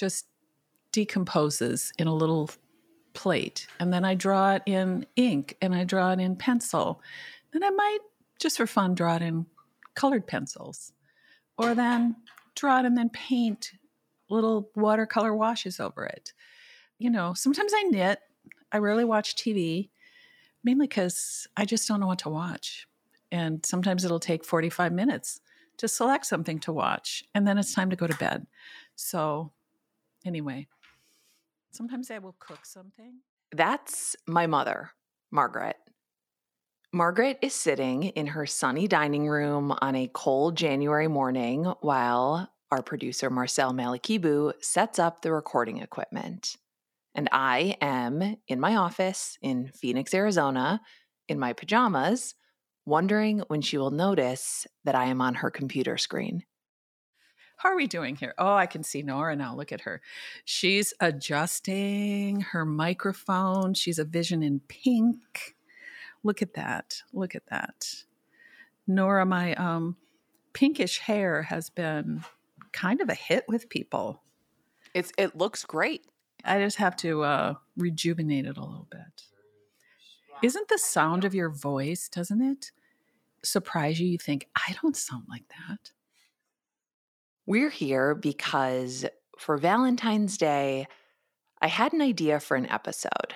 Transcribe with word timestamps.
just 0.00 0.26
decomposes 0.92 1.92
in 1.98 2.06
a 2.06 2.14
little 2.14 2.50
plate. 3.12 3.66
And 3.78 3.92
then 3.92 4.04
I 4.04 4.14
draw 4.14 4.54
it 4.54 4.62
in 4.64 5.04
ink 5.14 5.56
and 5.60 5.74
I 5.74 5.84
draw 5.84 6.12
it 6.12 6.20
in 6.20 6.36
pencil. 6.36 7.02
Then 7.52 7.62
I 7.62 7.70
might, 7.70 7.98
just 8.38 8.56
for 8.56 8.66
fun, 8.66 8.94
draw 8.94 9.16
it 9.16 9.22
in 9.22 9.44
colored 9.94 10.26
pencils. 10.26 10.92
Or 11.58 11.74
then 11.74 12.16
draw 12.54 12.80
it 12.80 12.86
and 12.86 12.96
then 12.96 13.10
paint 13.10 13.72
little 14.30 14.70
watercolor 14.74 15.34
washes 15.34 15.78
over 15.78 16.06
it. 16.06 16.32
You 16.98 17.10
know, 17.10 17.34
sometimes 17.34 17.72
I 17.74 17.82
knit. 17.82 18.20
I 18.72 18.78
rarely 18.78 19.04
watch 19.04 19.34
TV, 19.34 19.90
mainly 20.64 20.86
because 20.86 21.46
I 21.56 21.64
just 21.64 21.86
don't 21.86 22.00
know 22.00 22.06
what 22.06 22.20
to 22.20 22.30
watch. 22.30 22.86
And 23.30 23.64
sometimes 23.66 24.04
it'll 24.04 24.20
take 24.20 24.44
45 24.44 24.92
minutes 24.92 25.40
to 25.80 25.88
select 25.88 26.26
something 26.26 26.58
to 26.60 26.72
watch, 26.72 27.24
and 27.34 27.48
then 27.48 27.56
it's 27.56 27.72
time 27.72 27.88
to 27.88 27.96
go 27.96 28.06
to 28.06 28.16
bed. 28.16 28.46
So, 28.96 29.50
anyway, 30.24 30.66
sometimes 31.70 32.10
I 32.10 32.18
will 32.18 32.36
cook 32.38 32.64
something. 32.64 33.20
That's 33.52 34.16
my 34.26 34.46
mother, 34.46 34.90
Margaret. 35.30 35.76
Margaret 36.92 37.38
is 37.40 37.54
sitting 37.54 38.04
in 38.04 38.26
her 38.28 38.46
sunny 38.46 38.88
dining 38.88 39.28
room 39.28 39.72
on 39.80 39.94
a 39.94 40.10
cold 40.12 40.56
January 40.56 41.06
morning 41.06 41.72
while 41.80 42.50
our 42.72 42.82
producer, 42.82 43.30
Marcel 43.30 43.72
Malekebu, 43.72 44.52
sets 44.60 44.98
up 44.98 45.22
the 45.22 45.32
recording 45.32 45.78
equipment. 45.78 46.56
And 47.14 47.28
I 47.32 47.76
am 47.80 48.36
in 48.46 48.60
my 48.60 48.76
office 48.76 49.38
in 49.42 49.70
Phoenix, 49.74 50.14
Arizona, 50.14 50.80
in 51.28 51.38
my 51.38 51.52
pajamas, 51.52 52.34
wondering 52.86 53.40
when 53.48 53.62
she 53.62 53.78
will 53.78 53.90
notice 53.90 54.66
that 54.84 54.94
I 54.94 55.06
am 55.06 55.20
on 55.20 55.34
her 55.34 55.50
computer 55.50 55.96
screen. 55.96 56.44
How 57.60 57.68
are 57.68 57.76
we 57.76 57.86
doing 57.86 58.16
here? 58.16 58.32
Oh, 58.38 58.54
I 58.54 58.64
can 58.64 58.82
see 58.82 59.02
Nora 59.02 59.36
now. 59.36 59.54
Look 59.54 59.70
at 59.70 59.82
her. 59.82 60.00
She's 60.46 60.94
adjusting 60.98 62.40
her 62.40 62.64
microphone. 62.64 63.74
She's 63.74 63.98
a 63.98 64.04
vision 64.04 64.42
in 64.42 64.60
pink. 64.60 65.56
Look 66.22 66.40
at 66.40 66.54
that. 66.54 67.02
Look 67.12 67.34
at 67.34 67.44
that. 67.50 67.96
Nora, 68.86 69.26
my 69.26 69.52
um, 69.56 69.96
pinkish 70.54 71.00
hair 71.00 71.42
has 71.42 71.68
been 71.68 72.24
kind 72.72 73.02
of 73.02 73.10
a 73.10 73.14
hit 73.14 73.44
with 73.46 73.68
people. 73.68 74.22
It's 74.94 75.12
it 75.18 75.36
looks 75.36 75.62
great. 75.66 76.06
I 76.42 76.60
just 76.60 76.78
have 76.78 76.96
to 76.96 77.24
uh, 77.24 77.54
rejuvenate 77.76 78.46
it 78.46 78.56
a 78.56 78.64
little 78.64 78.88
bit. 78.90 79.24
Isn't 80.42 80.68
the 80.68 80.78
sound 80.78 81.26
of 81.26 81.34
your 81.34 81.50
voice, 81.50 82.08
doesn't 82.08 82.40
it 82.40 82.72
surprise 83.42 84.00
you? 84.00 84.06
You 84.06 84.16
think, 84.16 84.48
I 84.56 84.74
don't 84.80 84.96
sound 84.96 85.24
like 85.28 85.44
that. 85.68 85.90
We're 87.50 87.70
here 87.70 88.14
because 88.14 89.04
for 89.36 89.56
Valentine's 89.56 90.38
Day, 90.38 90.86
I 91.60 91.66
had 91.66 91.92
an 91.92 92.00
idea 92.00 92.38
for 92.38 92.56
an 92.56 92.66
episode. 92.66 93.34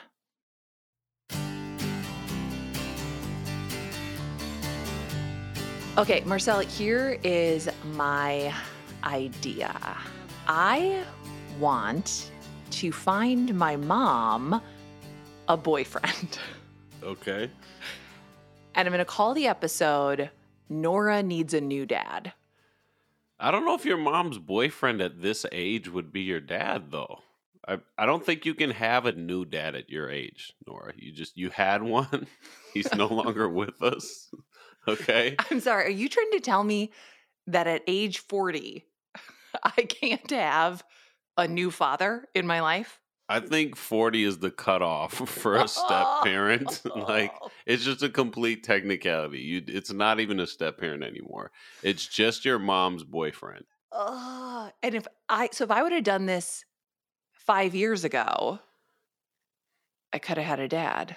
Okay, 5.99 6.23
Marcel, 6.27 6.61
here 6.61 7.19
is 7.25 7.69
my 7.97 8.55
idea. 9.03 9.75
I 10.47 11.05
want 11.59 12.31
to 12.71 12.93
find 12.93 13.53
my 13.57 13.75
mom 13.75 14.63
a 15.49 15.57
boyfriend. 15.57 16.39
Okay. 17.03 17.51
And 18.77 18.89
I'm 18.89 18.93
going 18.93 18.99
to 18.99 19.05
call 19.05 19.35
the 19.35 19.49
episode 19.49 20.31
Nora 20.71 21.23
Needs 21.23 21.53
a 21.53 21.61
New 21.61 21.85
Dad. 21.85 22.33
I 23.45 23.51
don't 23.51 23.67
know 23.67 23.75
if 23.75 23.85
your 23.85 23.99
mom's 23.99 24.39
boyfriend 24.39 25.03
at 25.03 25.21
this 25.21 25.45
age 25.53 25.87
would 25.91 26.11
be 26.11 26.23
your 26.23 26.41
dad 26.41 26.91
though. 26.91 27.19
I 27.69 27.77
I 27.99 28.07
don't 28.07 28.25
think 28.25 28.47
you 28.47 28.55
can 28.55 28.71
have 28.71 29.05
a 29.05 29.13
new 29.13 29.45
dad 29.45 29.75
at 29.75 29.91
your 29.91 30.09
age, 30.09 30.55
Nora. 30.67 30.95
You 30.97 31.13
just 31.13 31.37
you 31.37 31.51
had 31.51 31.83
one. 31.83 32.27
He's 32.73 32.95
no 32.95 33.07
longer 33.23 33.49
with 33.49 33.83
us. 33.83 34.31
Okay? 34.87 35.35
I'm 35.51 35.61
sorry, 35.61 35.87
are 35.87 35.89
you 35.89 36.11
trying 36.11 36.31
to 36.33 36.41
tell 36.41 36.63
me 36.63 36.93
that 37.47 37.67
at 37.67 37.81
age 37.87 38.19
40 38.19 38.85
I 39.63 39.81
can't 39.81 40.31
have 40.31 40.85
a 41.39 41.49
new 41.49 41.71
father 41.71 42.29
in 42.35 42.47
my 42.47 42.61
life? 42.61 43.01
I 43.29 43.41
think 43.41 43.77
40 43.77 44.25
is 44.25 44.39
the 44.39 44.51
cutoff 44.51 45.13
for 45.29 45.57
a 45.57 45.69
step 45.69 46.09
parent. 46.23 46.83
like 46.97 47.33
oh. 47.43 47.51
it's 47.67 47.85
just 47.85 48.03
a 48.03 48.09
complete 48.11 48.63
technicality. 48.63 49.41
You 49.41 49.63
it's 49.67 49.93
not 49.93 50.21
even 50.21 50.41
a 50.41 50.47
step 50.47 50.79
parent 50.79 51.03
anymore. 51.03 51.51
It's 51.83 52.07
just 52.07 52.45
your 52.45 52.59
mom's 52.59 53.05
boyfriend. 53.05 53.65
Ugh. 53.93 54.73
and 54.83 54.95
if 54.95 55.07
I 55.29 55.49
so 55.53 55.65
if 55.65 55.71
I 55.71 55.83
would 55.83 55.93
have 55.93 56.05
done 56.05 56.27
this 56.27 56.65
5 57.33 57.75
years 57.75 58.05
ago, 58.05 58.61
I 60.15 60.19
could 60.19 60.39
have 60.39 60.47
had 60.47 60.61
a 60.61 60.69
dad. 60.69 61.17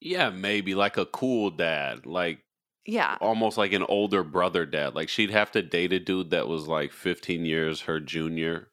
Yeah, 0.00 0.30
maybe 0.30 0.74
like 0.74 0.96
a 0.96 1.06
cool 1.06 1.50
dad, 1.50 2.06
like 2.06 2.40
Yeah. 2.86 3.16
almost 3.20 3.56
like 3.58 3.72
an 3.72 3.82
older 3.84 4.22
brother 4.24 4.64
dad. 4.66 4.94
Like 4.94 5.08
she'd 5.08 5.30
have 5.30 5.50
to 5.52 5.62
date 5.62 5.92
a 5.92 5.98
dude 6.00 6.30
that 6.30 6.48
was 6.48 6.66
like 6.68 6.92
15 6.92 7.44
years 7.44 7.82
her 7.82 8.00
junior. 8.00 8.70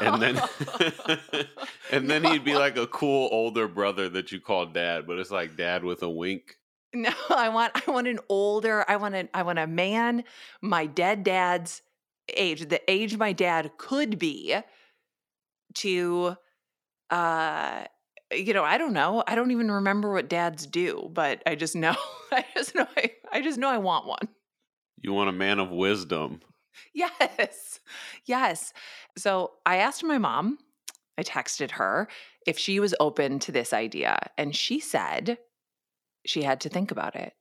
No. 0.00 0.12
And 0.12 0.22
then 0.22 0.42
and 1.92 2.10
then 2.10 2.24
he'd 2.24 2.44
be 2.44 2.54
like 2.54 2.76
a 2.76 2.86
cool 2.86 3.28
older 3.32 3.68
brother 3.68 4.08
that 4.10 4.32
you 4.32 4.40
call 4.40 4.66
dad, 4.66 5.06
but 5.06 5.18
it's 5.18 5.30
like 5.30 5.56
dad 5.56 5.84
with 5.84 6.02
a 6.02 6.10
wink. 6.10 6.56
No, 6.92 7.12
I 7.30 7.48
want 7.48 7.72
I 7.74 7.90
want 7.90 8.06
an 8.06 8.20
older, 8.28 8.84
I 8.88 8.96
want 8.96 9.14
a 9.14 9.28
I 9.34 9.42
want 9.42 9.58
a 9.58 9.66
man 9.66 10.24
my 10.62 10.86
dead 10.86 11.24
dad's 11.24 11.82
age, 12.34 12.68
the 12.68 12.80
age 12.90 13.16
my 13.16 13.32
dad 13.32 13.72
could 13.78 14.18
be 14.18 14.56
to 15.74 16.36
uh 17.10 17.84
you 18.32 18.52
know, 18.52 18.64
I 18.64 18.78
don't 18.78 18.94
know. 18.94 19.22
I 19.28 19.36
don't 19.36 19.52
even 19.52 19.70
remember 19.70 20.12
what 20.12 20.28
dads 20.28 20.66
do, 20.66 21.08
but 21.12 21.42
I 21.46 21.54
just 21.54 21.76
know 21.76 21.94
I 22.32 22.44
just 22.54 22.74
know 22.74 22.86
I, 22.96 23.12
I 23.32 23.40
just 23.40 23.58
know 23.58 23.68
I 23.68 23.78
want 23.78 24.06
one. 24.06 24.28
You 25.02 25.12
want 25.12 25.28
a 25.28 25.32
man 25.32 25.58
of 25.58 25.70
wisdom. 25.70 26.40
Yes. 26.94 27.80
Yes. 28.24 28.72
So 29.16 29.52
I 29.66 29.76
asked 29.76 30.04
my 30.04 30.18
mom, 30.18 30.58
I 31.18 31.22
texted 31.22 31.72
her 31.72 32.08
if 32.46 32.58
she 32.58 32.80
was 32.80 32.94
open 33.00 33.38
to 33.40 33.52
this 33.52 33.72
idea, 33.72 34.18
and 34.36 34.54
she 34.54 34.80
said 34.80 35.38
she 36.26 36.42
had 36.42 36.60
to 36.62 36.68
think 36.68 36.90
about 36.90 37.16
it. 37.16 37.34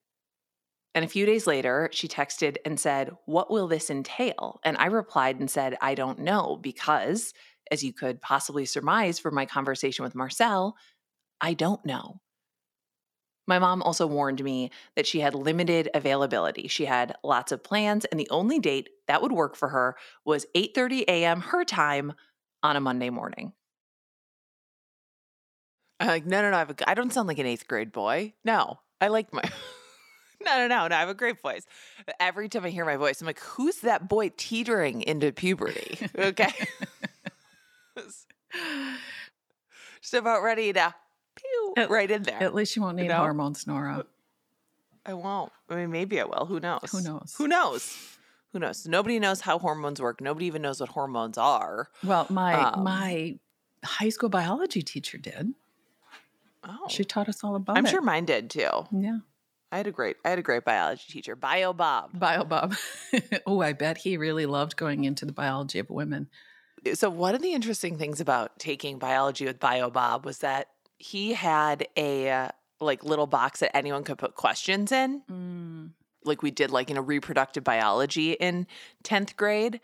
And 0.96 1.04
a 1.04 1.08
few 1.08 1.26
days 1.26 1.48
later, 1.48 1.90
she 1.92 2.08
texted 2.08 2.58
and 2.66 2.80
said, 2.80 3.12
What 3.26 3.50
will 3.50 3.68
this 3.68 3.90
entail? 3.90 4.60
And 4.64 4.78
I 4.78 4.86
replied 4.86 5.40
and 5.40 5.50
said, 5.50 5.78
I 5.82 5.96
don't 5.96 6.20
know, 6.20 6.58
because 6.62 7.34
as 7.72 7.84
you 7.84 7.94
could 7.94 8.22
possibly 8.22 8.66
surmise 8.66 9.18
from 9.20 9.34
my 9.34 9.46
conversation 9.46 10.04
with 10.04 10.16
Marcel, 10.16 10.76
I 11.42 11.54
don't 11.54 11.84
know. 11.86 12.22
My 13.46 13.60
mom 13.60 13.82
also 13.82 14.08
warned 14.08 14.44
me 14.44 14.72
that 14.96 15.06
she 15.06 15.20
had 15.20 15.36
limited 15.36 15.90
availability. 15.94 16.68
She 16.68 16.86
had 16.86 17.16
lots 17.24 17.52
of 17.52 17.64
plans 17.64 18.06
and 18.06 18.20
the 18.20 18.30
only 18.30 18.60
date 18.60 18.90
that 19.08 19.22
would 19.22 19.32
work 19.32 19.56
for 19.56 19.70
her 19.70 19.96
was 20.26 20.46
8:30 20.56 21.04
a.m. 21.08 21.42
her 21.42 21.66
time 21.66 22.14
on 22.62 22.76
a 22.76 22.82
Monday 22.82 23.10
morning. 23.10 23.54
I'm 26.00 26.08
like, 26.08 26.26
no, 26.26 26.42
no, 26.42 26.52
no. 26.52 26.56
I, 26.58 26.60
have 26.60 26.70
a, 26.70 26.90
I 26.90 26.94
don't 26.94 27.14
sound 27.14 27.28
like 27.28 27.40
an 27.40 27.46
eighth 27.46 27.68
grade 27.68 27.92
boy. 27.92 28.34
No, 28.44 28.80
I 29.00 29.08
like 29.08 29.34
my. 29.34 29.42
no, 30.46 30.58
no, 30.58 30.68
no, 30.68 30.88
no. 30.88 30.96
I 30.96 31.00
have 31.00 31.10
a 31.10 31.14
great 31.14 31.42
voice. 31.42 31.66
Every 32.20 32.50
time 32.50 32.66
I 32.66 32.70
hear 32.70 32.86
my 32.86 32.98
voice, 32.98 33.22
I'm 33.22 33.28
like, 33.28 33.40
who's 33.40 33.78
that 33.82 34.10
boy 34.10 34.32
teetering 34.36 35.02
into 35.02 35.32
puberty? 35.32 35.98
Okay. 36.18 36.52
Just 40.02 40.14
about 40.14 40.44
ready 40.44 40.74
to 40.74 40.94
At- 41.78 41.90
right 41.90 42.10
in 42.10 42.24
there. 42.24 42.42
At 42.42 42.54
least 42.54 42.76
you 42.76 42.82
won't 42.82 42.98
need 42.98 43.08
know? 43.08 43.18
hormones, 43.18 43.66
Nora. 43.68 44.06
I 45.06 45.14
won't. 45.14 45.52
I 45.70 45.76
mean, 45.76 45.92
maybe 45.92 46.20
I 46.22 46.24
will. 46.24 46.46
Who 46.46 46.60
knows? 46.60 46.80
Who 46.92 47.02
knows? 47.02 47.36
Who 47.38 47.48
knows? 47.48 47.98
Who 48.54 48.60
knows? 48.60 48.86
Nobody 48.88 49.20
knows 49.20 49.42
how 49.42 49.58
hormones 49.60 50.00
work. 50.02 50.22
Nobody 50.22 50.46
even 50.46 50.62
knows 50.62 50.80
what 50.80 50.90
hormones 50.90 51.38
are. 51.38 51.90
Well, 52.04 52.28
my 52.30 52.54
Um, 52.54 52.84
my 52.84 53.38
high 53.84 54.10
school 54.10 54.30
biology 54.30 54.82
teacher 54.82 55.18
did. 55.18 55.54
Oh, 56.64 56.86
She 56.88 57.04
taught 57.04 57.28
us 57.28 57.44
all 57.44 57.56
about 57.56 57.78
I'm 57.78 57.86
it. 57.86 57.90
sure 57.90 58.02
mine 58.02 58.26
did 58.26 58.50
too. 58.50 58.70
Yeah. 58.92 59.18
I 59.72 59.78
had 59.78 59.88
a 59.88 59.92
great, 59.92 60.18
I 60.24 60.30
had 60.30 60.40
a 60.40 60.44
great 60.44 60.64
biology 60.64 61.04
teacher, 61.10 61.36
Bio 61.36 61.74
Bob. 61.74 62.18
Bio 62.18 62.44
Bob. 62.46 62.76
oh, 63.48 63.60
I 63.62 63.74
bet 63.74 63.98
he 63.98 64.18
really 64.18 64.46
loved 64.46 64.78
going 64.78 65.04
into 65.04 65.26
the 65.26 65.34
biology 65.34 65.80
of 65.80 65.90
women. 65.90 66.30
So 66.94 67.10
one 67.10 67.34
of 67.34 67.42
the 67.42 67.54
interesting 67.54 67.98
things 67.98 68.22
about 68.22 68.60
taking 68.60 69.00
biology 69.00 69.46
with 69.46 69.60
Bio 69.60 69.90
Bob 69.90 70.26
was 70.26 70.38
that 70.40 70.68
he 71.04 71.34
had 71.34 71.86
a 71.98 72.30
uh, 72.32 72.48
like 72.80 73.04
little 73.04 73.28
box 73.28 73.60
that 73.60 73.76
anyone 73.76 74.04
could 74.06 74.18
put 74.18 74.36
questions 74.36 74.92
in. 74.92 75.22
Mm. 75.30 75.92
like 76.24 76.42
we 76.42 76.50
did 76.52 76.72
like 76.72 76.90
in 76.90 76.96
a 76.98 77.02
reproductive 77.02 77.64
biology 77.64 78.32
in 78.34 78.66
10th 79.04 79.36
grade 79.36 79.82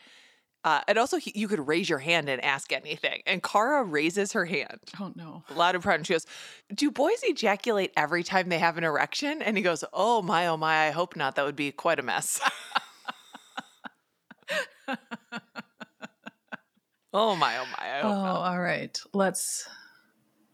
uh, 0.63 0.81
and 0.87 0.97
also 0.97 1.17
he, 1.17 1.31
you 1.35 1.47
could 1.49 1.65
raise 1.67 1.89
your 1.89 1.99
hand 1.99 2.29
and 2.29 2.41
ask 2.43 2.71
anything 2.71 3.21
and 3.25 3.43
Kara 3.43 3.83
raises 3.83 4.31
her 4.33 4.45
hand 4.45 4.79
Oh 4.99 5.11
no. 5.15 5.43
loud 5.53 5.75
and 5.75 5.83
proud 5.83 5.95
and 5.95 6.07
she 6.07 6.13
goes 6.13 6.25
do 6.73 6.89
boys 6.91 7.19
ejaculate 7.23 7.91
every 7.97 8.23
time 8.23 8.47
they 8.49 8.59
have 8.59 8.77
an 8.77 8.83
erection 8.85 9.41
and 9.41 9.57
he 9.57 9.63
goes 9.63 9.83
oh 9.91 10.21
my 10.21 10.47
oh 10.47 10.55
my 10.57 10.87
i 10.87 10.91
hope 10.91 11.15
not 11.17 11.35
that 11.35 11.45
would 11.45 11.57
be 11.57 11.71
quite 11.73 11.99
a 11.99 12.03
mess 12.03 12.39
Oh 17.11 17.35
my, 17.35 17.57
oh 17.57 17.65
my. 17.77 17.85
I 17.87 18.01
Oh, 18.01 18.09
not. 18.09 18.35
all 18.51 18.59
right. 18.59 18.99
Let's 19.13 19.67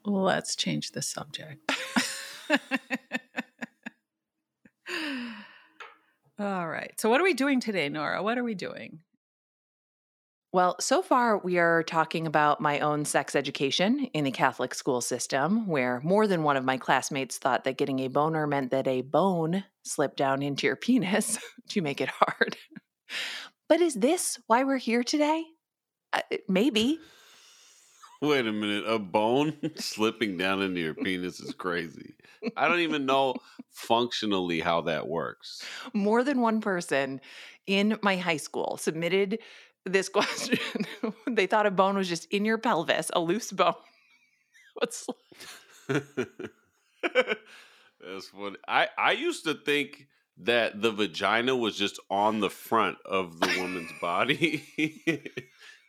let's 0.06 0.56
change 0.56 0.92
the 0.92 1.02
subject. 1.02 1.72
all 6.40 6.68
right. 6.68 6.94
So 6.98 7.10
what 7.10 7.20
are 7.20 7.24
we 7.24 7.34
doing 7.34 7.60
today, 7.60 7.90
Nora? 7.90 8.22
What 8.24 8.38
are 8.38 8.44
we 8.44 8.56
doing? 8.56 9.00
Well, 10.56 10.78
so 10.80 11.02
far 11.02 11.38
we 11.40 11.58
are 11.58 11.84
talking 11.84 12.28
about 12.28 12.62
my 12.62 12.80
own 12.80 13.04
sex 13.04 13.36
education 13.36 14.06
in 14.14 14.24
the 14.24 14.32
Catholic 14.32 14.74
school 14.74 15.02
system, 15.02 15.68
where 15.68 16.00
more 16.02 16.28
than 16.28 16.44
one 16.44 16.56
of 16.56 16.64
my 16.64 16.78
classmates 16.78 17.38
thought 17.38 17.66
that 17.66 17.78
getting 17.78 18.00
a 18.00 18.08
boner 18.08 18.48
meant 18.48 18.72
that 18.72 18.88
a 18.88 19.02
bone 19.02 19.66
slipped 19.84 20.16
down 20.16 20.42
into 20.42 20.66
your 20.66 20.76
penis 20.78 21.38
to 21.72 21.82
make 21.82 22.00
it 22.00 22.08
hard. 22.08 22.56
But 23.68 23.82
is 23.82 23.96
this 23.96 24.40
why 24.48 24.64
we're 24.64 24.78
here 24.78 25.04
today? 25.04 25.44
Uh, 26.14 26.22
maybe. 26.48 27.00
Wait 28.26 28.48
a 28.48 28.52
minute. 28.52 28.86
A 28.88 28.98
bone 28.98 29.54
slipping 29.76 30.36
down 30.36 30.64
into 30.64 30.82
your 30.82 30.96
penis 30.96 31.40
is 31.40 31.54
crazy. 31.54 32.16
I 32.58 32.68
don't 32.68 32.80
even 32.80 33.06
know 33.06 33.36
functionally 33.70 34.62
how 34.62 34.82
that 34.82 35.08
works. 35.08 35.64
More 35.94 36.24
than 36.24 36.42
one 36.42 36.60
person 36.60 37.22
in 37.68 38.00
my 38.02 38.18
high 38.18 38.38
school 38.38 38.78
submitted 38.78 39.38
this 39.86 40.10
question. 40.14 40.58
they 41.28 41.46
thought 41.46 41.68
a 41.68 41.72
bone 41.72 41.98
was 41.98 42.10
just 42.10 42.26
in 42.32 42.46
your 42.46 42.58
pelvis, 42.58 43.12
a 43.14 43.20
loose 43.20 43.52
bone. 43.52 43.76
What's 44.74 45.08
That's 45.88 46.18
funny. 48.34 48.58
I, 48.68 48.88
I 48.98 49.12
used 49.12 49.44
to 49.46 49.54
think 49.54 50.08
that 50.38 50.82
the 50.82 50.92
vagina 50.92 51.56
was 51.56 51.78
just 51.78 52.00
on 52.10 52.40
the 52.40 52.50
front 52.50 52.98
of 53.06 53.40
the 53.40 53.56
woman's 53.60 53.92
body. 54.02 54.64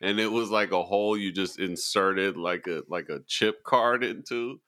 And 0.00 0.18
it 0.20 0.30
was 0.30 0.50
like 0.50 0.72
a 0.72 0.82
hole 0.82 1.16
you 1.16 1.32
just 1.32 1.58
inserted 1.58 2.36
like 2.36 2.66
a 2.66 2.82
like 2.88 3.08
a 3.08 3.20
chip 3.26 3.62
card 3.64 4.04
into. 4.04 4.60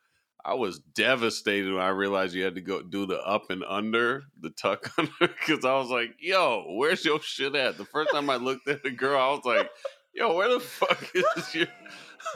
I 0.44 0.54
was 0.54 0.78
devastated 0.78 1.70
when 1.72 1.82
I 1.82 1.88
realized 1.88 2.34
you 2.34 2.44
had 2.44 2.54
to 2.54 2.60
go 2.62 2.80
do 2.80 3.04
the 3.06 3.18
up 3.20 3.50
and 3.50 3.62
under, 3.68 4.22
the 4.40 4.50
tuck 4.50 4.90
under, 4.98 5.10
because 5.20 5.64
I 5.64 5.74
was 5.76 5.90
like, 5.90 6.14
yo, 6.20 6.64
where's 6.68 7.04
your 7.04 7.20
shit 7.20 7.54
at? 7.54 7.76
The 7.76 7.84
first 7.84 8.12
time 8.12 8.30
I 8.30 8.36
looked 8.36 8.66
at 8.68 8.82
the 8.82 8.90
girl, 8.90 9.20
I 9.20 9.28
was 9.30 9.44
like, 9.44 9.68
yo, 10.14 10.34
where 10.36 10.48
the 10.48 10.60
fuck 10.60 11.10
is 11.14 11.54
your 11.54 11.66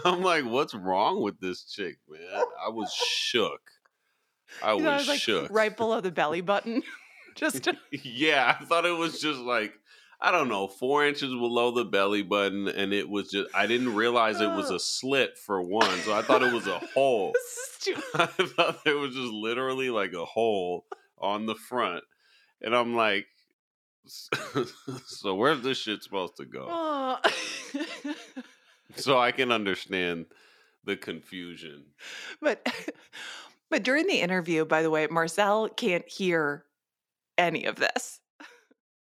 I'm 0.05 0.21
like, 0.23 0.45
what's 0.45 0.75
wrong 0.75 1.23
with 1.23 1.41
this 1.41 1.65
chick, 1.65 1.99
man? 2.09 2.21
I 2.65 2.69
was 2.71 2.93
shook. 2.93 3.61
I 4.63 4.75
You 4.75 4.83
know, 4.83 4.93
was 4.97 5.09
like 5.09 5.21
shook. 5.21 5.51
right 5.51 5.75
below 5.75 6.01
the 6.01 6.11
belly 6.13 6.41
button. 6.41 6.83
just 7.35 7.63
to- 7.65 7.77
yeah, 7.93 8.57
I 8.61 8.65
thought 8.65 8.85
it 8.85 8.97
was 8.97 9.21
just 9.21 9.41
like 9.41 9.73
I 10.25 10.31
don't 10.31 10.49
know, 10.49 10.69
four 10.69 11.05
inches 11.05 11.31
below 11.31 11.73
the 11.73 11.85
belly 11.85 12.23
button, 12.23 12.69
and 12.69 12.93
it 12.93 13.09
was 13.09 13.29
just 13.31 13.51
I 13.55 13.67
didn't 13.67 13.95
realize 13.95 14.41
it 14.41 14.47
was 14.47 14.71
a 14.71 14.79
slit 14.79 15.37
for 15.37 15.61
one, 15.61 15.99
so 16.01 16.15
I 16.15 16.23
thought 16.23 16.45
it 16.45 16.53
was 16.53 16.69
a 16.69 16.79
hole. 16.79 17.35
I 18.15 18.27
thought 18.27 18.85
there 18.85 18.97
was 18.97 19.17
just 19.17 19.33
literally 19.33 19.91
like 19.91 20.13
a 20.13 20.25
hole 20.25 20.87
on 21.19 21.47
the 21.47 21.57
front, 21.57 22.05
and 22.61 22.75
I'm 22.75 22.95
like, 22.95 23.27
so 25.07 25.35
where's 25.35 25.63
this 25.63 25.79
shit 25.79 26.05
supposed 26.05 26.37
to 26.37 26.45
go? 26.45 26.67
Oh. 26.71 27.19
So 28.97 29.19
I 29.19 29.33
can 29.33 29.51
understand 29.51 30.27
the 30.85 30.97
confusion. 30.97 31.85
but 32.41 32.65
but 33.71 33.83
during 33.83 34.07
the 34.07 34.21
interview, 34.21 34.65
by 34.65 34.83
the 34.83 34.91
way, 34.91 35.07
Marcel 35.11 35.69
can't 35.69 36.09
hear 36.09 36.65
any 37.39 37.65
of 37.65 37.77
this. 37.77 38.21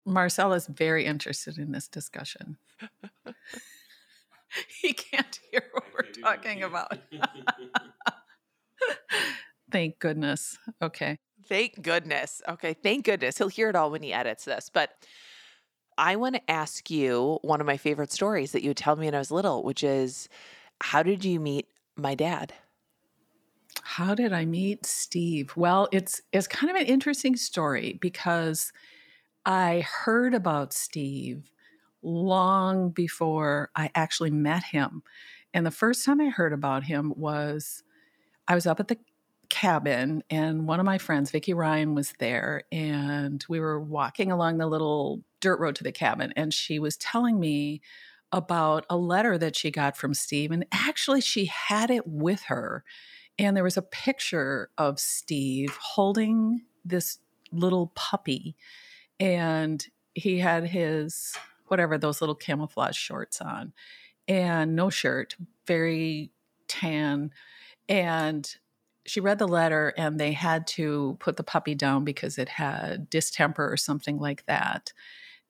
Marcel 0.07 0.53
is 0.53 0.67
very 0.67 1.05
interested 1.05 1.59
in 1.59 1.73
this 1.73 1.89
discussion. 1.89 2.57
he 4.81 4.93
can't 4.93 5.41
hear 5.51 5.63
what 5.73 5.85
we're 5.93 6.23
talking 6.23 6.63
about. 6.63 6.99
Thank 9.71 9.99
goodness. 9.99 10.59
Okay. 10.83 11.19
Thank 11.49 11.83
goodness. 11.83 12.43
Okay, 12.49 12.75
thank 12.75 13.05
goodness. 13.05 13.39
He'll 13.39 13.49
hear 13.49 13.71
it 13.71 13.77
all 13.77 13.91
when 13.91 14.03
he 14.03 14.13
edits 14.13 14.45
this. 14.45 14.71
But 14.73 14.91
I 15.99 16.17
want 16.17 16.37
to 16.37 16.51
ask 16.51 16.91
you 16.91 17.39
one 17.43 17.61
of 17.61 17.67
my 17.67 17.77
favorite 17.77 18.13
stories 18.13 18.53
that 18.53 18.63
you 18.63 18.71
would 18.71 18.77
tell 18.77 18.97
me 18.97 19.07
when 19.07 19.15
I 19.15 19.19
was 19.19 19.31
little, 19.31 19.65
which 19.65 19.83
is 19.83 20.29
how 20.81 21.03
did 21.03 21.25
you 21.25 21.41
meet 21.41 21.67
my 21.97 22.15
dad? 22.15 22.53
How 23.83 24.15
did 24.15 24.33
I 24.33 24.45
meet 24.45 24.87
Steve? 24.87 25.53
Well, 25.57 25.89
it's 25.93 26.21
it's 26.33 26.47
kind 26.47 26.71
of 26.71 26.77
an 26.77 26.87
interesting 26.87 27.37
story 27.37 27.99
because 28.01 28.73
I 29.45 29.81
heard 30.05 30.35
about 30.35 30.73
Steve 30.73 31.51
long 32.03 32.91
before 32.91 33.71
I 33.75 33.91
actually 33.95 34.31
met 34.31 34.65
him. 34.65 35.03
And 35.53 35.67
the 35.67 35.71
first 35.71 36.05
time 36.05 36.21
I 36.21 36.29
heard 36.29 36.53
about 36.53 36.85
him 36.85 37.13
was 37.17 37.83
I 38.47 38.55
was 38.55 38.67
up 38.67 38.81
at 38.81 38.89
the 38.89 38.99
cabin 39.49 40.23
and 40.31 40.67
one 40.67 40.81
of 40.81 40.87
my 40.87 40.99
friends, 40.99 41.31
Vicki 41.31 41.53
Ryan, 41.53 41.95
was 41.95 42.15
there 42.19 42.63
and 42.71 43.45
we 43.49 43.61
were 43.61 43.81
walking 43.81 44.31
along 44.31 44.59
the 44.59 44.67
little 44.67 45.23
dirt 45.41 45.59
road 45.59 45.75
to 45.77 45.85
the 45.85 45.93
cabin 45.93 46.33
and 46.37 46.55
she 46.55 46.79
was 46.79 46.97
telling 46.97 47.41
me 47.41 47.81
about 48.33 48.87
a 48.89 48.97
letter 48.97 49.37
that 49.37 49.57
she 49.57 49.71
got 49.71 49.97
from 49.97 50.15
Steve 50.15 50.53
and 50.53 50.65
actually 50.71 51.21
she 51.21 51.47
had 51.47 51.91
it 51.91 52.07
with 52.07 52.43
her 52.43 52.85
and 53.39 53.57
there 53.57 53.65
was 53.65 53.77
a 53.77 53.83
picture 53.83 54.71
of 54.79 55.01
Steve 55.01 55.77
holding 55.81 56.63
this 56.85 57.19
little 57.51 57.89
puppy 57.97 58.55
and 59.21 59.87
he 60.15 60.39
had 60.39 60.65
his 60.67 61.37
whatever 61.69 61.97
those 61.99 62.21
little 62.21 62.35
camouflage 62.35 62.97
shorts 62.97 63.41
on 63.41 63.73
and 64.27 64.75
no 64.75 64.91
shirt 64.91 65.37
very 65.67 66.33
tan 66.67 67.31
and 67.89 68.57
she 69.07 69.21
read 69.21 69.39
the 69.39 69.49
letter 69.49 69.93
and 69.97 70.19
they 70.19 70.33
had 70.33 70.67
to 70.67 71.17
put 71.21 71.37
the 71.37 71.43
puppy 71.43 71.75
down 71.75 72.05
because 72.05 72.39
it 72.39 72.49
had 72.49 73.09
distemper 73.11 73.71
or 73.71 73.77
something 73.77 74.19
like 74.19 74.45
that 74.47 74.93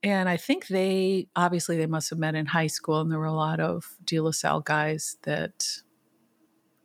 and 0.03 0.29
i 0.29 0.37
think 0.37 0.67
they 0.67 1.29
obviously 1.37 1.77
they 1.77 1.87
must 1.87 2.11
have 2.11 2.19
met 2.19 2.35
in 2.35 2.47
high 2.47 2.67
school 2.67 3.01
and 3.01 3.11
there 3.11 3.19
were 3.19 3.25
a 3.25 3.33
lot 3.33 3.61
of 3.61 3.97
de 4.05 4.21
la 4.21 4.31
salle 4.31 4.61
guys 4.61 5.17
that 5.23 5.67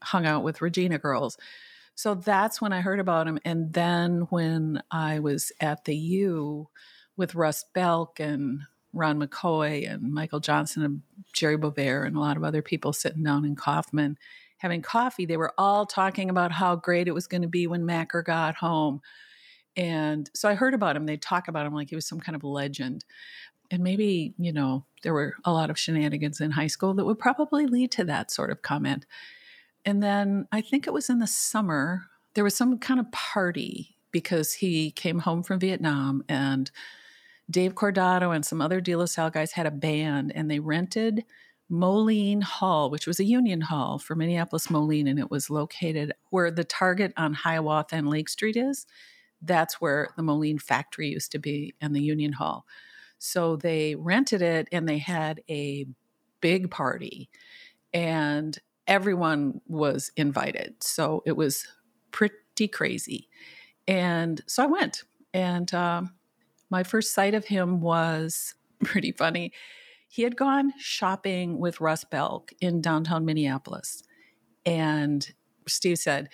hung 0.01 0.25
out 0.25 0.43
with 0.43 0.61
regina 0.61 0.97
girls 0.97 1.37
so 1.95 2.13
that's 2.13 2.61
when 2.61 2.73
i 2.73 2.81
heard 2.81 2.99
about 2.99 3.27
him 3.27 3.39
and 3.43 3.73
then 3.73 4.21
when 4.29 4.81
i 4.91 5.19
was 5.19 5.51
at 5.59 5.85
the 5.85 5.95
u 5.95 6.67
with 7.17 7.35
russ 7.35 7.65
belk 7.73 8.19
and 8.19 8.61
ron 8.93 9.19
mccoy 9.19 9.89
and 9.91 10.13
michael 10.13 10.39
johnson 10.39 10.83
and 10.83 11.01
jerry 11.33 11.57
bovair 11.57 12.05
and 12.05 12.15
a 12.15 12.19
lot 12.19 12.37
of 12.37 12.43
other 12.43 12.61
people 12.61 12.93
sitting 12.93 13.23
down 13.23 13.43
in 13.43 13.55
coffman 13.55 14.15
having 14.57 14.81
coffee, 14.81 15.25
they 15.25 15.37
were 15.37 15.53
all 15.57 15.85
talking 15.85 16.29
about 16.29 16.51
how 16.51 16.75
great 16.75 17.07
it 17.07 17.13
was 17.13 17.27
going 17.27 17.41
to 17.41 17.47
be 17.47 17.67
when 17.67 17.85
Macker 17.85 18.23
got 18.23 18.55
home. 18.55 19.01
And 19.77 20.29
so 20.33 20.47
I 20.47 20.55
heard 20.55 20.73
about 20.73 20.95
him. 20.95 21.05
They 21.05 21.17
talk 21.17 21.47
about 21.47 21.65
him 21.65 21.73
like 21.73 21.89
he 21.89 21.95
was 21.95 22.07
some 22.07 22.19
kind 22.19 22.35
of 22.35 22.43
legend. 22.43 23.03
And 23.69 23.83
maybe, 23.83 24.33
you 24.37 24.53
know, 24.53 24.85
there 25.03 25.13
were 25.13 25.35
a 25.43 25.51
lot 25.51 25.69
of 25.69 25.77
shenanigans 25.77 26.39
in 26.39 26.51
high 26.51 26.67
school 26.67 26.93
that 26.93 27.05
would 27.05 27.19
probably 27.19 27.65
lead 27.65 27.91
to 27.91 28.05
that 28.05 28.31
sort 28.31 28.51
of 28.51 28.61
comment. 28.61 29.05
And 29.85 30.01
then 30.01 30.47
I 30.51 30.61
think 30.61 30.87
it 30.87 30.93
was 30.93 31.09
in 31.09 31.19
the 31.19 31.27
summer, 31.27 32.07
there 32.33 32.43
was 32.43 32.55
some 32.55 32.79
kind 32.79 32.99
of 32.99 33.11
party 33.11 33.95
because 34.11 34.53
he 34.53 34.91
came 34.91 35.19
home 35.19 35.43
from 35.43 35.59
Vietnam 35.59 36.23
and 36.27 36.71
Dave 37.49 37.75
Cordato 37.75 38.33
and 38.33 38.45
some 38.45 38.61
other 38.61 38.81
De 38.81 38.95
La 38.95 39.05
Salle 39.05 39.29
guys 39.29 39.51
had 39.51 39.67
a 39.67 39.71
band 39.71 40.31
and 40.33 40.49
they 40.49 40.59
rented 40.59 41.23
Moline 41.69 42.41
Hall, 42.41 42.89
which 42.89 43.07
was 43.07 43.19
a 43.19 43.23
union 43.25 43.61
hall 43.61 43.97
for 43.97 44.15
Minneapolis 44.15 44.69
Moline, 44.69 45.07
and 45.07 45.19
it 45.19 45.31
was 45.31 45.49
located 45.49 46.13
where 46.29 46.51
the 46.51 46.63
Target 46.63 47.11
on 47.17 47.33
Hiawatha 47.33 47.95
and 47.95 48.09
Lake 48.09 48.29
Street 48.29 48.55
is. 48.55 48.85
That's 49.41 49.81
where 49.81 50.09
the 50.15 50.23
Moline 50.23 50.59
factory 50.59 51.09
used 51.09 51.31
to 51.31 51.39
be 51.39 51.73
and 51.81 51.95
the 51.95 52.01
union 52.01 52.33
hall. 52.33 52.65
So 53.17 53.55
they 53.55 53.95
rented 53.95 54.41
it 54.41 54.67
and 54.71 54.87
they 54.87 54.99
had 54.99 55.41
a 55.49 55.85
big 56.41 56.69
party, 56.69 57.29
and 57.93 58.57
everyone 58.87 59.61
was 59.67 60.11
invited. 60.15 60.75
So 60.81 61.23
it 61.25 61.35
was 61.35 61.67
pretty 62.11 62.67
crazy. 62.67 63.29
And 63.87 64.41
so 64.47 64.63
I 64.63 64.67
went, 64.67 65.03
and 65.33 65.71
um, 65.73 66.13
my 66.69 66.83
first 66.83 67.13
sight 67.13 67.33
of 67.33 67.45
him 67.45 67.81
was 67.81 68.55
pretty 68.83 69.11
funny 69.11 69.51
he 70.15 70.21
had 70.21 70.37
gone 70.37 70.71
shopping 70.77 71.59
with 71.59 71.81
Russ 71.81 72.05
Belk 72.05 72.53
in 72.61 72.79
downtown 72.79 73.25
Minneapolis. 73.25 74.01
And 74.65 75.29
Steve 75.67 75.97
said, 75.97 76.29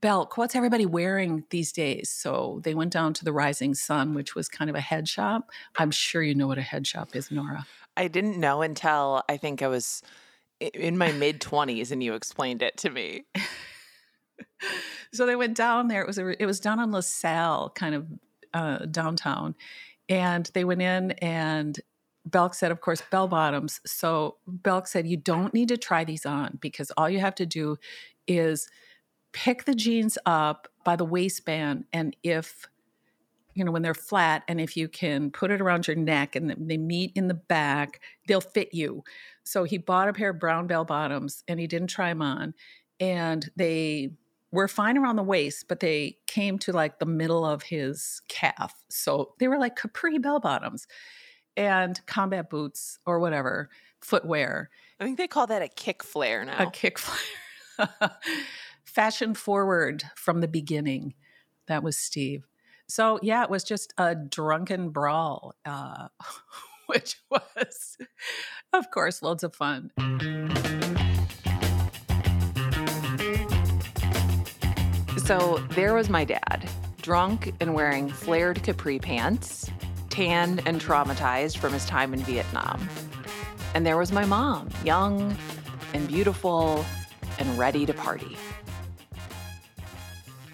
Belk, 0.00 0.36
what's 0.36 0.56
everybody 0.56 0.84
wearing 0.84 1.44
these 1.50 1.70
days? 1.70 2.10
So 2.10 2.60
they 2.64 2.74
went 2.74 2.92
down 2.92 3.14
to 3.14 3.24
the 3.24 3.32
Rising 3.32 3.74
Sun, 3.74 4.14
which 4.14 4.34
was 4.34 4.48
kind 4.48 4.68
of 4.68 4.74
a 4.74 4.80
head 4.80 5.08
shop. 5.08 5.50
I'm 5.76 5.92
sure 5.92 6.22
you 6.22 6.34
know 6.34 6.48
what 6.48 6.58
a 6.58 6.62
head 6.62 6.84
shop 6.84 7.14
is, 7.14 7.30
Nora. 7.30 7.66
I 7.96 8.08
didn't 8.08 8.36
know 8.36 8.62
until 8.62 9.22
I 9.28 9.36
think 9.36 9.62
I 9.62 9.68
was 9.68 10.02
in 10.74 10.98
my 10.98 11.12
mid 11.12 11.40
20s 11.40 11.90
and 11.90 12.02
you 12.02 12.14
explained 12.14 12.62
it 12.62 12.76
to 12.78 12.90
me. 12.90 13.24
so 15.12 15.26
they 15.26 15.36
went 15.36 15.56
down 15.56 15.88
there. 15.88 16.02
It 16.02 16.06
was 16.06 16.18
a, 16.18 16.42
it 16.42 16.46
was 16.46 16.60
down 16.60 16.78
on 16.78 16.92
LaSalle, 16.92 17.70
kind 17.70 17.94
of 17.94 18.06
uh, 18.54 18.78
downtown, 18.86 19.54
and 20.08 20.50
they 20.54 20.64
went 20.64 20.82
in 20.82 21.12
and 21.12 21.78
Belk 22.24 22.54
said, 22.54 22.70
of 22.70 22.80
course, 22.80 23.02
bell 23.10 23.28
bottoms. 23.28 23.80
So 23.84 24.36
Belk 24.46 24.86
said, 24.86 25.06
you 25.06 25.16
don't 25.16 25.52
need 25.52 25.68
to 25.68 25.76
try 25.76 26.04
these 26.04 26.24
on 26.24 26.58
because 26.60 26.92
all 26.96 27.10
you 27.10 27.18
have 27.18 27.34
to 27.36 27.46
do 27.46 27.78
is 28.26 28.68
pick 29.32 29.64
the 29.64 29.74
jeans 29.74 30.18
up 30.24 30.68
by 30.84 30.96
the 30.96 31.04
waistband. 31.04 31.84
And 31.92 32.16
if, 32.22 32.66
you 33.54 33.64
know, 33.64 33.72
when 33.72 33.82
they're 33.82 33.94
flat, 33.94 34.44
and 34.46 34.60
if 34.60 34.76
you 34.76 34.88
can 34.88 35.30
put 35.30 35.50
it 35.50 35.60
around 35.60 35.88
your 35.88 35.96
neck 35.96 36.36
and 36.36 36.54
they 36.58 36.78
meet 36.78 37.12
in 37.16 37.26
the 37.26 37.34
back, 37.34 38.00
they'll 38.28 38.40
fit 38.40 38.72
you. 38.72 39.02
So 39.44 39.64
he 39.64 39.78
bought 39.78 40.08
a 40.08 40.12
pair 40.12 40.30
of 40.30 40.38
brown 40.38 40.66
bell 40.66 40.84
bottoms 40.84 41.42
and 41.48 41.58
he 41.58 41.66
didn't 41.66 41.88
try 41.88 42.08
them 42.10 42.22
on. 42.22 42.54
And 43.00 43.50
they 43.56 44.12
were 44.52 44.68
fine 44.68 44.98
around 44.98 45.16
the 45.16 45.22
waist, 45.22 45.66
but 45.68 45.80
they 45.80 46.18
came 46.26 46.58
to 46.60 46.72
like 46.72 46.98
the 46.98 47.06
middle 47.06 47.44
of 47.44 47.62
his 47.62 48.20
calf. 48.28 48.74
So 48.90 49.34
they 49.38 49.48
were 49.48 49.58
like 49.58 49.76
capri 49.76 50.18
bell 50.18 50.40
bottoms 50.40 50.86
and 51.56 52.00
combat 52.06 52.50
boots 52.50 52.98
or 53.06 53.18
whatever 53.18 53.70
footwear. 54.00 54.70
I 55.00 55.04
think 55.04 55.18
they 55.18 55.28
call 55.28 55.46
that 55.48 55.62
a 55.62 55.68
kick 55.68 56.02
flare 56.02 56.44
now. 56.44 56.68
A 56.68 56.70
kick 56.70 56.98
flare. 56.98 58.10
Fashion 58.84 59.34
forward 59.34 60.04
from 60.16 60.40
the 60.40 60.48
beginning. 60.48 61.14
That 61.66 61.82
was 61.82 61.96
Steve. 61.96 62.46
So 62.88 63.18
yeah, 63.22 63.42
it 63.42 63.50
was 63.50 63.64
just 63.64 63.94
a 63.96 64.14
drunken 64.14 64.90
brawl, 64.90 65.54
uh, 65.64 66.08
which 66.94 67.16
was, 67.30 67.96
of 68.72 68.90
course, 68.90 69.22
loads 69.22 69.42
of 69.42 69.54
fun. 69.54 69.90
So 75.24 75.58
there 75.70 75.94
was 75.94 76.10
my 76.10 76.24
dad, 76.24 76.68
drunk 77.00 77.54
and 77.60 77.74
wearing 77.74 78.10
flared 78.10 78.62
capri 78.62 78.98
pants, 78.98 79.70
tanned 80.10 80.62
and 80.66 80.80
traumatized 80.80 81.56
from 81.56 81.72
his 81.72 81.86
time 81.86 82.12
in 82.12 82.20
Vietnam. 82.20 82.86
And 83.74 83.86
there 83.86 83.96
was 83.96 84.12
my 84.12 84.26
mom, 84.26 84.68
young 84.84 85.34
and 85.94 86.06
beautiful 86.06 86.84
and 87.38 87.58
ready 87.58 87.86
to 87.86 87.94
party. 87.94 88.36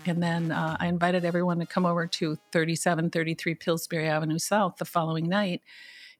And 0.06 0.22
then 0.22 0.52
uh, 0.52 0.76
I 0.78 0.86
invited 0.86 1.24
everyone 1.24 1.58
to 1.58 1.66
come 1.66 1.84
over 1.84 2.06
to 2.06 2.38
3733 2.52 3.54
Pillsbury 3.56 4.08
Avenue 4.08 4.38
South 4.38 4.76
the 4.76 4.84
following 4.84 5.28
night. 5.28 5.62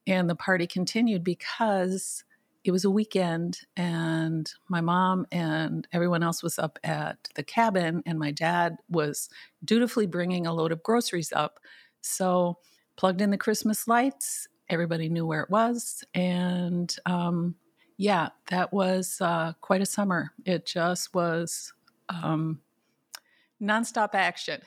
And 0.09 0.29
the 0.29 0.35
party 0.35 0.67
continued 0.67 1.23
because 1.23 2.25
it 2.65 2.71
was 2.71 2.85
a 2.85 2.91
weekend 2.91 3.61
and 3.77 4.53
my 4.69 4.81
mom 4.81 5.27
and 5.31 5.87
everyone 5.93 6.23
else 6.23 6.43
was 6.43 6.59
up 6.59 6.79
at 6.83 7.29
the 7.35 7.43
cabin 7.43 8.03
and 8.05 8.19
my 8.19 8.31
dad 8.31 8.77
was 8.89 9.29
dutifully 9.65 10.07
bringing 10.07 10.47
a 10.47 10.53
load 10.53 10.73
of 10.73 10.83
groceries 10.83 11.33
up. 11.33 11.61
So 12.01 12.59
plugged 12.97 13.21
in 13.21 13.31
the 13.31 13.39
christmas 13.39 13.87
lights 13.87 14.49
everybody 14.69 15.09
knew 15.09 15.25
where 15.25 15.43
it 15.43 15.51
was 15.51 16.03
and 16.15 16.97
um, 17.07 17.55
yeah 17.97 18.29
that 18.51 18.73
was 18.73 19.19
uh, 19.21 19.53
quite 19.61 19.81
a 19.81 19.87
summer. 19.87 20.33
It 20.45 20.67
just 20.67 21.15
was 21.15 21.73
um, 22.09 22.61
nonstop 23.63 24.15
action. 24.15 24.63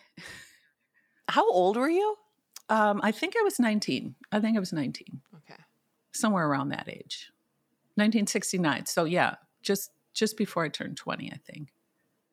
How 1.28 1.50
old 1.52 1.78
were 1.78 1.90
you? 1.90 2.16
Um, 2.70 3.02
i 3.04 3.12
think 3.12 3.34
i 3.38 3.44
was 3.44 3.60
19 3.60 4.16
i 4.32 4.40
think 4.40 4.56
i 4.56 4.60
was 4.62 4.72
19 4.72 5.20
okay 5.31 5.31
somewhere 6.12 6.48
around 6.48 6.70
that 6.70 6.88
age 6.88 7.32
1969. 7.96 8.86
So 8.86 9.06
yeah, 9.06 9.36
just 9.62 9.92
just 10.14 10.38
before 10.38 10.64
I 10.64 10.70
turned 10.70 10.98
20, 10.98 11.32
I 11.32 11.38
think. 11.38 11.70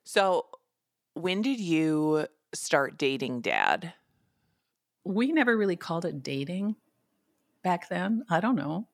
So, 0.03 0.47
when 1.13 1.41
did 1.41 1.59
you 1.59 2.27
start 2.53 2.97
dating 2.97 3.41
dad? 3.41 3.93
We 5.03 5.31
never 5.31 5.57
really 5.57 5.75
called 5.75 6.05
it 6.05 6.23
dating 6.23 6.75
back 7.63 7.89
then. 7.89 8.23
I 8.29 8.39
don't 8.39 8.55
know. 8.55 8.87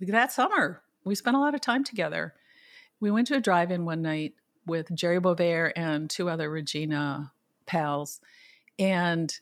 That 0.00 0.32
summer, 0.32 0.82
we 1.04 1.14
spent 1.14 1.36
a 1.36 1.40
lot 1.40 1.54
of 1.54 1.60
time 1.60 1.84
together. 1.84 2.34
We 3.00 3.10
went 3.10 3.26
to 3.28 3.36
a 3.36 3.40
drive-in 3.40 3.84
one 3.84 4.02
night 4.02 4.34
with 4.66 4.94
Jerry 4.94 5.20
Bovair 5.20 5.72
and 5.76 6.08
two 6.08 6.28
other 6.28 6.50
Regina 6.50 7.32
pals 7.66 8.20
and 8.78 9.38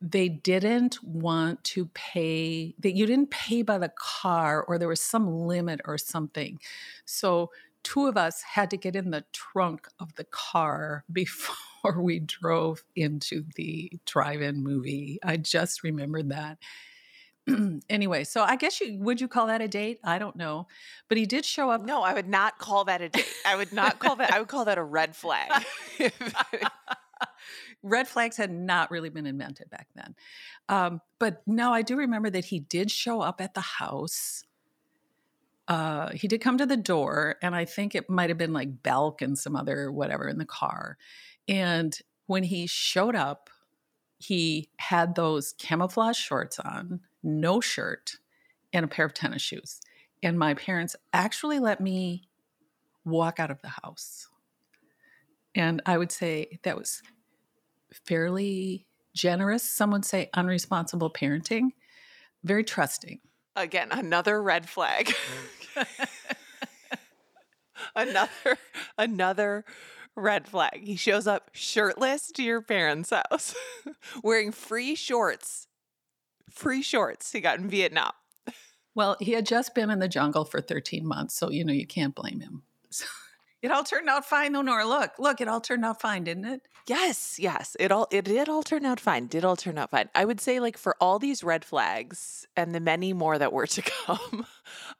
they 0.00 0.28
didn't 0.28 1.02
want 1.04 1.62
to 1.62 1.86
pay 1.86 2.74
that 2.78 2.92
you 2.92 3.06
didn't 3.06 3.30
pay 3.30 3.62
by 3.62 3.78
the 3.78 3.92
car 3.96 4.62
or 4.62 4.78
there 4.78 4.88
was 4.88 5.02
some 5.02 5.46
limit 5.46 5.80
or 5.84 5.98
something. 5.98 6.58
So 7.04 7.50
two 7.82 8.06
of 8.06 8.16
us 8.16 8.42
had 8.42 8.70
to 8.70 8.76
get 8.76 8.96
in 8.96 9.10
the 9.10 9.24
trunk 9.32 9.88
of 9.98 10.14
the 10.16 10.24
car 10.24 11.04
before 11.12 12.00
we 12.00 12.20
drove 12.20 12.82
into 12.96 13.44
the 13.56 13.92
drive-in 14.06 14.62
movie. 14.62 15.18
I 15.22 15.36
just 15.36 15.82
remembered 15.82 16.30
that. 16.30 16.58
Anyway 17.88 18.22
so 18.22 18.42
i 18.42 18.54
guess 18.54 18.80
you 18.80 18.98
would 19.00 19.20
you 19.20 19.26
call 19.26 19.46
that 19.48 19.60
a 19.60 19.66
date? 19.66 19.98
I 20.04 20.18
don't 20.18 20.36
know. 20.36 20.68
But 21.08 21.18
he 21.18 21.26
did 21.26 21.44
show 21.44 21.70
up 21.70 21.82
no 21.82 22.02
i 22.02 22.12
would 22.12 22.28
not 22.28 22.58
call 22.58 22.84
that 22.84 23.00
a 23.00 23.08
date. 23.08 23.26
I 23.44 23.56
would 23.56 23.72
not 23.72 23.98
call 23.98 24.16
that 24.16 24.32
i 24.32 24.38
would 24.38 24.46
call 24.46 24.66
that 24.66 24.78
a 24.78 24.84
red 24.84 25.16
flag 25.16 25.50
red 27.82 28.08
flags 28.08 28.36
had 28.36 28.50
not 28.50 28.90
really 28.90 29.08
been 29.08 29.26
invented 29.26 29.70
back 29.70 29.88
then. 29.94 30.14
Um, 30.68 31.00
but 31.18 31.42
no, 31.46 31.72
I 31.72 31.82
do 31.82 31.96
remember 31.96 32.30
that 32.30 32.46
he 32.46 32.60
did 32.60 32.90
show 32.90 33.20
up 33.20 33.40
at 33.40 33.54
the 33.54 33.60
house. 33.60 34.44
Uh, 35.68 36.10
he 36.12 36.28
did 36.28 36.40
come 36.40 36.58
to 36.58 36.66
the 36.66 36.76
door, 36.76 37.36
and 37.42 37.54
I 37.54 37.64
think 37.64 37.94
it 37.94 38.10
might 38.10 38.28
have 38.28 38.38
been 38.38 38.52
like 38.52 38.82
Belk 38.82 39.22
and 39.22 39.38
some 39.38 39.56
other 39.56 39.90
whatever 39.90 40.28
in 40.28 40.38
the 40.38 40.44
car. 40.44 40.98
And 41.48 41.96
when 42.26 42.42
he 42.42 42.66
showed 42.66 43.16
up, 43.16 43.50
he 44.18 44.68
had 44.78 45.14
those 45.14 45.54
camouflage 45.58 46.18
shorts 46.18 46.58
on, 46.58 47.00
no 47.22 47.60
shirt, 47.60 48.16
and 48.72 48.84
a 48.84 48.88
pair 48.88 49.06
of 49.06 49.14
tennis 49.14 49.42
shoes. 49.42 49.80
And 50.22 50.38
my 50.38 50.54
parents 50.54 50.96
actually 51.12 51.58
let 51.58 51.80
me 51.80 52.28
walk 53.04 53.40
out 53.40 53.50
of 53.50 53.62
the 53.62 53.72
house. 53.82 54.28
And 55.54 55.82
I 55.86 55.96
would 55.98 56.12
say 56.12 56.58
that 56.62 56.76
was 56.76 57.02
fairly 57.92 58.86
generous. 59.14 59.62
Some 59.62 59.90
would 59.92 60.04
say 60.04 60.30
unresponsible 60.34 61.12
parenting, 61.12 61.70
very 62.44 62.64
trusting. 62.64 63.20
Again, 63.56 63.88
another 63.90 64.42
red 64.42 64.68
flag. 64.68 65.12
another 67.96 68.58
another 68.96 69.64
red 70.16 70.48
flag. 70.48 70.80
He 70.82 70.96
shows 70.96 71.26
up 71.26 71.50
shirtless 71.52 72.30
to 72.32 72.42
your 72.42 72.62
parents' 72.62 73.10
house, 73.10 73.54
wearing 74.22 74.52
free 74.52 74.94
shorts. 74.94 75.66
Free 76.50 76.82
shorts 76.82 77.32
he 77.32 77.40
got 77.40 77.58
in 77.58 77.68
Vietnam. 77.68 78.12
Well, 78.94 79.16
he 79.20 79.32
had 79.32 79.46
just 79.46 79.74
been 79.74 79.90
in 79.90 80.00
the 80.00 80.08
jungle 80.08 80.44
for 80.44 80.60
13 80.60 81.06
months, 81.06 81.34
so 81.34 81.50
you 81.50 81.64
know 81.64 81.72
you 81.72 81.86
can't 81.86 82.14
blame 82.14 82.40
him. 82.40 82.62
So. 82.92 83.06
It 83.62 83.70
all 83.70 83.84
turned 83.84 84.08
out 84.08 84.24
fine 84.24 84.52
though, 84.52 84.62
Nora. 84.62 84.86
Look, 84.86 85.18
look, 85.18 85.40
it 85.40 85.48
all 85.48 85.60
turned 85.60 85.84
out 85.84 86.00
fine, 86.00 86.24
didn't 86.24 86.46
it? 86.46 86.62
Yes, 86.86 87.38
yes. 87.38 87.76
It 87.78 87.92
all 87.92 88.08
it 88.10 88.24
did 88.24 88.48
all 88.48 88.62
turn 88.62 88.86
out 88.86 88.98
fine. 88.98 89.26
Did 89.26 89.44
all 89.44 89.56
turn 89.56 89.76
out 89.76 89.90
fine. 89.90 90.08
I 90.14 90.24
would 90.24 90.40
say 90.40 90.60
like 90.60 90.78
for 90.78 90.96
all 91.00 91.18
these 91.18 91.44
red 91.44 91.64
flags 91.64 92.46
and 92.56 92.74
the 92.74 92.80
many 92.80 93.12
more 93.12 93.38
that 93.38 93.52
were 93.52 93.66
to 93.66 93.82
come, 94.06 94.46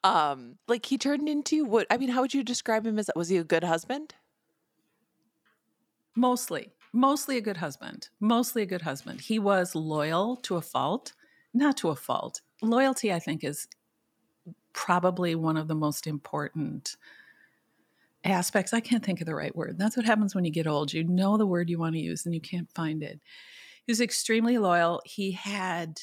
um, 0.05 0.59
like 0.69 0.85
he 0.85 0.99
turned 0.99 1.29
into 1.29 1.65
what 1.65 1.87
I 1.91 1.97
mean, 1.97 2.11
how 2.11 2.21
would 2.21 2.35
you 2.35 2.45
describe 2.45 2.87
him 2.87 2.99
as 2.99 3.11
was 3.17 3.31
he 3.31 3.39
a 3.39 3.45
good 3.45 3.65
husband? 3.65 4.15
Mostly. 6.15 6.73
Mostly 6.93 7.37
a 7.37 7.41
good 7.41 7.59
husband. 7.59 8.09
Mostly 8.19 8.63
a 8.63 8.67
good 8.67 8.83
husband. 8.83 9.23
He 9.23 9.39
was 9.39 9.75
loyal 9.75 10.37
to 10.39 10.57
a 10.57 10.61
fault, 10.61 11.13
not 11.55 11.77
to 11.79 11.89
a 11.89 11.97
fault. 11.97 12.41
Loyalty, 12.63 13.13
I 13.13 13.21
think, 13.21 13.45
is 13.45 13.69
probably 14.73 15.35
one 15.35 15.57
of 15.57 15.69
the 15.69 15.75
most 15.75 16.07
important 16.07 16.97
aspects. 18.25 18.73
I 18.73 18.81
can't 18.81 19.05
think 19.05 19.21
of 19.21 19.27
the 19.27 19.35
right 19.35 19.55
word. 19.55 19.79
That's 19.79 19.97
what 19.97 20.07
happens 20.07 20.35
when 20.35 20.45
you 20.45 20.51
get 20.51 20.67
old. 20.67 20.93
You 20.93 21.05
know 21.05 21.37
the 21.37 21.47
word 21.47 21.71
you 21.71 21.79
want 21.79 21.95
to 21.95 22.01
use 22.01 22.27
and 22.27 22.35
you 22.35 22.41
can't 22.41 22.71
find 22.75 23.03
it. 23.03 23.21
He 23.87 23.93
was 23.93 24.01
extremely 24.01 24.59
loyal. 24.59 25.01
He 25.05 25.33
had 25.33 26.01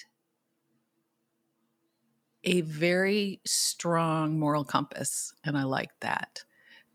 a 2.43 2.61
very 2.61 3.41
strong 3.45 4.39
moral 4.39 4.63
compass, 4.63 5.33
and 5.43 5.57
I 5.57 5.63
liked 5.63 5.99
that 6.01 6.43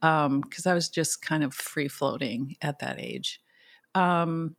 because 0.01 0.67
um, 0.67 0.71
I 0.71 0.75
was 0.75 0.89
just 0.89 1.23
kind 1.23 1.45
of 1.45 1.55
free 1.55 1.89
floating 1.89 2.57
at 2.61 2.81
that 2.81 2.99
age. 2.99 3.41
Um, 3.95 4.57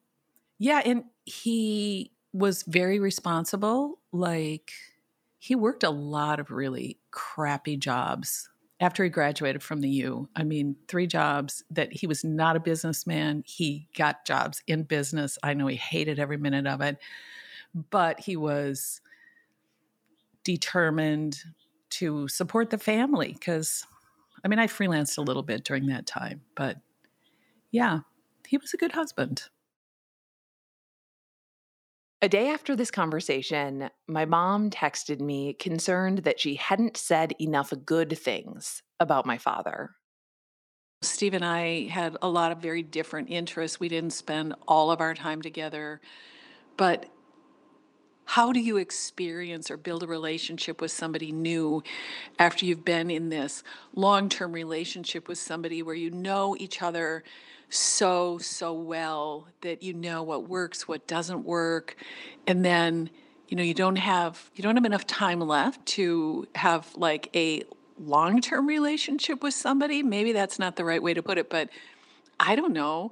yeah, 0.59 0.81
and 0.85 1.03
he 1.25 2.11
was 2.31 2.63
very 2.63 2.99
responsible. 2.99 3.99
Like, 4.11 4.71
he 5.39 5.55
worked 5.55 5.83
a 5.83 5.89
lot 5.89 6.39
of 6.39 6.51
really 6.51 6.99
crappy 7.11 7.75
jobs 7.75 8.49
after 8.79 9.03
he 9.03 9.09
graduated 9.09 9.63
from 9.63 9.81
the 9.81 9.89
U. 9.89 10.27
I 10.35 10.43
mean, 10.43 10.75
three 10.87 11.07
jobs 11.07 11.63
that 11.69 11.93
he 11.93 12.07
was 12.07 12.23
not 12.23 12.55
a 12.55 12.59
businessman. 12.59 13.43
He 13.45 13.87
got 13.95 14.25
jobs 14.25 14.61
in 14.67 14.83
business. 14.83 15.37
I 15.43 15.53
know 15.53 15.67
he 15.67 15.75
hated 15.75 16.19
every 16.19 16.37
minute 16.37 16.67
of 16.67 16.81
it, 16.81 16.97
but 17.89 18.19
he 18.19 18.35
was 18.35 19.01
determined 20.43 21.43
to 21.91 22.27
support 22.27 22.69
the 22.69 22.77
family 22.77 23.33
because, 23.33 23.85
I 24.43 24.47
mean, 24.47 24.59
I 24.59 24.67
freelanced 24.67 25.17
a 25.17 25.21
little 25.21 25.43
bit 25.43 25.63
during 25.63 25.87
that 25.87 26.05
time, 26.05 26.41
but 26.55 26.77
yeah, 27.71 27.99
he 28.47 28.57
was 28.57 28.73
a 28.73 28.77
good 28.77 28.91
husband. 28.91 29.43
A 32.23 32.29
day 32.29 32.47
after 32.51 32.73
this 32.73 32.89
conversation, 32.89 33.89
my 34.07 34.23
mom 34.23 34.69
texted 34.69 35.19
me 35.19 35.51
concerned 35.55 36.19
that 36.19 36.39
she 36.39 36.55
hadn't 36.55 36.95
said 36.95 37.33
enough 37.37 37.73
good 37.85 38.17
things 38.17 38.81
about 38.97 39.25
my 39.25 39.37
father. 39.37 39.97
Steve 41.01 41.33
and 41.33 41.43
I 41.43 41.89
had 41.89 42.15
a 42.21 42.29
lot 42.29 42.53
of 42.53 42.59
very 42.59 42.81
different 42.81 43.29
interests. 43.29 43.77
We 43.77 43.89
didn't 43.89 44.13
spend 44.13 44.55
all 44.69 44.89
of 44.89 45.01
our 45.01 45.13
time 45.13 45.41
together. 45.41 45.99
But 46.77 47.07
how 48.23 48.53
do 48.53 48.61
you 48.61 48.77
experience 48.77 49.69
or 49.69 49.75
build 49.75 50.01
a 50.01 50.07
relationship 50.07 50.79
with 50.79 50.91
somebody 50.91 51.33
new 51.33 51.83
after 52.39 52.65
you've 52.65 52.85
been 52.85 53.11
in 53.11 53.27
this 53.27 53.63
long 53.95 54.29
term 54.29 54.53
relationship 54.53 55.27
with 55.27 55.39
somebody 55.39 55.83
where 55.83 55.93
you 55.93 56.09
know 56.09 56.55
each 56.57 56.81
other 56.81 57.25
so, 57.73 58.37
so 58.37 58.73
well 58.73 59.47
that 59.61 59.81
you 59.81 59.93
know 59.93 60.23
what 60.23 60.47
works, 60.47 60.87
what 60.87 61.07
doesn't 61.07 61.43
work. 61.43 61.95
And 62.45 62.63
then, 62.63 63.09
you 63.47 63.57
know, 63.57 63.63
you 63.63 63.73
don't 63.73 63.95
have 63.95 64.51
you 64.55 64.63
don't 64.63 64.75
have 64.75 64.85
enough 64.85 65.07
time 65.07 65.39
left 65.39 65.85
to 65.87 66.47
have 66.55 66.93
like 66.95 67.29
a 67.35 67.63
long-term 67.99 68.67
relationship 68.67 69.43
with 69.43 69.53
somebody. 69.53 70.03
Maybe 70.03 70.31
that's 70.31 70.59
not 70.59 70.75
the 70.75 70.85
right 70.85 71.01
way 71.01 71.13
to 71.13 71.23
put 71.23 71.37
it, 71.37 71.49
but 71.49 71.69
I 72.39 72.55
don't 72.55 72.73
know. 72.73 73.11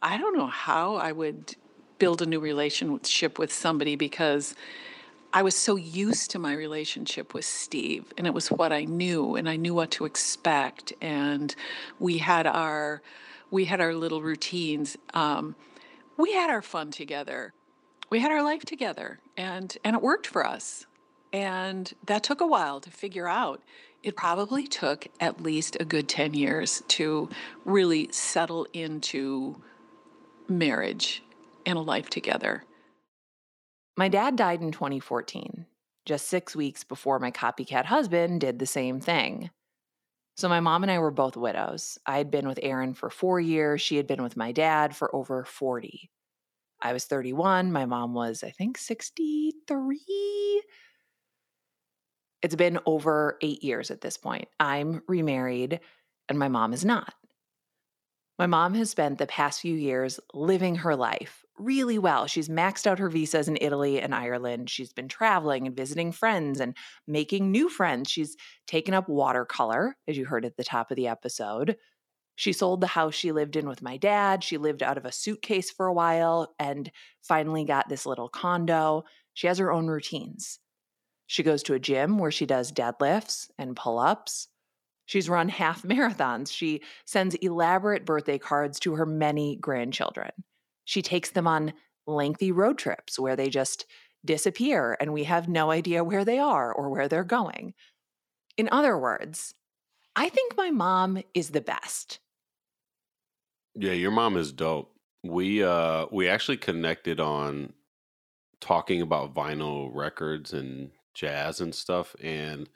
I 0.00 0.18
don't 0.18 0.36
know 0.36 0.46
how 0.46 0.96
I 0.96 1.12
would 1.12 1.54
build 1.98 2.22
a 2.22 2.26
new 2.26 2.40
relationship 2.40 3.38
with 3.38 3.52
somebody 3.52 3.94
because 3.94 4.56
I 5.32 5.42
was 5.42 5.54
so 5.54 5.76
used 5.76 6.30
to 6.32 6.38
my 6.38 6.54
relationship 6.54 7.32
with 7.32 7.44
Steve 7.44 8.12
and 8.18 8.26
it 8.26 8.34
was 8.34 8.50
what 8.50 8.72
I 8.72 8.84
knew 8.84 9.36
and 9.36 9.48
I 9.48 9.56
knew 9.56 9.74
what 9.74 9.92
to 9.92 10.04
expect 10.04 10.92
and 11.00 11.54
we 12.00 12.18
had 12.18 12.46
our 12.46 13.00
we 13.52 13.66
had 13.66 13.80
our 13.80 13.94
little 13.94 14.22
routines. 14.22 14.96
Um, 15.14 15.54
we 16.16 16.32
had 16.32 16.50
our 16.50 16.62
fun 16.62 16.90
together. 16.90 17.52
We 18.10 18.18
had 18.18 18.32
our 18.32 18.42
life 18.42 18.64
together, 18.64 19.20
and 19.36 19.76
and 19.84 19.94
it 19.94 20.02
worked 20.02 20.26
for 20.26 20.44
us. 20.44 20.86
And 21.32 21.92
that 22.06 22.24
took 22.24 22.40
a 22.40 22.46
while 22.46 22.80
to 22.80 22.90
figure 22.90 23.28
out. 23.28 23.62
It 24.02 24.16
probably 24.16 24.66
took 24.66 25.06
at 25.20 25.40
least 25.40 25.76
a 25.78 25.84
good 25.84 26.08
10 26.08 26.34
years 26.34 26.82
to 26.88 27.28
really 27.64 28.08
settle 28.10 28.66
into 28.72 29.62
marriage 30.48 31.22
and 31.64 31.78
a 31.78 31.82
life 31.82 32.10
together. 32.10 32.64
My 33.96 34.08
dad 34.08 34.34
died 34.34 34.60
in 34.60 34.72
2014, 34.72 35.66
just 36.04 36.26
six 36.26 36.56
weeks 36.56 36.82
before 36.82 37.20
my 37.20 37.30
copycat 37.30 37.84
husband 37.84 38.40
did 38.40 38.58
the 38.58 38.66
same 38.66 39.00
thing. 39.00 39.50
So 40.36 40.48
my 40.48 40.60
mom 40.60 40.82
and 40.82 40.90
I 40.90 40.98
were 40.98 41.10
both 41.10 41.36
widows. 41.36 41.98
I 42.06 42.18
had 42.18 42.30
been 42.30 42.48
with 42.48 42.58
Aaron 42.62 42.94
for 42.94 43.10
four 43.10 43.38
years. 43.38 43.82
She 43.82 43.96
had 43.96 44.06
been 44.06 44.22
with 44.22 44.36
my 44.36 44.52
dad 44.52 44.96
for 44.96 45.14
over 45.14 45.44
40. 45.44 46.10
I 46.80 46.92
was 46.92 47.04
31. 47.04 47.70
My 47.70 47.84
mom 47.84 48.14
was, 48.14 48.42
I 48.42 48.50
think, 48.50 48.78
63. 48.78 50.62
It's 52.42 52.56
been 52.56 52.80
over 52.86 53.38
eight 53.40 53.62
years 53.62 53.90
at 53.90 54.00
this 54.00 54.16
point. 54.16 54.48
I'm 54.58 55.02
remarried, 55.06 55.78
and 56.28 56.38
my 56.38 56.48
mom 56.48 56.72
is 56.72 56.84
not. 56.84 57.14
My 58.38 58.46
mom 58.46 58.74
has 58.74 58.90
spent 58.90 59.18
the 59.18 59.26
past 59.26 59.60
few 59.60 59.76
years 59.76 60.18
living 60.34 60.76
her 60.76 60.96
life 60.96 61.41
really 61.58 61.98
well. 61.98 62.26
She's 62.26 62.48
maxed 62.48 62.86
out 62.86 62.98
her 62.98 63.08
visas 63.08 63.48
in 63.48 63.58
Italy 63.60 64.00
and 64.00 64.14
Ireland. 64.14 64.70
She's 64.70 64.92
been 64.92 65.08
traveling 65.08 65.66
and 65.66 65.76
visiting 65.76 66.12
friends 66.12 66.60
and 66.60 66.76
making 67.06 67.50
new 67.50 67.68
friends. 67.68 68.10
She's 68.10 68.36
taken 68.66 68.94
up 68.94 69.08
watercolor, 69.08 69.96
as 70.08 70.16
you 70.16 70.24
heard 70.24 70.44
at 70.44 70.56
the 70.56 70.64
top 70.64 70.90
of 70.90 70.96
the 70.96 71.08
episode. 71.08 71.76
She 72.36 72.52
sold 72.52 72.80
the 72.80 72.86
house 72.86 73.14
she 73.14 73.32
lived 73.32 73.56
in 73.56 73.68
with 73.68 73.82
my 73.82 73.96
dad. 73.96 74.42
She 74.42 74.56
lived 74.56 74.82
out 74.82 74.96
of 74.96 75.04
a 75.04 75.12
suitcase 75.12 75.70
for 75.70 75.86
a 75.86 75.92
while 75.92 76.54
and 76.58 76.90
finally 77.22 77.64
got 77.64 77.88
this 77.88 78.06
little 78.06 78.28
condo. 78.28 79.04
She 79.34 79.46
has 79.46 79.58
her 79.58 79.70
own 79.70 79.86
routines. 79.86 80.58
She 81.26 81.42
goes 81.42 81.62
to 81.64 81.74
a 81.74 81.78
gym 81.78 82.18
where 82.18 82.30
she 82.30 82.46
does 82.46 82.72
deadlifts 82.72 83.50
and 83.58 83.76
pull 83.76 83.98
ups. 83.98 84.48
She's 85.06 85.28
run 85.28 85.48
half 85.50 85.82
marathons. 85.82 86.52
She 86.52 86.82
sends 87.04 87.34
elaborate 87.36 88.04
birthday 88.06 88.38
cards 88.38 88.80
to 88.80 88.94
her 88.94 89.06
many 89.06 89.56
grandchildren. 89.56 90.30
She 90.84 91.02
takes 91.02 91.30
them 91.30 91.46
on 91.46 91.72
lengthy 92.06 92.52
road 92.52 92.78
trips 92.78 93.18
where 93.18 93.36
they 93.36 93.48
just 93.48 93.86
disappear 94.24 94.96
and 95.00 95.12
we 95.12 95.24
have 95.24 95.48
no 95.48 95.70
idea 95.70 96.04
where 96.04 96.24
they 96.24 96.38
are 96.38 96.72
or 96.72 96.90
where 96.90 97.08
they're 97.08 97.24
going. 97.24 97.74
In 98.56 98.68
other 98.72 98.98
words, 98.98 99.54
I 100.16 100.28
think 100.28 100.56
my 100.56 100.70
mom 100.70 101.22
is 101.34 101.50
the 101.50 101.60
best. 101.60 102.20
Yeah, 103.74 103.92
your 103.92 104.10
mom 104.10 104.36
is 104.36 104.52
dope. 104.52 104.94
We 105.22 105.62
uh 105.62 106.06
we 106.10 106.28
actually 106.28 106.56
connected 106.56 107.20
on 107.20 107.74
talking 108.60 109.02
about 109.02 109.34
vinyl 109.34 109.90
records 109.94 110.52
and 110.52 110.92
jazz 111.14 111.60
and 111.60 111.74
stuff 111.74 112.16
and 112.22 112.68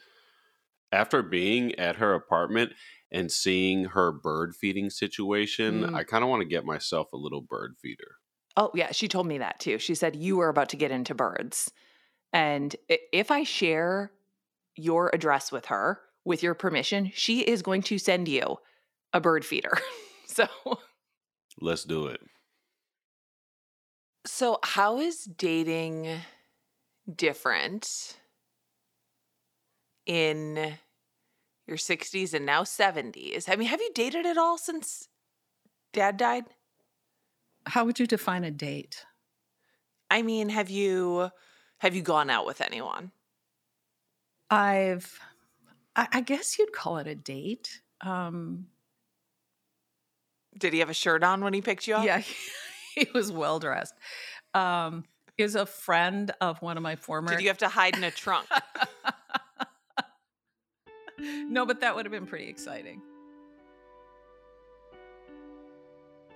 after 0.93 1.23
being 1.23 1.75
at 1.77 1.97
her 1.97 2.15
apartment 2.15 2.73
and 3.11 3.31
seeing 3.31 3.87
her 3.87 4.13
bird 4.13 4.55
feeding 4.55 4.91
situation, 4.91 5.83
mm. 5.83 5.95
I 5.95 6.05
kind 6.05 6.25
of 6.25 6.31
want 6.31 6.43
to 6.43 6.49
get 6.49 6.65
myself 6.65 7.13
a 7.13 7.17
little 7.17 7.41
bird 7.41 7.77
feeder. 7.81 8.17
Oh, 8.57 8.71
yeah. 8.75 8.93
She 8.93 9.09
told 9.09 9.27
me 9.27 9.39
that 9.39 9.61
too. 9.61 9.79
She 9.79 9.95
said, 9.95 10.17
You 10.17 10.37
were 10.37 10.49
about 10.49 10.71
to 10.71 10.77
get 10.77 10.91
into 10.91 11.15
birds. 11.15 11.71
And 12.33 12.75
if 12.89 13.31
I 13.31 13.45
share 13.45 14.13
your 14.75 15.11
address 15.13 15.53
with 15.53 15.67
her, 15.67 16.01
with 16.25 16.43
your 16.43 16.55
permission, 16.55 17.11
she 17.15 17.41
is 17.41 17.63
going 17.63 17.83
to 17.83 17.99
send 17.99 18.29
you 18.29 18.57
a 19.13 19.21
bird 19.21 19.45
feeder. 19.45 19.79
so 20.27 20.47
let's 21.61 21.85
do 21.85 22.07
it. 22.07 22.21
So, 24.27 24.59
how 24.65 24.99
is 24.99 25.23
dating 25.25 26.09
different 27.15 28.19
in 30.07 30.79
your 31.67 31.77
60s 31.77 32.33
and 32.33 32.47
now 32.47 32.63
70s. 32.63 33.49
I 33.49 33.57
mean, 33.57 33.69
have 33.69 33.81
you 33.81 33.91
dated 33.95 34.25
at 34.25 34.39
all 34.39 34.57
since 34.57 35.09
dad 35.93 36.17
died? 36.17 36.45
How 37.67 37.85
would 37.85 37.99
you 37.99 38.07
define 38.07 38.45
a 38.45 38.51
date? 38.51 39.05
I 40.11 40.23
mean, 40.23 40.49
have 40.51 40.71
you 40.71 41.31
have 41.79 41.95
you 41.95 42.03
gone 42.03 42.31
out 42.31 42.47
with 42.47 42.61
anyone? 42.61 43.11
I've 44.49 45.19
I, 45.97 46.07
I 46.13 46.21
guess 46.21 46.59
you'd 46.59 46.73
call 46.73 46.99
it 46.99 47.09
a 47.09 47.15
date. 47.17 47.81
Um 48.01 48.69
Did 50.57 50.73
he 50.73 50.79
have 50.79 50.91
a 50.91 50.95
shirt 50.95 51.25
on 51.25 51.43
when 51.43 51.53
he 51.53 51.61
picked 51.61 51.89
you 51.89 51.97
up? 51.97 52.05
Yeah, 52.05 52.23
he 52.95 53.09
was 53.13 53.33
well 53.33 53.59
dressed. 53.59 53.95
Um 54.55 55.05
he 55.37 55.43
was 55.43 55.57
a 55.57 55.67
friend 55.67 56.31
of 56.41 56.63
one 56.63 56.77
of 56.77 56.83
my 56.85 56.95
former 56.95 57.31
Did 57.31 57.43
you 57.43 57.49
have 57.49 57.59
to 57.59 57.69
hide 57.69 57.97
in 57.97 58.05
a 58.05 58.13
trunk? 58.13 58.47
no, 61.19 61.67
but 61.67 61.81
that 61.81 61.95
would 61.95 62.05
have 62.05 62.13
been 62.13 62.27
pretty 62.27 62.49
exciting. 62.49 63.01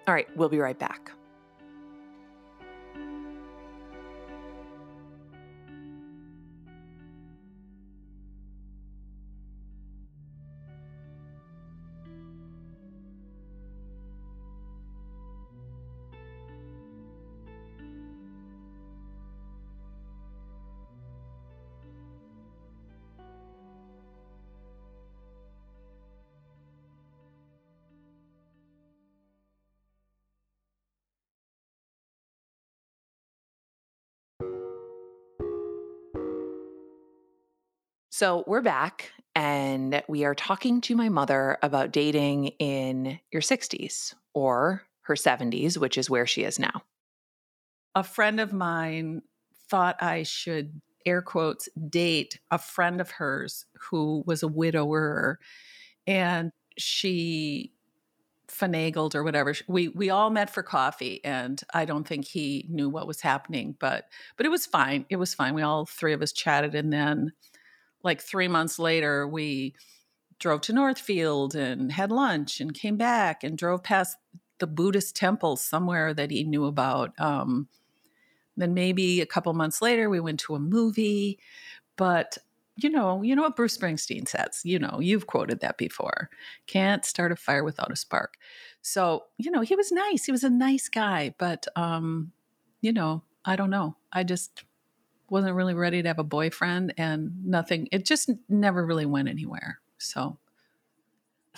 All 0.06 0.14
right, 0.14 0.26
we'll 0.36 0.48
be 0.48 0.58
right 0.58 0.78
back. 0.78 1.12
So 38.20 38.44
we're 38.46 38.60
back 38.60 39.12
and 39.34 40.02
we 40.06 40.26
are 40.26 40.34
talking 40.34 40.82
to 40.82 40.94
my 40.94 41.08
mother 41.08 41.56
about 41.62 41.90
dating 41.90 42.48
in 42.58 43.18
your 43.32 43.40
60s 43.40 44.14
or 44.34 44.82
her 45.04 45.14
70s, 45.14 45.78
which 45.78 45.96
is 45.96 46.10
where 46.10 46.26
she 46.26 46.44
is 46.44 46.58
now. 46.58 46.82
A 47.94 48.04
friend 48.04 48.38
of 48.38 48.52
mine 48.52 49.22
thought 49.70 50.02
I 50.02 50.24
should, 50.24 50.82
air 51.06 51.22
quotes, 51.22 51.70
date 51.88 52.38
a 52.50 52.58
friend 52.58 53.00
of 53.00 53.10
hers 53.10 53.64
who 53.88 54.22
was 54.26 54.42
a 54.42 54.48
widower. 54.48 55.38
And 56.06 56.52
she 56.76 57.72
finagled 58.48 59.14
or 59.14 59.22
whatever. 59.22 59.54
We 59.66 59.88
we 59.88 60.10
all 60.10 60.28
met 60.28 60.50
for 60.50 60.62
coffee, 60.62 61.24
and 61.24 61.62
I 61.72 61.86
don't 61.86 62.06
think 62.06 62.26
he 62.26 62.66
knew 62.68 62.90
what 62.90 63.06
was 63.06 63.22
happening, 63.22 63.76
but 63.80 64.04
but 64.36 64.44
it 64.44 64.50
was 64.50 64.66
fine. 64.66 65.06
It 65.08 65.16
was 65.16 65.32
fine. 65.32 65.54
We 65.54 65.62
all 65.62 65.86
three 65.86 66.12
of 66.12 66.20
us 66.20 66.32
chatted, 66.32 66.74
and 66.74 66.92
then 66.92 67.32
like 68.02 68.20
three 68.20 68.48
months 68.48 68.78
later, 68.78 69.26
we 69.26 69.74
drove 70.38 70.62
to 70.62 70.72
Northfield 70.72 71.54
and 71.54 71.92
had 71.92 72.10
lunch 72.10 72.60
and 72.60 72.72
came 72.74 72.96
back 72.96 73.44
and 73.44 73.58
drove 73.58 73.82
past 73.82 74.16
the 74.58 74.66
Buddhist 74.66 75.14
temple 75.16 75.56
somewhere 75.56 76.14
that 76.14 76.30
he 76.30 76.44
knew 76.44 76.64
about. 76.64 77.18
Um, 77.18 77.68
Then 78.56 78.74
maybe 78.74 79.20
a 79.20 79.26
couple 79.26 79.52
months 79.54 79.80
later, 79.80 80.10
we 80.10 80.20
went 80.20 80.40
to 80.40 80.54
a 80.54 80.58
movie. 80.58 81.38
But 81.96 82.38
you 82.76 82.88
know, 82.88 83.22
you 83.22 83.36
know 83.36 83.42
what 83.42 83.56
Bruce 83.56 83.76
Springsteen 83.76 84.26
says. 84.26 84.62
You 84.64 84.78
know, 84.78 85.00
you've 85.00 85.26
quoted 85.26 85.60
that 85.60 85.76
before. 85.76 86.30
Can't 86.66 87.04
start 87.04 87.32
a 87.32 87.36
fire 87.36 87.62
without 87.64 87.92
a 87.92 87.96
spark. 87.96 88.34
So, 88.80 89.24
you 89.36 89.50
know, 89.50 89.60
he 89.60 89.76
was 89.76 89.92
nice. 89.92 90.24
He 90.24 90.32
was 90.32 90.44
a 90.44 90.50
nice 90.50 90.88
guy, 90.88 91.34
but 91.38 91.66
um, 91.76 92.32
you 92.80 92.92
know, 92.92 93.22
I 93.44 93.56
don't 93.56 93.70
know. 93.70 93.96
I 94.12 94.24
just 94.24 94.64
wasn't 95.30 95.54
really 95.54 95.74
ready 95.74 96.02
to 96.02 96.08
have 96.08 96.18
a 96.18 96.24
boyfriend 96.24 96.94
and 96.98 97.32
nothing. 97.44 97.88
It 97.92 98.04
just 98.04 98.30
never 98.48 98.84
really 98.84 99.06
went 99.06 99.28
anywhere. 99.28 99.80
So, 99.98 100.38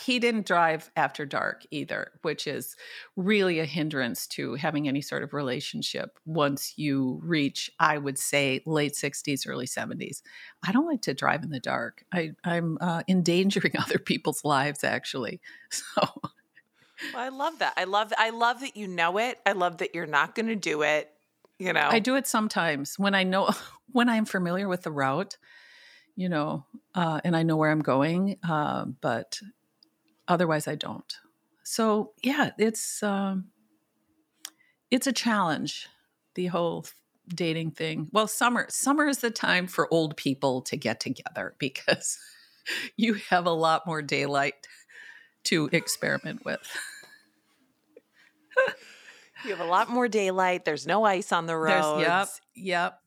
he 0.00 0.18
didn't 0.18 0.46
drive 0.46 0.90
after 0.96 1.26
dark 1.26 1.64
either, 1.70 2.12
which 2.22 2.46
is 2.46 2.76
really 3.16 3.58
a 3.58 3.66
hindrance 3.66 4.26
to 4.26 4.54
having 4.54 4.88
any 4.88 5.02
sort 5.02 5.22
of 5.22 5.34
relationship 5.34 6.18
once 6.24 6.74
you 6.76 7.20
reach, 7.22 7.70
I 7.78 7.98
would 7.98 8.18
say, 8.18 8.62
late 8.64 8.94
60s, 8.94 9.46
early 9.46 9.66
70s. 9.66 10.22
I 10.66 10.72
don't 10.72 10.86
like 10.86 11.02
to 11.02 11.14
drive 11.14 11.42
in 11.42 11.50
the 11.50 11.60
dark. 11.60 12.04
I, 12.12 12.32
am 12.44 12.78
uh, 12.80 13.02
endangering 13.06 13.74
other 13.78 13.98
people's 13.98 14.44
lives, 14.44 14.84
actually. 14.84 15.40
So. 15.70 16.02
Well, 17.12 17.22
I 17.22 17.30
love 17.30 17.58
that. 17.58 17.72
I 17.76 17.84
love 17.84 18.12
I 18.16 18.30
love 18.30 18.60
that 18.60 18.76
you 18.76 18.86
know 18.86 19.18
it. 19.18 19.40
I 19.44 19.52
love 19.52 19.78
that 19.78 19.94
you're 19.94 20.06
not 20.06 20.34
going 20.36 20.46
to 20.46 20.54
do 20.54 20.82
it. 20.82 21.10
You 21.58 21.72
know, 21.72 21.88
I 21.90 21.98
do 22.00 22.16
it 22.16 22.26
sometimes 22.26 22.98
when 22.98 23.14
I 23.14 23.22
know 23.22 23.50
when 23.92 24.08
I'm 24.08 24.24
familiar 24.24 24.68
with 24.68 24.82
the 24.82 24.90
route, 24.90 25.36
you 26.16 26.28
know, 26.28 26.66
uh, 26.94 27.20
and 27.24 27.36
I 27.36 27.42
know 27.42 27.56
where 27.56 27.70
I'm 27.70 27.82
going. 27.82 28.38
Uh, 28.42 28.86
but 29.00 29.40
Otherwise, 30.28 30.68
I 30.68 30.76
don't. 30.76 31.12
So 31.62 32.12
yeah, 32.22 32.50
it's 32.58 33.02
um, 33.02 33.48
it's 34.90 35.06
a 35.06 35.12
challenge. 35.12 35.88
The 36.34 36.46
whole 36.46 36.86
dating 37.28 37.72
thing. 37.72 38.08
Well, 38.12 38.26
summer 38.26 38.66
summer 38.70 39.06
is 39.06 39.18
the 39.18 39.30
time 39.30 39.66
for 39.66 39.92
old 39.92 40.16
people 40.16 40.62
to 40.62 40.76
get 40.76 41.00
together 41.00 41.54
because 41.58 42.18
you 42.96 43.14
have 43.30 43.46
a 43.46 43.50
lot 43.50 43.86
more 43.86 44.02
daylight 44.02 44.54
to 45.44 45.68
experiment 45.72 46.44
with. 46.44 46.66
you 49.44 49.50
have 49.50 49.60
a 49.60 49.70
lot 49.70 49.90
more 49.90 50.08
daylight. 50.08 50.64
There's 50.64 50.86
no 50.86 51.04
ice 51.04 51.32
on 51.32 51.46
the 51.46 51.56
road. 51.56 52.00
Yep. 52.00 52.28
Yep. 52.54 52.98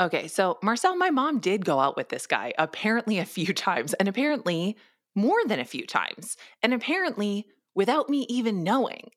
Okay, 0.00 0.26
so 0.28 0.58
Marcel, 0.62 0.96
my 0.96 1.10
mom 1.10 1.38
did 1.38 1.64
go 1.64 1.78
out 1.78 1.96
with 1.96 2.08
this 2.08 2.26
guy 2.26 2.54
apparently 2.58 3.18
a 3.18 3.24
few 3.24 3.52
times, 3.54 3.94
and 3.94 4.08
apparently 4.08 4.76
more 5.14 5.40
than 5.46 5.60
a 5.60 5.64
few 5.64 5.86
times, 5.86 6.36
and 6.62 6.72
apparently 6.72 7.46
without 7.74 8.08
me 8.08 8.26
even 8.28 8.62
knowing. 8.62 9.10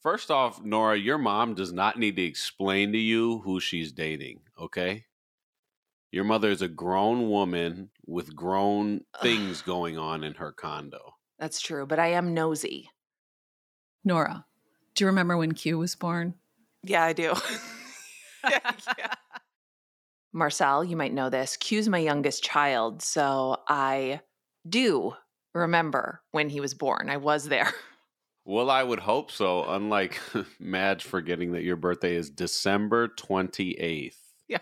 First 0.00 0.30
off, 0.30 0.62
Nora, 0.62 0.96
your 0.96 1.18
mom 1.18 1.54
does 1.54 1.72
not 1.72 1.98
need 1.98 2.16
to 2.16 2.22
explain 2.22 2.92
to 2.92 2.98
you 2.98 3.40
who 3.40 3.58
she's 3.58 3.90
dating, 3.90 4.40
okay? 4.58 5.06
Your 6.12 6.24
mother 6.24 6.50
is 6.50 6.62
a 6.62 6.68
grown 6.68 7.28
woman 7.28 7.90
with 8.06 8.34
grown 8.34 9.02
things 9.20 9.60
going 9.60 9.98
on 9.98 10.22
in 10.22 10.34
her 10.34 10.52
condo. 10.52 11.14
That's 11.38 11.60
true, 11.60 11.84
but 11.84 11.98
I 11.98 12.08
am 12.12 12.32
nosy. 12.32 12.90
Nora, 14.04 14.46
do 14.98 15.04
you 15.04 15.06
remember 15.06 15.36
when 15.36 15.52
Q 15.52 15.78
was 15.78 15.94
born? 15.94 16.34
Yeah, 16.82 17.04
I 17.04 17.12
do. 17.12 17.32
yeah. 18.50 18.72
Marcel, 20.32 20.82
you 20.82 20.96
might 20.96 21.14
know 21.14 21.30
this. 21.30 21.56
Q's 21.56 21.88
my 21.88 21.98
youngest 21.98 22.42
child, 22.42 23.00
so 23.00 23.58
I 23.68 24.20
do 24.68 25.14
remember 25.54 26.20
when 26.32 26.48
he 26.48 26.58
was 26.60 26.74
born. 26.74 27.08
I 27.08 27.16
was 27.16 27.48
there. 27.48 27.72
Well, 28.50 28.70
I 28.70 28.82
would 28.82 29.00
hope 29.00 29.30
so. 29.30 29.64
Unlike 29.68 30.18
Madge 30.58 31.04
forgetting 31.04 31.52
that 31.52 31.64
your 31.64 31.76
birthday 31.76 32.14
is 32.14 32.30
December 32.30 33.08
28th. 33.08 34.14
Yeah. 34.48 34.60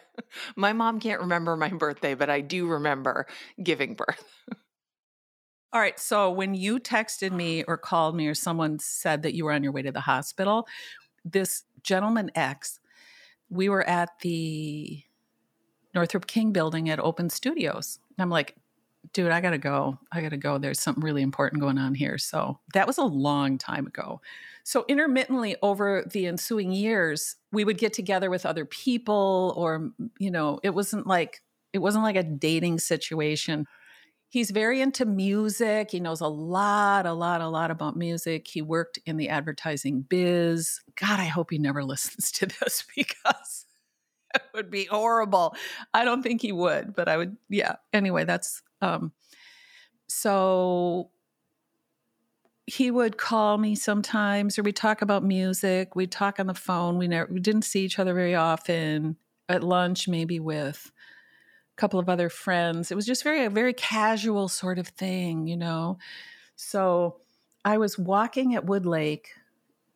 My 0.57 0.73
mom 0.73 0.99
can't 0.99 1.21
remember 1.21 1.57
my 1.57 1.69
birthday, 1.69 2.15
but 2.15 2.29
I 2.29 2.41
do 2.41 2.67
remember 2.67 3.29
giving 3.63 3.95
birth. 3.95 4.25
All 5.73 5.81
right. 5.81 5.99
So 5.99 6.31
when 6.31 6.55
you 6.55 6.79
texted 6.79 7.33
me 7.33 7.65
or 7.65 7.77
called 7.77 8.17
me 8.17 8.29
or 8.29 8.35
someone 8.35 8.79
said 8.79 9.23
that 9.23 9.35
you 9.35 9.45
were 9.45 9.53
on 9.53 9.63
your 9.63 9.73
way 9.73 9.83
to 9.83 9.93
the 9.93 10.01
hospital, 10.01 10.67
this 11.25 11.65
gentleman 11.83 12.31
X, 12.35 12.81
we 13.51 13.69
were 13.69 13.87
at 13.89 14.11
the 14.21 15.03
Northrup 15.95 16.27
King 16.27 16.53
building 16.53 16.89
at 16.89 17.01
Open 17.01 17.29
Studios. 17.31 17.99
I'm 18.19 18.31
like, 18.31 18.57
dude, 19.13 19.31
I 19.31 19.41
got 19.41 19.51
to 19.51 19.59
go. 19.59 19.99
I 20.13 20.21
got 20.21 20.31
to 20.31 20.37
go. 20.37 20.59
There's 20.59 20.81
something 20.81 21.03
really 21.03 21.23
important 21.23 21.61
going 21.61 21.79
on 21.79 21.95
here. 21.95 22.19
So 22.19 22.59
that 22.75 22.87
was 22.87 22.99
a 22.99 23.05
long 23.05 23.59
time 23.59 23.87
ago. 23.87 24.21
So 24.65 24.85
intermittently 24.89 25.57
over 25.63 26.05
the 26.11 26.27
ensuing 26.27 26.73
years, 26.73 27.37
we 27.53 27.65
would 27.65 27.79
get 27.79 27.93
together 27.93 28.31
with 28.31 28.47
other 28.47 28.65
people 28.65 29.55
or, 29.57 29.91
you 30.19 30.31
know, 30.31 30.61
it 30.63 30.71
wasn't 30.71 31.07
like, 31.07 31.43
it 31.73 31.79
wasn't 31.79 32.05
like 32.05 32.17
a 32.17 32.23
dating 32.23 32.79
situation. 32.79 33.67
He's 34.29 34.51
very 34.51 34.81
into 34.81 35.07
music. 35.07 35.93
He 35.93 36.01
knows 36.01 36.21
a 36.21 36.27
lot, 36.27 37.07
a 37.07 37.13
lot, 37.13 37.41
a 37.41 37.49
lot 37.49 37.71
about 37.71 37.97
music. 37.97 38.49
He 38.49 38.61
worked 38.61 38.99
in 39.07 39.17
the 39.17 39.29
advertising 39.29 40.03
biz. 40.03 40.81
God, 41.01 41.21
I 41.21 41.27
hope 41.27 41.51
he 41.51 41.59
never 41.59 41.85
listens 41.85 42.31
to 42.33 42.47
this 42.47 42.85
because 42.97 43.67
it 44.35 44.43
would 44.55 44.71
be 44.71 44.85
horrible. 44.85 45.55
I 45.95 46.05
don't 46.05 46.23
think 46.23 46.43
he 46.43 46.53
would, 46.53 46.95
but 46.95 47.09
I 47.09 47.17
would, 47.17 47.37
yeah. 47.49 47.77
Anyway, 47.93 48.25
that's 48.25 48.63
um, 48.83 49.13
so 50.09 51.11
he 52.67 52.91
would 52.91 53.17
call 53.17 53.59
me 53.59 53.75
sometimes, 53.75 54.59
or 54.59 54.63
we'd 54.63 54.77
talk 54.77 55.03
about 55.03 55.23
music. 55.23 55.95
We'd 55.95 56.11
talk 56.11 56.41
on 56.41 56.47
the 56.47 56.55
phone. 56.55 56.99
We 56.99 57.09
never 57.09 57.33
we 57.33 57.41
didn't 57.41 57.63
see 57.63 57.85
each 57.85 57.99
other 57.99 58.15
very 58.15 58.35
often. 58.35 59.17
At 59.49 59.63
lunch, 59.63 60.09
maybe 60.09 60.41
with 60.41 60.91
couple 61.77 62.01
of 62.01 62.09
other 62.09 62.29
friends. 62.29 62.91
It 62.91 62.95
was 62.95 63.07
just 63.07 63.23
very 63.23 63.45
a 63.45 63.51
very 63.51 63.73
casual 63.73 64.49
sort 64.49 64.79
of 64.79 64.89
thing, 64.89 65.47
you 65.47 65.57
know. 65.57 65.99
So 66.57 67.17
I 67.65 67.79
was 67.79 67.99
walking 67.99 68.55
at 68.55 68.65
Wood 68.65 68.87
Lake, 68.87 69.31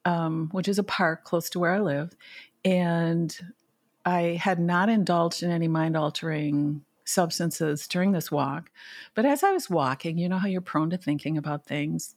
um, 0.05 0.49
which 0.53 0.69
is 0.69 0.79
a 0.79 0.85
park 0.85 1.25
close 1.25 1.51
to 1.51 1.59
where 1.59 1.73
I 1.73 1.81
live, 1.81 2.17
and 2.65 3.37
I 4.05 4.39
had 4.41 4.59
not 4.59 4.89
indulged 4.89 5.43
in 5.43 5.51
any 5.51 5.69
mind 5.69 5.97
altering 5.97 6.83
substances 7.05 7.87
during 7.89 8.13
this 8.13 8.31
walk. 8.31 8.71
But 9.15 9.27
as 9.27 9.43
I 9.43 9.51
was 9.51 9.69
walking, 9.69 10.19
you 10.19 10.29
know 10.29 10.39
how 10.39 10.49
you're 10.49 10.61
prone 10.61 10.91
to 10.91 10.97
thinking 10.97 11.37
about 11.37 11.67
things. 11.67 12.15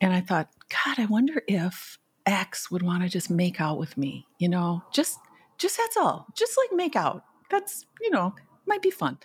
And 0.00 0.12
I 0.12 0.20
thought, 0.20 0.50
God, 0.68 0.98
I 0.98 1.06
wonder 1.06 1.42
if 1.48 1.98
X 2.26 2.70
would 2.70 2.82
want 2.82 3.02
to 3.02 3.08
just 3.08 3.30
make 3.30 3.60
out 3.60 3.78
with 3.78 3.96
me, 3.96 4.26
you 4.38 4.48
know, 4.48 4.82
just, 4.92 5.18
just 5.58 5.76
that's 5.78 5.96
all, 5.96 6.26
just 6.36 6.56
like 6.58 6.76
make 6.76 6.96
out. 6.96 7.24
That's, 7.50 7.86
you 8.00 8.10
know, 8.10 8.34
might 8.66 8.82
be 8.82 8.90
fun. 8.90 9.18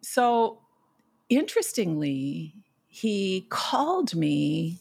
So 0.00 0.60
interestingly, 1.28 2.54
he 2.86 3.46
called 3.50 4.14
me 4.14 4.78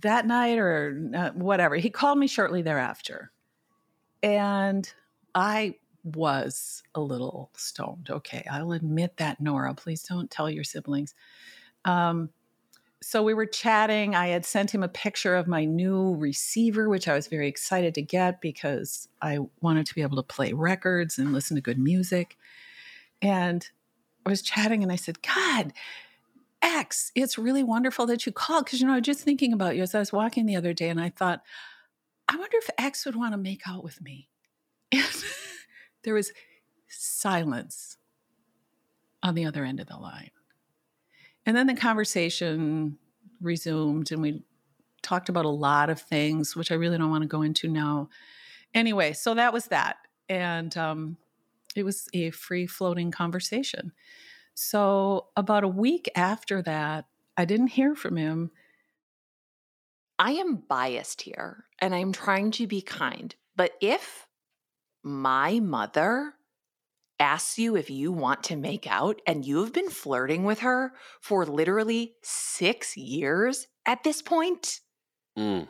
that 0.00 0.26
night 0.26 0.58
or 0.58 1.10
uh, 1.14 1.30
whatever. 1.30 1.76
He 1.76 1.90
called 1.90 2.18
me 2.18 2.26
shortly 2.26 2.62
thereafter. 2.62 3.30
And 4.22 4.90
I 5.34 5.76
was 6.02 6.82
a 6.94 7.00
little 7.00 7.50
stoned. 7.56 8.08
Okay, 8.10 8.46
I'll 8.50 8.72
admit 8.72 9.16
that, 9.18 9.40
Nora. 9.40 9.74
Please 9.74 10.02
don't 10.02 10.30
tell 10.30 10.50
your 10.50 10.64
siblings. 10.64 11.14
Um, 11.84 12.30
so 13.02 13.22
we 13.22 13.34
were 13.34 13.46
chatting. 13.46 14.14
I 14.14 14.28
had 14.28 14.46
sent 14.46 14.74
him 14.74 14.82
a 14.82 14.88
picture 14.88 15.36
of 15.36 15.46
my 15.46 15.66
new 15.66 16.14
receiver, 16.14 16.88
which 16.88 17.06
I 17.06 17.14
was 17.14 17.26
very 17.26 17.48
excited 17.48 17.94
to 17.94 18.02
get 18.02 18.40
because 18.40 19.08
I 19.20 19.40
wanted 19.60 19.86
to 19.86 19.94
be 19.94 20.00
able 20.02 20.16
to 20.16 20.22
play 20.22 20.54
records 20.54 21.18
and 21.18 21.32
listen 21.32 21.54
to 21.56 21.60
good 21.60 21.78
music. 21.78 22.38
And 23.22 23.68
I 24.26 24.30
was 24.30 24.42
chatting 24.42 24.82
and 24.82 24.92
I 24.92 24.96
said, 24.96 25.18
God, 25.22 25.72
X, 26.62 27.12
it's 27.14 27.38
really 27.38 27.62
wonderful 27.62 28.06
that 28.06 28.26
you 28.26 28.32
called 28.32 28.64
because, 28.64 28.80
you 28.80 28.86
know, 28.86 28.94
I 28.94 28.96
was 28.96 29.06
just 29.06 29.20
thinking 29.20 29.52
about 29.52 29.76
you 29.76 29.82
as 29.82 29.94
I 29.94 29.98
was 29.98 30.12
walking 30.12 30.46
the 30.46 30.56
other 30.56 30.72
day 30.72 30.88
and 30.88 31.00
I 31.00 31.10
thought, 31.10 31.42
I 32.28 32.36
wonder 32.36 32.56
if 32.56 32.70
X 32.78 33.04
would 33.04 33.16
want 33.16 33.32
to 33.32 33.38
make 33.38 33.62
out 33.68 33.84
with 33.84 34.00
me. 34.02 34.28
And 34.92 35.24
there 36.04 36.14
was 36.14 36.32
silence 36.86 37.96
on 39.22 39.34
the 39.34 39.46
other 39.46 39.64
end 39.64 39.80
of 39.80 39.86
the 39.86 39.96
line. 39.96 40.30
And 41.46 41.56
then 41.56 41.66
the 41.66 41.74
conversation 41.74 42.98
resumed, 43.40 44.12
and 44.12 44.20
we 44.20 44.42
talked 45.02 45.28
about 45.28 45.44
a 45.44 45.50
lot 45.50 45.90
of 45.90 46.00
things, 46.00 46.54
which 46.54 46.70
I 46.70 46.74
really 46.74 46.98
don't 46.98 47.10
want 47.10 47.22
to 47.22 47.28
go 47.28 47.42
into 47.42 47.68
now. 47.68 48.08
Anyway, 48.74 49.12
so 49.12 49.34
that 49.34 49.52
was 49.52 49.66
that. 49.66 49.96
And 50.28 50.76
um, 50.76 51.16
it 51.74 51.84
was 51.84 52.08
a 52.12 52.30
free 52.30 52.66
floating 52.66 53.10
conversation. 53.10 53.92
So, 54.54 55.28
about 55.36 55.64
a 55.64 55.68
week 55.68 56.08
after 56.14 56.62
that, 56.62 57.06
I 57.36 57.44
didn't 57.44 57.68
hear 57.68 57.94
from 57.94 58.16
him. 58.16 58.50
I 60.18 60.32
am 60.32 60.62
biased 60.68 61.22
here 61.22 61.64
and 61.80 61.94
I'm 61.94 62.12
trying 62.12 62.52
to 62.52 62.66
be 62.66 62.80
kind. 62.80 63.34
But 63.56 63.72
if 63.80 64.26
my 65.02 65.58
mother 65.58 66.34
asks 67.18 67.58
you 67.58 67.76
if 67.76 67.90
you 67.90 68.12
want 68.12 68.44
to 68.44 68.56
make 68.56 68.86
out 68.90 69.20
and 69.26 69.44
you've 69.44 69.72
been 69.72 69.90
flirting 69.90 70.44
with 70.44 70.60
her 70.60 70.92
for 71.20 71.44
literally 71.46 72.14
six 72.22 72.96
years 72.96 73.66
at 73.86 74.04
this 74.04 74.22
point, 74.22 74.80
mm. 75.36 75.66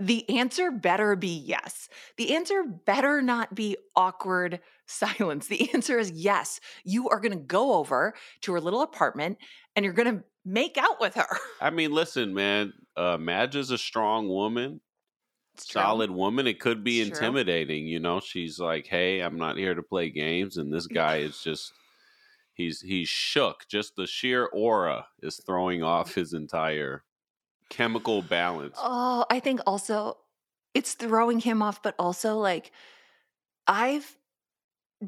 The 0.00 0.28
answer 0.30 0.70
better 0.70 1.14
be 1.14 1.28
yes. 1.28 1.88
The 2.16 2.34
answer 2.34 2.62
better 2.64 3.22
not 3.22 3.54
be 3.54 3.76
awkward 3.94 4.60
silence. 4.86 5.46
The 5.46 5.70
answer 5.74 5.98
is 5.98 6.10
yes. 6.10 6.60
You 6.84 7.08
are 7.10 7.20
going 7.20 7.32
to 7.32 7.38
go 7.44 7.74
over 7.74 8.14
to 8.42 8.52
her 8.54 8.60
little 8.60 8.82
apartment 8.82 9.38
and 9.76 9.84
you're 9.84 9.94
going 9.94 10.16
to 10.18 10.24
make 10.44 10.78
out 10.78 11.00
with 11.00 11.14
her. 11.14 11.28
I 11.60 11.70
mean, 11.70 11.92
listen, 11.92 12.34
man. 12.34 12.72
Uh, 12.96 13.18
Madge 13.18 13.56
is 13.56 13.70
a 13.70 13.78
strong 13.78 14.28
woman, 14.28 14.80
solid 15.56 16.10
woman. 16.10 16.46
It 16.46 16.58
could 16.60 16.82
be 16.82 17.00
It's 17.00 17.10
true. 17.10 17.28
intimidating. 17.28 17.86
You 17.86 18.00
know, 18.00 18.20
she's 18.20 18.58
like, 18.58 18.86
"Hey, 18.86 19.20
I'm 19.20 19.36
not 19.36 19.56
here 19.56 19.74
to 19.74 19.82
play 19.82 20.10
games," 20.10 20.56
and 20.56 20.72
this 20.72 20.86
guy 20.86 21.18
is 21.18 21.40
just. 21.44 21.72
He's 22.54 22.80
he's 22.82 23.08
shook. 23.08 23.66
Just 23.70 23.96
the 23.96 24.06
sheer 24.06 24.44
aura 24.46 25.06
is 25.22 25.40
throwing 25.46 25.82
off 25.82 26.14
his 26.14 26.34
entire 26.34 27.04
chemical 27.70 28.20
balance. 28.20 28.76
Oh, 28.78 29.24
I 29.30 29.40
think 29.40 29.60
also 29.66 30.18
it's 30.74 30.92
throwing 30.94 31.40
him 31.40 31.62
off, 31.62 31.82
but 31.82 31.94
also 31.98 32.36
like 32.36 32.70
I've 33.66 34.16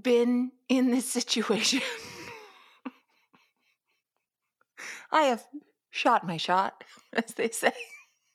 been 0.01 0.53
in 0.69 0.91
this 0.91 1.11
situation. 1.11 1.81
I 5.13 5.25
have 5.25 5.45
shot 5.91 6.27
my 6.27 6.39
shot, 6.39 6.85
as 7.13 7.35
they 7.35 7.51
say, 7.51 7.73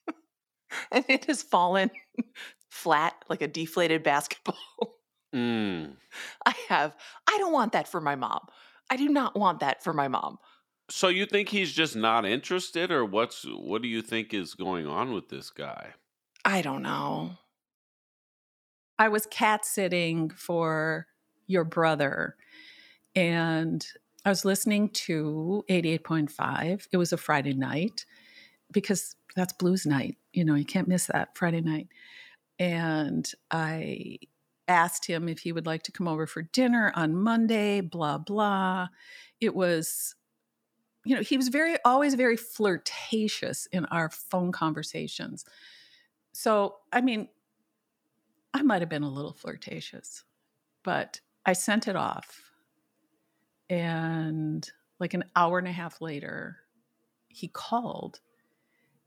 and 0.92 1.04
it 1.10 1.26
has 1.26 1.42
fallen 1.42 1.90
flat 2.70 3.16
like 3.30 3.42
a 3.42 3.48
deflated 3.48 4.04
basketball. 4.04 4.58
Mm. 5.36 5.96
I 6.46 6.54
have. 6.70 6.96
I 7.28 7.38
don't 7.40 7.52
want 7.52 7.74
that 7.74 7.88
for 7.88 8.00
my 8.00 8.16
mom. 8.16 8.48
I 8.90 8.96
do 8.96 9.10
not 9.10 9.36
want 9.36 9.60
that 9.60 9.84
for 9.84 9.92
my 9.94 10.08
mom. 10.08 10.38
So 10.90 11.10
you 11.10 11.26
think 11.26 11.50
he's 11.50 11.74
just 11.74 11.96
not 11.96 12.26
interested, 12.26 12.92
or 12.92 13.04
what's 13.04 13.44
what 13.44 13.82
do 13.82 13.88
you 13.88 14.02
think 14.02 14.34
is 14.34 14.54
going 14.54 14.88
on 14.88 15.14
with 15.14 15.30
this 15.30 15.50
guy? 15.50 15.94
I 16.46 16.62
don't 16.62 16.82
know. 16.82 17.32
I 18.98 19.10
was 19.10 19.26
cat 19.26 19.66
sitting 19.66 20.30
for 20.30 21.08
your 21.46 21.66
brother, 21.66 22.36
and 23.16 23.86
I 24.26 24.30
was 24.30 24.44
listening 24.44 24.90
to 24.90 25.64
88.5. 25.70 26.88
It 26.92 26.98
was 26.98 27.14
a 27.14 27.18
Friday 27.18 27.54
night 27.54 28.06
because 28.72 29.16
that's 29.36 29.54
blues 29.54 29.86
night. 29.86 30.18
You 30.34 30.44
know, 30.44 30.56
you 30.56 30.66
can't 30.66 30.88
miss 30.88 31.06
that 31.08 31.38
Friday 31.38 31.62
night. 31.62 31.88
And 32.60 33.32
I 33.52 34.18
asked 34.68 35.06
him 35.06 35.30
if 35.30 35.40
he 35.40 35.52
would 35.52 35.66
like 35.66 35.84
to 35.84 35.92
come 35.92 36.08
over 36.08 36.28
for 36.28 36.42
dinner 36.42 36.92
on 36.96 37.16
Monday, 37.16 37.82
blah, 37.82 38.18
blah. 38.18 38.88
It 39.40 39.56
was, 39.56 40.16
you 41.08 41.16
know, 41.16 41.22
he 41.22 41.38
was 41.38 41.48
very, 41.48 41.78
always 41.86 42.16
very 42.16 42.36
flirtatious 42.36 43.66
in 43.72 43.86
our 43.86 44.10
phone 44.10 44.52
conversations. 44.52 45.46
So, 46.34 46.76
I 46.92 47.00
mean, 47.00 47.30
I 48.54 48.62
might 48.62 48.82
have 48.82 48.90
been 48.90 49.04
a 49.04 49.10
little 49.10 49.32
flirtatious, 49.32 50.26
but 50.84 51.22
I 51.46 51.54
sent 51.54 51.88
it 51.88 51.96
off. 51.96 52.52
And 53.70 54.70
like 55.00 55.14
an 55.14 55.24
hour 55.34 55.60
and 55.60 55.68
a 55.68 55.72
half 55.72 56.02
later, 56.02 56.58
he 57.30 57.48
called. 57.48 58.20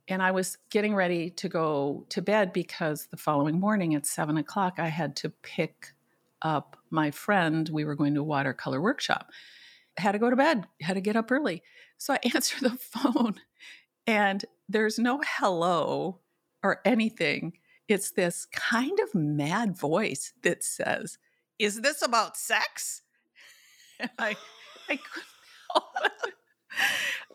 And 0.08 0.22
I 0.22 0.30
was 0.30 0.56
getting 0.70 0.94
ready 0.94 1.30
to 1.32 1.50
go 1.50 2.06
to 2.08 2.22
bed 2.22 2.54
because 2.54 3.08
the 3.08 3.18
following 3.18 3.60
morning 3.60 3.94
at 3.94 4.06
seven 4.06 4.38
o'clock, 4.38 4.78
I 4.78 4.88
had 4.88 5.16
to 5.16 5.28
pick 5.42 5.92
up 6.40 6.78
my 6.88 7.10
friend. 7.10 7.68
We 7.68 7.84
were 7.84 7.94
going 7.94 8.14
to 8.14 8.20
a 8.20 8.24
watercolor 8.24 8.80
workshop. 8.80 9.30
Had 9.98 10.12
to 10.12 10.18
go 10.18 10.30
to 10.30 10.36
bed, 10.36 10.66
had 10.80 10.94
to 10.94 11.02
get 11.02 11.16
up 11.16 11.30
early. 11.30 11.62
So 12.00 12.14
I 12.14 12.18
answer 12.34 12.56
the 12.60 12.70
phone, 12.70 13.36
and 14.06 14.44
there's 14.68 14.98
no 14.98 15.20
hello 15.38 16.18
or 16.62 16.80
anything 16.84 17.52
it's 17.88 18.12
this 18.12 18.46
kind 18.52 19.00
of 19.00 19.12
mad 19.16 19.76
voice 19.76 20.32
that 20.42 20.62
says, 20.62 21.18
"Is 21.58 21.80
this 21.80 22.02
about 22.02 22.36
sex?" 22.36 23.02
And 23.98 24.10
I, 24.16 24.36
I 24.88 24.96
couldn't. 24.96 26.12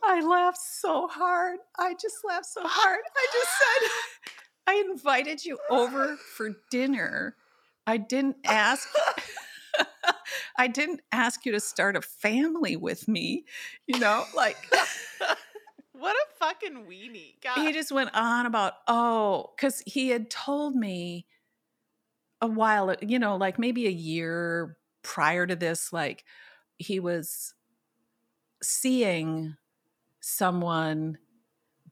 I 0.04 0.22
laughed 0.22 0.62
so 0.62 1.08
hard. 1.10 1.60
I 1.78 1.94
just 1.94 2.24
laughed 2.24 2.46
so 2.46 2.62
hard. 2.64 3.02
I 3.18 3.28
just 3.34 3.52
said, 3.60 3.90
"I 4.68 4.90
invited 4.90 5.44
you 5.44 5.60
over 5.70 6.16
for 6.16 6.52
dinner. 6.72 7.36
I 7.86 7.98
didn't 7.98 8.38
ask." 8.46 8.88
I 10.58 10.68
didn't 10.68 11.02
ask 11.12 11.46
you 11.46 11.52
to 11.54 11.60
start 11.60 11.96
a 11.96 12.02
family 12.02 12.76
with 12.76 13.08
me, 13.08 13.46
you 13.88 14.00
know, 14.00 14.26
like 14.36 14.58
What 15.98 16.16
a 16.16 16.46
fucking 16.46 16.86
weenie. 16.90 17.42
God. 17.42 17.58
he 17.58 17.72
just 17.72 17.92
went 17.92 18.14
on 18.14 18.46
about 18.46 18.74
oh 18.88 19.52
because 19.56 19.82
he 19.86 20.10
had 20.10 20.30
told 20.30 20.76
me 20.76 21.26
a 22.42 22.48
while 22.48 22.94
you 23.02 23.18
know 23.18 23.38
like 23.38 23.58
maybe 23.58 23.88
a 23.88 23.92
year 23.92 24.78
prior 25.04 25.48
to 25.48 25.56
this 25.56 25.94
like 25.94 26.26
he 26.78 27.00
was 27.00 27.54
seeing 28.62 29.56
someone 30.20 31.18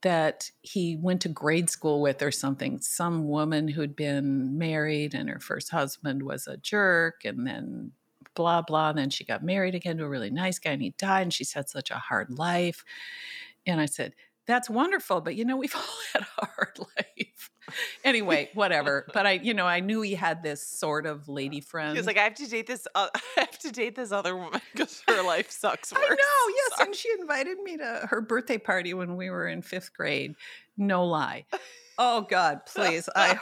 that 0.02 0.52
he 0.62 0.98
went 0.98 1.22
to 1.22 1.30
grade 1.30 1.70
school 1.70 2.02
with 2.02 2.22
or 2.22 2.32
something 2.32 2.82
some 2.82 3.30
woman 3.30 3.70
who'd 3.70 3.96
been 3.96 4.58
married 4.58 5.14
and 5.14 5.30
her 5.30 5.40
first 5.40 5.70
husband 5.70 6.24
was 6.24 6.46
a 6.46 6.58
jerk 6.58 7.22
and 7.24 7.48
then 7.48 7.92
blah 8.36 8.62
blah 8.62 8.90
and 8.90 8.98
then 8.98 9.10
she 9.10 9.24
got 9.24 9.44
married 9.44 9.76
again 9.76 9.98
to 9.98 10.04
a 10.04 10.10
really 10.10 10.30
nice 10.30 10.60
guy 10.60 10.72
and 10.72 10.82
he 10.82 10.94
died 10.98 11.24
and 11.24 11.34
she's 11.34 11.54
had 11.54 11.70
such 11.70 11.92
a 11.92 11.96
hard 11.96 12.30
life 12.30 12.84
and 13.66 13.80
I 13.80 13.86
said, 13.86 14.14
that's 14.46 14.70
wonderful, 14.70 15.22
but 15.22 15.36
you 15.36 15.46
know, 15.46 15.58
we've 15.58 15.76
all 15.76 15.82
had 16.14 16.26
a 16.38 16.46
hard 16.46 16.78
life. 16.80 17.50
anyway, 18.04 18.50
whatever. 18.54 19.08
But 19.14 19.26
I, 19.26 19.32
you 19.34 19.54
know, 19.54 19.66
I 19.66 19.80
knew 19.80 20.02
he 20.02 20.16
had 20.16 20.44
this 20.44 20.66
sort 20.66 21.06
of 21.06 21.30
lady 21.30 21.62
friend. 21.62 21.94
He 21.94 22.00
was 22.00 22.08
like, 22.08 22.18
I 22.18 22.24
have 22.24 22.36
to 22.36 22.48
date 22.48 22.68
this. 22.68 22.88
Uh, 22.94 23.08
I 23.16 23.42
have 23.42 23.60
to 23.60 23.72
date 23.72 23.96
this 23.96 24.12
other 24.12 24.36
woman 24.36 24.62
because 24.72 25.02
her 25.08 25.24
life 25.24 25.50
sucks. 25.50 25.92
Worse. 25.94 26.02
I 26.04 26.10
know, 26.10 26.16
yes. 26.56 26.78
Sorry. 26.78 26.88
And 26.88 26.96
she 26.96 27.10
invited 27.20 27.60
me 27.60 27.78
to 27.78 28.08
her 28.10 28.22
birthday 28.22 28.58
party 28.58 28.94
when 28.94 29.16
we 29.16 29.30
were 29.30 29.48
in 29.48 29.62
fifth 29.62 29.94
grade. 29.94 30.36
No 30.78 31.06
lie. 31.06 31.46
Oh 31.98 32.22
God, 32.22 32.62
please. 32.66 33.08
I 33.16 33.40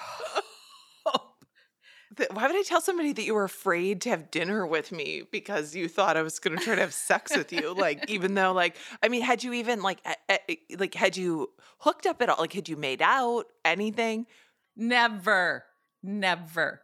Why 2.32 2.47
would 2.47 2.56
I 2.56 2.63
tell 2.63 2.82
somebody 2.82 3.13
that 3.13 3.24
you 3.24 3.34
were 3.34 3.45
afraid 3.45 4.02
to 4.02 4.10
have 4.10 4.32
dinner 4.32 4.67
with 4.67 4.91
me 4.91 5.24
because 5.32 5.76
you 5.76 5.88
thought 5.88 6.17
I 6.17 6.21
was 6.21 6.39
going 6.39 6.58
to 6.58 6.63
try 6.63 6.76
to 6.76 6.82
have 6.82 6.93
sex 6.93 7.36
with 7.36 7.54
you? 7.54 7.74
Like, 7.74 8.04
even 8.10 8.34
though, 8.34 8.52
like, 8.52 8.76
I 9.02 9.08
mean, 9.08 9.21
had 9.21 9.43
you 9.43 9.54
even 9.54 9.82
like, 9.82 10.00
like, 10.78 10.93
had 10.93 11.15
you 11.15 11.52
hooked 11.80 12.06
up 12.06 12.21
at 12.21 12.30
all? 12.30 12.38
Like, 12.39 12.54
had 12.54 12.67
you 12.67 12.76
made 12.76 13.02
out? 13.02 13.45
Anything? 13.63 14.26
Never, 14.76 15.63
never. 16.04 16.82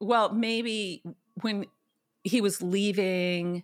Well, 0.00 0.32
maybe 0.34 1.02
when 1.40 1.66
he 2.24 2.40
was 2.40 2.60
leaving 2.60 3.62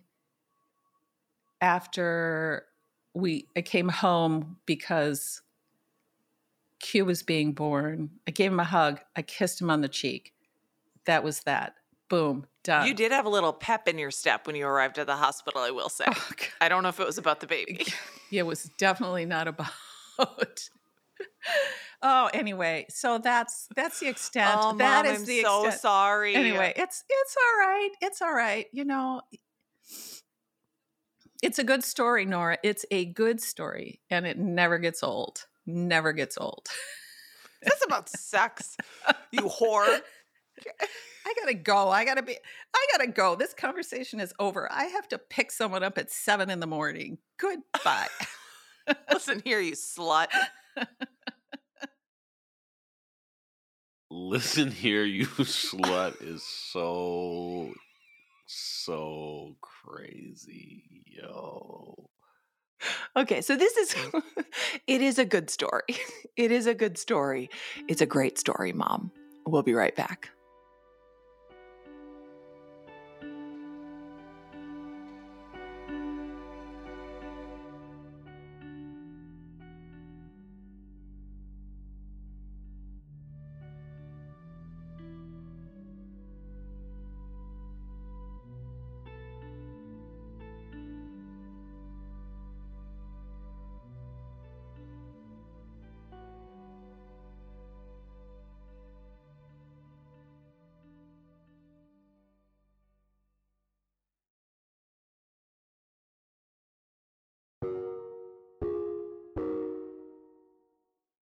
after 1.61 2.65
we 3.13 3.47
I 3.55 3.61
came 3.61 3.89
home 3.89 4.57
because 4.65 5.41
Q 6.79 7.05
was 7.05 7.23
being 7.23 7.53
born. 7.53 8.11
I 8.27 8.31
gave 8.31 8.51
him 8.51 8.59
a 8.59 8.65
hug. 8.65 9.01
I 9.15 9.21
kissed 9.21 9.61
him 9.61 9.69
on 9.69 9.81
the 9.81 9.89
cheek. 9.89 10.33
That 11.09 11.23
was 11.23 11.39
that. 11.41 11.73
Boom, 12.07 12.45
done. 12.63 12.85
You 12.85 12.93
did 12.93 13.11
have 13.11 13.25
a 13.25 13.29
little 13.29 13.51
pep 13.51 13.87
in 13.87 13.97
your 13.97 14.11
step 14.11 14.45
when 14.45 14.55
you 14.55 14.67
arrived 14.67 14.99
at 14.99 15.07
the 15.07 15.15
hospital. 15.15 15.59
I 15.59 15.71
will 15.71 15.89
say. 15.89 16.05
Oh, 16.07 16.29
I 16.61 16.69
don't 16.69 16.83
know 16.83 16.89
if 16.89 16.99
it 16.99 17.05
was 17.07 17.17
about 17.17 17.39
the 17.39 17.47
baby. 17.47 17.83
it 18.31 18.43
was 18.43 18.69
definitely 18.77 19.25
not 19.25 19.47
about 19.47 19.71
oh 22.03 22.29
anyway 22.33 22.85
so 22.89 23.17
that's 23.17 23.67
that's 23.75 23.99
the 23.99 24.07
extent 24.07 24.51
oh, 24.55 24.75
That 24.77 25.05
Mom, 25.05 25.13
is 25.15 25.21
I'm 25.21 25.25
the 25.25 25.41
so 25.41 25.65
extent 25.65 25.81
sorry. 25.81 26.35
anyway 26.35 26.73
it's 26.75 27.03
it's 27.09 27.35
all 27.37 27.59
right 27.67 27.89
it's 28.01 28.21
all 28.21 28.33
right 28.33 28.67
you 28.71 28.85
know 28.85 29.21
it's 31.41 31.57
a 31.57 31.63
good 31.63 31.83
story 31.83 32.25
nora 32.25 32.57
it's 32.63 32.85
a 32.91 33.05
good 33.05 33.41
story 33.41 34.01
and 34.09 34.27
it 34.27 34.37
never 34.37 34.77
gets 34.77 35.01
old 35.01 35.45
never 35.65 36.13
gets 36.13 36.37
old 36.37 36.67
This 37.61 37.73
is 37.73 37.81
about 37.85 38.07
sex, 38.07 38.77
you 39.31 39.41
whore. 39.41 39.99
i 41.25 41.33
gotta 41.39 41.53
go 41.53 41.89
i 41.89 42.05
gotta 42.05 42.21
be 42.21 42.37
i 42.75 42.87
gotta 42.91 43.07
go 43.07 43.35
this 43.35 43.53
conversation 43.53 44.19
is 44.19 44.33
over 44.39 44.71
i 44.71 44.85
have 44.85 45.07
to 45.07 45.17
pick 45.17 45.51
someone 45.51 45.83
up 45.83 45.97
at 45.97 46.11
seven 46.11 46.49
in 46.49 46.59
the 46.59 46.67
morning 46.67 47.17
goodbye 47.37 48.07
Listen 49.11 49.41
here, 49.43 49.59
you 49.59 49.73
slut. 49.73 50.27
Listen 54.09 54.71
here, 54.71 55.03
you 55.03 55.25
slut 55.25 56.21
is 56.21 56.43
so 56.43 57.73
so 58.47 59.55
crazy, 59.61 61.03
yo. 61.05 62.09
Okay, 63.15 63.41
so 63.41 63.55
this 63.55 63.77
is 63.77 63.95
it 64.87 65.01
is 65.01 65.19
a 65.19 65.25
good 65.25 65.49
story. 65.49 65.83
It 66.37 66.51
is 66.51 66.67
a 66.67 66.73
good 66.73 66.97
story. 66.97 67.49
It's 67.89 67.99
a 67.99 68.05
great 68.05 68.39
story, 68.39 68.71
mom. 68.71 69.11
We'll 69.45 69.61
be 69.61 69.73
right 69.73 69.93
back. 69.93 70.29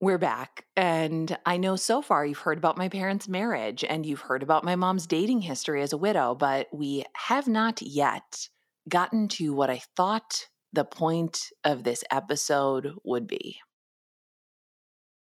We're 0.02 0.18
back. 0.18 0.64
And 0.76 1.38
I 1.46 1.58
know 1.58 1.76
so 1.76 2.02
far 2.02 2.26
you've 2.26 2.38
heard 2.38 2.58
about 2.58 2.76
my 2.76 2.88
parents' 2.88 3.28
marriage 3.28 3.84
and 3.84 4.04
you've 4.04 4.22
heard 4.22 4.42
about 4.42 4.64
my 4.64 4.74
mom's 4.74 5.06
dating 5.06 5.42
history 5.42 5.80
as 5.80 5.92
a 5.92 5.96
widow, 5.96 6.34
but 6.34 6.66
we 6.72 7.04
have 7.14 7.46
not 7.46 7.80
yet 7.80 8.48
gotten 8.88 9.28
to 9.28 9.54
what 9.54 9.70
I 9.70 9.80
thought 9.94 10.48
the 10.72 10.84
point 10.84 11.50
of 11.62 11.84
this 11.84 12.02
episode 12.10 12.94
would 13.04 13.28
be. 13.28 13.60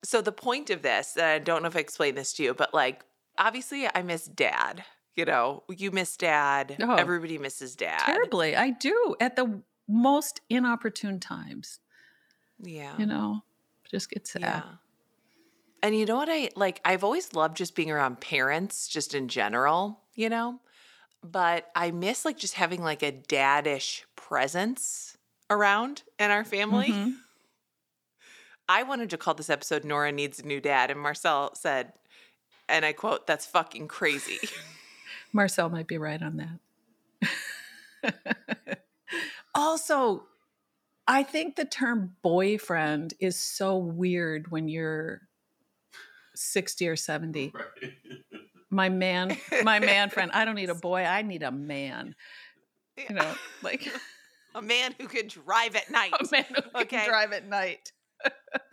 So 0.03 0.19
the 0.19 0.31
point 0.31 0.71
of 0.71 0.81
this, 0.81 1.15
I 1.15 1.37
don't 1.37 1.61
know 1.61 1.67
if 1.67 1.77
I 1.77 1.81
explained 1.81 2.17
this 2.17 2.33
to 2.33 2.43
you, 2.43 2.55
but 2.55 2.73
like 2.73 3.03
obviously 3.37 3.87
I 3.93 4.01
miss 4.01 4.25
dad. 4.25 4.83
You 5.15 5.25
know, 5.25 5.61
you 5.69 5.91
miss 5.91 6.17
dad. 6.17 6.77
Oh. 6.81 6.95
Everybody 6.95 7.37
misses 7.37 7.75
dad. 7.75 7.99
Terribly. 7.99 8.55
I 8.55 8.71
do 8.71 9.15
at 9.21 9.35
the 9.35 9.61
most 9.87 10.41
inopportune 10.49 11.19
times. 11.19 11.79
Yeah. 12.59 12.95
You 12.97 13.05
know, 13.05 13.43
just 13.91 14.09
get 14.09 14.25
sad. 14.25 14.41
Yeah. 14.41 14.63
And 15.83 15.95
you 15.95 16.05
know 16.05 16.15
what 16.15 16.29
I 16.29 16.49
like? 16.55 16.79
I've 16.85 17.03
always 17.03 17.33
loved 17.33 17.57
just 17.57 17.75
being 17.75 17.91
around 17.91 18.21
parents, 18.21 18.87
just 18.87 19.13
in 19.13 19.27
general, 19.27 19.99
you 20.15 20.29
know? 20.29 20.59
But 21.23 21.69
I 21.75 21.91
miss 21.91 22.23
like 22.23 22.37
just 22.37 22.55
having 22.55 22.81
like 22.81 23.03
a 23.03 23.11
daddish 23.11 24.05
presence 24.15 25.17
around 25.49 26.03
in 26.17 26.31
our 26.31 26.43
family. 26.45 26.87
Mhm. 26.87 27.15
I 28.69 28.83
wanted 28.83 29.09
to 29.09 29.17
call 29.17 29.33
this 29.33 29.49
episode 29.49 29.83
Nora 29.83 30.11
Needs 30.13 30.39
a 30.39 30.45
New 30.45 30.61
Dad. 30.61 30.91
And 30.91 30.99
Marcel 30.99 31.53
said, 31.55 31.91
and 32.69 32.85
I 32.85 32.93
quote, 32.93 33.27
that's 33.27 33.45
fucking 33.45 33.89
crazy. 33.89 34.39
Marcel 35.33 35.69
might 35.69 35.87
be 35.87 35.97
right 35.97 36.21
on 36.21 36.37
that. 38.01 38.87
also, 39.55 40.23
I 41.11 41.23
think 41.23 41.57
the 41.57 41.65
term 41.65 42.15
boyfriend 42.21 43.13
is 43.19 43.37
so 43.37 43.75
weird 43.77 44.49
when 44.49 44.69
you're 44.69 45.21
60 46.35 46.87
or 46.87 46.95
70. 46.95 47.53
Right. 47.81 47.93
My 48.73 48.87
man, 48.87 49.35
my 49.65 49.79
man 49.79 50.09
friend, 50.09 50.31
I 50.33 50.45
don't 50.45 50.55
need 50.55 50.69
a 50.69 50.75
boy, 50.89 51.03
I 51.03 51.23
need 51.23 51.43
a 51.43 51.51
man. 51.51 52.15
You 53.09 53.13
know, 53.15 53.33
like 53.61 53.85
a 54.55 54.61
man 54.61 54.95
who 54.97 55.09
can 55.09 55.27
drive 55.27 55.75
at 55.75 55.91
night. 55.91 56.13
a 56.17 56.25
man 56.31 56.45
who 56.47 56.61
can 56.61 56.81
Okay. 56.83 57.05
drive 57.05 57.33
at 57.33 57.45
night. 57.49 57.91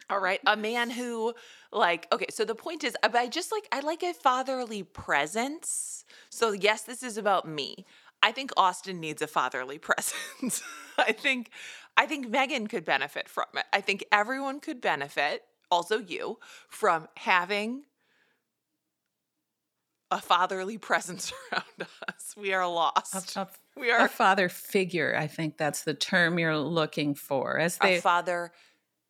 All 0.08 0.20
right. 0.20 0.38
A 0.46 0.56
man 0.56 0.90
who, 0.90 1.34
like, 1.72 2.06
okay, 2.12 2.26
so 2.30 2.44
the 2.44 2.54
point 2.54 2.84
is, 2.84 2.96
uh, 3.02 3.08
I 3.12 3.26
just 3.26 3.50
like, 3.50 3.66
I 3.72 3.80
like 3.80 4.04
a 4.04 4.12
fatherly 4.14 4.84
presence. 4.84 6.04
So, 6.30 6.52
yes, 6.52 6.82
this 6.82 7.02
is 7.02 7.18
about 7.18 7.48
me. 7.48 7.84
I 8.22 8.30
think 8.30 8.52
Austin 8.56 9.00
needs 9.00 9.20
a 9.20 9.26
fatherly 9.26 9.78
presence. 9.78 10.62
I 10.96 11.10
think, 11.10 11.50
I 11.98 12.06
think 12.06 12.28
Megan 12.30 12.68
could 12.68 12.84
benefit 12.84 13.28
from 13.28 13.44
it. 13.54 13.64
I 13.72 13.80
think 13.82 14.04
everyone 14.12 14.60
could 14.60 14.80
benefit, 14.80 15.42
also 15.70 15.98
you, 15.98 16.38
from 16.68 17.08
having 17.16 17.82
a 20.10 20.20
fatherly 20.20 20.78
presence 20.88 21.32
around 21.52 21.88
us. 22.08 22.34
We 22.36 22.52
are 22.54 22.66
lost. 22.68 23.36
A, 23.36 23.40
a- 23.42 23.48
we 23.76 23.90
a 23.90 24.08
father 24.08 24.48
figure, 24.48 25.14
I 25.16 25.26
think 25.28 25.56
that's 25.56 25.82
the 25.84 25.94
term 25.94 26.38
you're 26.38 26.56
looking 26.56 27.14
for. 27.14 27.58
As 27.58 27.78
a 27.82 28.00
father 28.00 28.52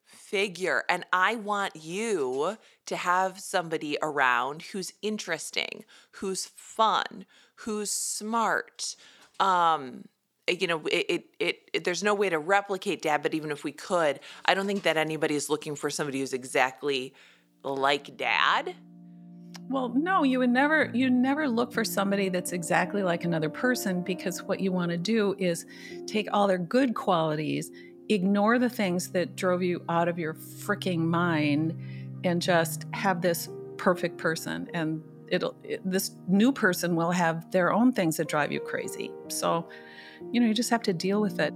figure. 0.05 0.85
And 0.91 1.05
I 1.13 1.37
want 1.37 1.77
you 1.77 2.59
to 2.87 2.97
have 2.97 3.39
somebody 3.41 3.97
around 4.03 4.63
who's 4.63 4.93
interesting, 5.01 5.85
who's 6.13 6.47
fun, 6.55 7.25
who's 7.57 7.91
smart. 7.91 8.95
Um, 9.41 10.05
you 10.49 10.67
know, 10.67 10.87
it, 10.87 11.07
it, 11.09 11.25
it- 11.39 11.68
there's 11.89 12.03
no 12.03 12.13
way 12.13 12.29
to 12.29 12.39
replicate 12.39 13.01
dad, 13.01 13.23
but 13.23 13.33
even 13.33 13.51
if 13.51 13.65
we 13.65 13.73
could, 13.73 14.21
I 14.45 14.53
don't 14.53 14.67
think 14.67 14.83
that 14.83 14.99
anybody 14.99 15.35
is 15.35 15.49
looking 15.49 15.75
for 15.75 15.89
somebody 15.89 16.21
who's 16.21 16.35
exactly 16.35 17.15
like 17.65 18.15
dad. 18.19 18.75
Well, 19.71 19.89
no, 19.89 20.23
you 20.23 20.39
would 20.41 20.51
never 20.51 20.91
you 20.93 21.09
never 21.09 21.49
look 21.49 21.73
for 21.73 21.87
somebody 21.87 22.29
that's 22.29 22.53
exactly 22.53 23.03
like 23.03 23.25
another 23.25 23.49
person 23.49 24.03
because 24.03 24.43
what 24.43 24.61
you 24.61 24.71
want 24.71 24.91
to 24.91 24.99
do 24.99 25.35
is 25.39 25.65
take 26.07 26.29
all 26.31 26.47
their 26.47 26.59
good 26.59 26.95
qualities, 26.95 27.71
ignore 28.11 28.59
the 28.59 28.69
things 28.69 29.09
that 29.13 29.35
drove 29.35 29.63
you 29.63 29.83
out 29.89 30.09
of 30.09 30.19
your 30.19 30.35
freaking 30.35 30.99
mind 30.99 31.75
and 32.23 32.43
just 32.43 32.85
have 32.93 33.23
this 33.23 33.49
perfect 33.79 34.19
person 34.19 34.69
and 34.75 35.03
it'll 35.29 35.57
it, 35.65 35.81
this 35.91 36.17
new 36.27 36.53
person 36.53 36.97
will 36.97 37.13
have 37.13 37.51
their 37.51 37.73
own 37.73 37.93
things 37.93 38.19
that 38.19 38.29
drive 38.29 38.53
you 38.53 38.61
crazy. 38.61 39.11
So, 39.29 39.71
you 40.33 40.39
know, 40.39 40.47
you 40.47 40.53
just 40.53 40.69
have 40.69 40.83
to 40.83 40.93
deal 40.93 41.23
with 41.23 41.41
it. 41.41 41.55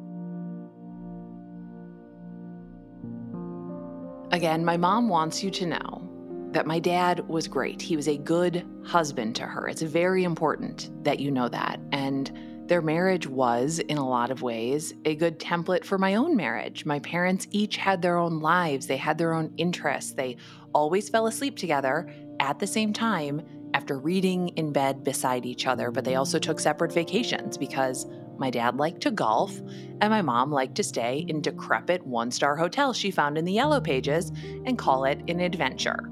Again, 4.33 4.65
my 4.65 4.79
mom 4.79 5.11
wants 5.11 5.45
you 5.45 5.51
to 5.51 5.67
know 5.67 6.09
that 6.53 6.67
my 6.67 6.79
dad 6.79 7.29
was 7.29 7.47
great. 7.47 7.83
He 7.83 7.97
was 7.97 8.09
a 8.09 8.17
good 8.17 8.67
husband 8.83 9.37
to 9.37 9.43
her. 9.43 9.69
It's 9.69 9.83
very 9.83 10.25
important 10.25 10.91
that 11.05 11.21
you 11.21 11.31
know 11.31 11.51
that. 11.51 11.79
And 11.93 12.33
their 12.67 12.81
marriage 12.81 13.27
was, 13.27 13.79
in 13.81 13.99
a 13.99 14.09
lot 14.09 14.31
of 14.31 14.41
ways, 14.41 14.95
a 15.05 15.15
good 15.17 15.39
template 15.39 15.85
for 15.85 15.99
my 15.99 16.15
own 16.15 16.35
marriage. 16.35 16.87
My 16.87 16.99
parents 17.01 17.47
each 17.51 17.77
had 17.77 18.01
their 18.01 18.17
own 18.17 18.41
lives, 18.41 18.87
they 18.87 18.97
had 18.97 19.19
their 19.19 19.35
own 19.35 19.53
interests. 19.59 20.15
They 20.15 20.39
always 20.75 21.11
fell 21.11 21.27
asleep 21.27 21.59
together 21.59 22.11
at 22.41 22.59
the 22.59 22.67
same 22.67 22.95
time 22.95 23.43
after 23.75 23.99
reading 23.99 24.49
in 24.51 24.73
bed 24.73 25.05
beside 25.05 25.45
each 25.45 25.67
other, 25.67 25.91
but 25.91 26.07
they 26.07 26.15
also 26.15 26.39
took 26.39 26.59
separate 26.59 26.93
vacations 26.93 27.59
because 27.59 28.07
my 28.43 28.51
dad 28.51 28.77
liked 28.77 29.01
to 29.03 29.13
golf 29.13 29.57
and 30.01 30.11
my 30.11 30.21
mom 30.21 30.51
liked 30.51 30.75
to 30.75 30.83
stay 30.83 31.25
in 31.29 31.41
decrepit 31.41 32.05
one 32.05 32.33
star 32.33 32.57
hotels 32.57 32.97
she 32.97 33.13
found 33.13 33.39
in 33.39 33.45
the 33.45 33.53
yellow 33.53 33.81
pages 33.81 34.33
and 34.67 34.77
call 34.77 35.05
it 35.05 35.23
an 35.29 35.39
adventure. 35.39 36.11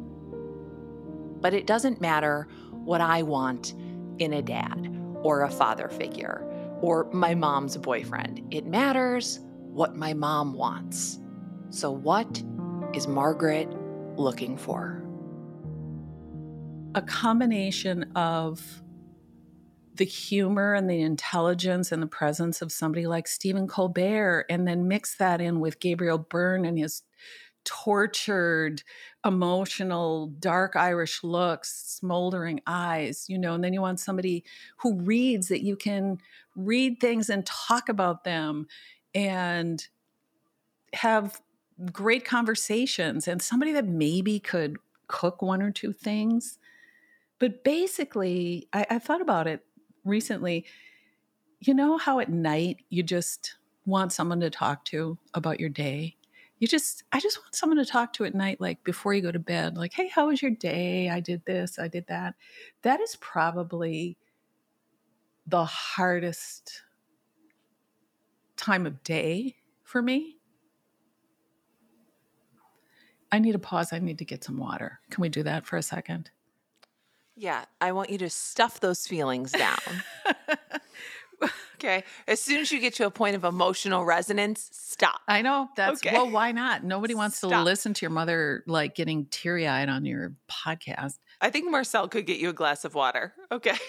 But 1.41 1.55
it 1.55 1.67
doesn't 1.67 2.01
matter 2.01 2.47
what 2.71 3.01
I 3.01 3.25
want 3.25 3.75
in 4.21 4.35
a 4.35 4.43
dad 4.43 4.97
or 5.23 5.43
a 5.43 5.51
father 5.51 5.89
figure 5.89 6.47
or 6.81 7.11
my 7.13 7.35
mom's 7.35 7.77
boyfriend. 7.77 8.47
It 8.55 8.65
matters 8.65 9.41
what 9.65 9.97
my 9.97 10.15
mom 10.15 10.55
wants. 10.55 11.19
So, 11.71 11.91
what 11.91 12.43
is 12.95 13.09
Margaret 13.09 13.69
looking 14.17 14.57
for? 14.57 15.01
a 16.95 17.03
combination 17.03 18.03
of 18.17 18.83
the 19.95 20.05
humor 20.05 20.75
and 20.75 20.89
the 20.89 21.01
intelligence 21.01 21.93
and 21.93 22.03
the 22.03 22.07
presence 22.07 22.63
of 22.63 22.73
somebody 22.73 23.07
like 23.07 23.29
Stephen 23.29 23.67
Colbert, 23.67 24.47
and 24.49 24.67
then 24.67 24.89
mix 24.89 25.17
that 25.17 25.41
in 25.41 25.61
with 25.61 25.81
Gabriel 25.81 26.19
Byrne 26.19 26.65
and 26.65 26.79
his 26.79 27.03
tortured, 27.65 28.83
emotional, 29.25 30.29
dark 30.39 30.77
Irish 30.77 31.23
looks, 31.23 31.99
smoldering 31.99 32.61
eyes, 32.67 33.27
you 33.29 33.39
know, 33.39 33.55
and 33.55 33.63
then 33.63 33.75
you 33.75 33.81
want 33.81 34.01
somebody 34.01 34.45
who 34.79 35.01
reads 35.01 35.49
that 35.49 35.63
you 35.63 35.77
can 35.77 36.19
read 36.57 37.01
things 37.01 37.29
and 37.29 37.45
talk 37.45 37.89
about 37.89 38.25
them 38.25 38.67
and 39.15 39.89
have 40.95 41.41
great 41.93 42.25
conversations 42.25 43.29
and 43.29 43.43
somebody 43.43 43.73
that 43.73 43.87
maybe 43.87 44.39
could 44.39 44.77
cook 45.07 45.43
one 45.43 45.63
or 45.63 45.71
two 45.71 45.93
things. 45.93 46.59
But 47.39 47.65
basically, 47.65 48.69
I, 48.73 48.87
I 48.91 48.99
thought 48.99 49.21
about 49.21 49.47
it 49.47 49.65
recently. 50.05 50.65
You 51.61 51.75
know 51.75 51.99
how 51.99 52.21
at 52.21 52.31
night 52.31 52.79
you 52.89 53.03
just 53.03 53.57
want 53.85 54.13
someone 54.13 54.41
to 54.41 54.51
talk 54.51 54.85
to 54.87 55.19
about 55.35 55.61
your 55.61 55.69
day? 55.69 56.17
You 56.59 56.69
just, 56.69 57.05
I 57.13 57.21
just 57.21 57.39
want 57.39 57.55
someone 57.55 57.79
to 57.79 57.87
talk 57.87 58.13
to 58.15 58.25
at 58.25 58.35
night, 58.35 58.61
like 58.61 58.85
before 58.85 59.15
you 59.15 59.23
go 59.23 59.33
to 59.33 59.39
bed, 59.39 59.77
like, 59.77 59.95
hey, 59.95 60.09
how 60.09 60.29
was 60.29 60.43
your 60.43 60.51
day? 60.51 61.09
I 61.09 61.21
did 61.21 61.45
this, 61.47 61.79
I 61.79 61.89
did 61.89 62.07
that. 62.09 62.35
That 62.83 63.01
is 63.01 63.17
probably 63.17 64.19
the 65.47 65.65
hardest 65.65 66.83
time 68.57 68.87
of 68.87 69.03
day 69.03 69.57
for 69.83 70.03
me. 70.03 70.37
I 73.33 73.39
need 73.39 73.55
a 73.55 73.59
pause. 73.59 73.93
I 73.93 73.99
need 73.99 74.19
to 74.19 74.25
get 74.25 74.45
some 74.45 74.59
water. 74.59 75.01
Can 75.11 75.23
we 75.23 75.29
do 75.29 75.43
that 75.45 75.67
for 75.67 75.77
a 75.77 75.83
second? 75.83 76.31
Yeah, 77.41 77.65
I 77.81 77.93
want 77.93 78.11
you 78.11 78.19
to 78.19 78.29
stuff 78.29 78.81
those 78.81 79.07
feelings 79.07 79.53
down. 79.53 79.79
okay. 81.77 82.05
As 82.29 82.39
soon 82.39 82.61
as 82.61 82.71
you 82.71 82.79
get 82.81 82.93
to 82.97 83.07
a 83.07 83.11
point 83.11 83.35
of 83.35 83.45
emotional 83.45 84.05
resonance, 84.05 84.69
stop. 84.73 85.21
I 85.27 85.41
know 85.41 85.71
that's 85.75 86.05
Okay. 86.05 86.15
well. 86.15 86.31
Why 86.31 86.53
not? 86.53 86.85
Nobody 86.85 87.15
wants 87.15 87.41
to 87.41 87.47
listen 87.63 87.95
to 87.95 88.03
your 88.03 88.11
mother 88.11 88.63
like 88.67 88.95
getting 88.95 89.25
teary 89.31 89.67
eyed 89.67 89.89
on 89.89 90.05
your 90.05 90.35
podcast. 90.51 91.17
I 91.41 91.49
think 91.49 91.71
Marcel 91.71 92.09
could 92.09 92.27
get 92.27 92.41
you 92.41 92.51
a 92.51 92.53
glass 92.53 92.85
of 92.85 92.95
water. 92.95 93.33
Okay. 93.51 93.77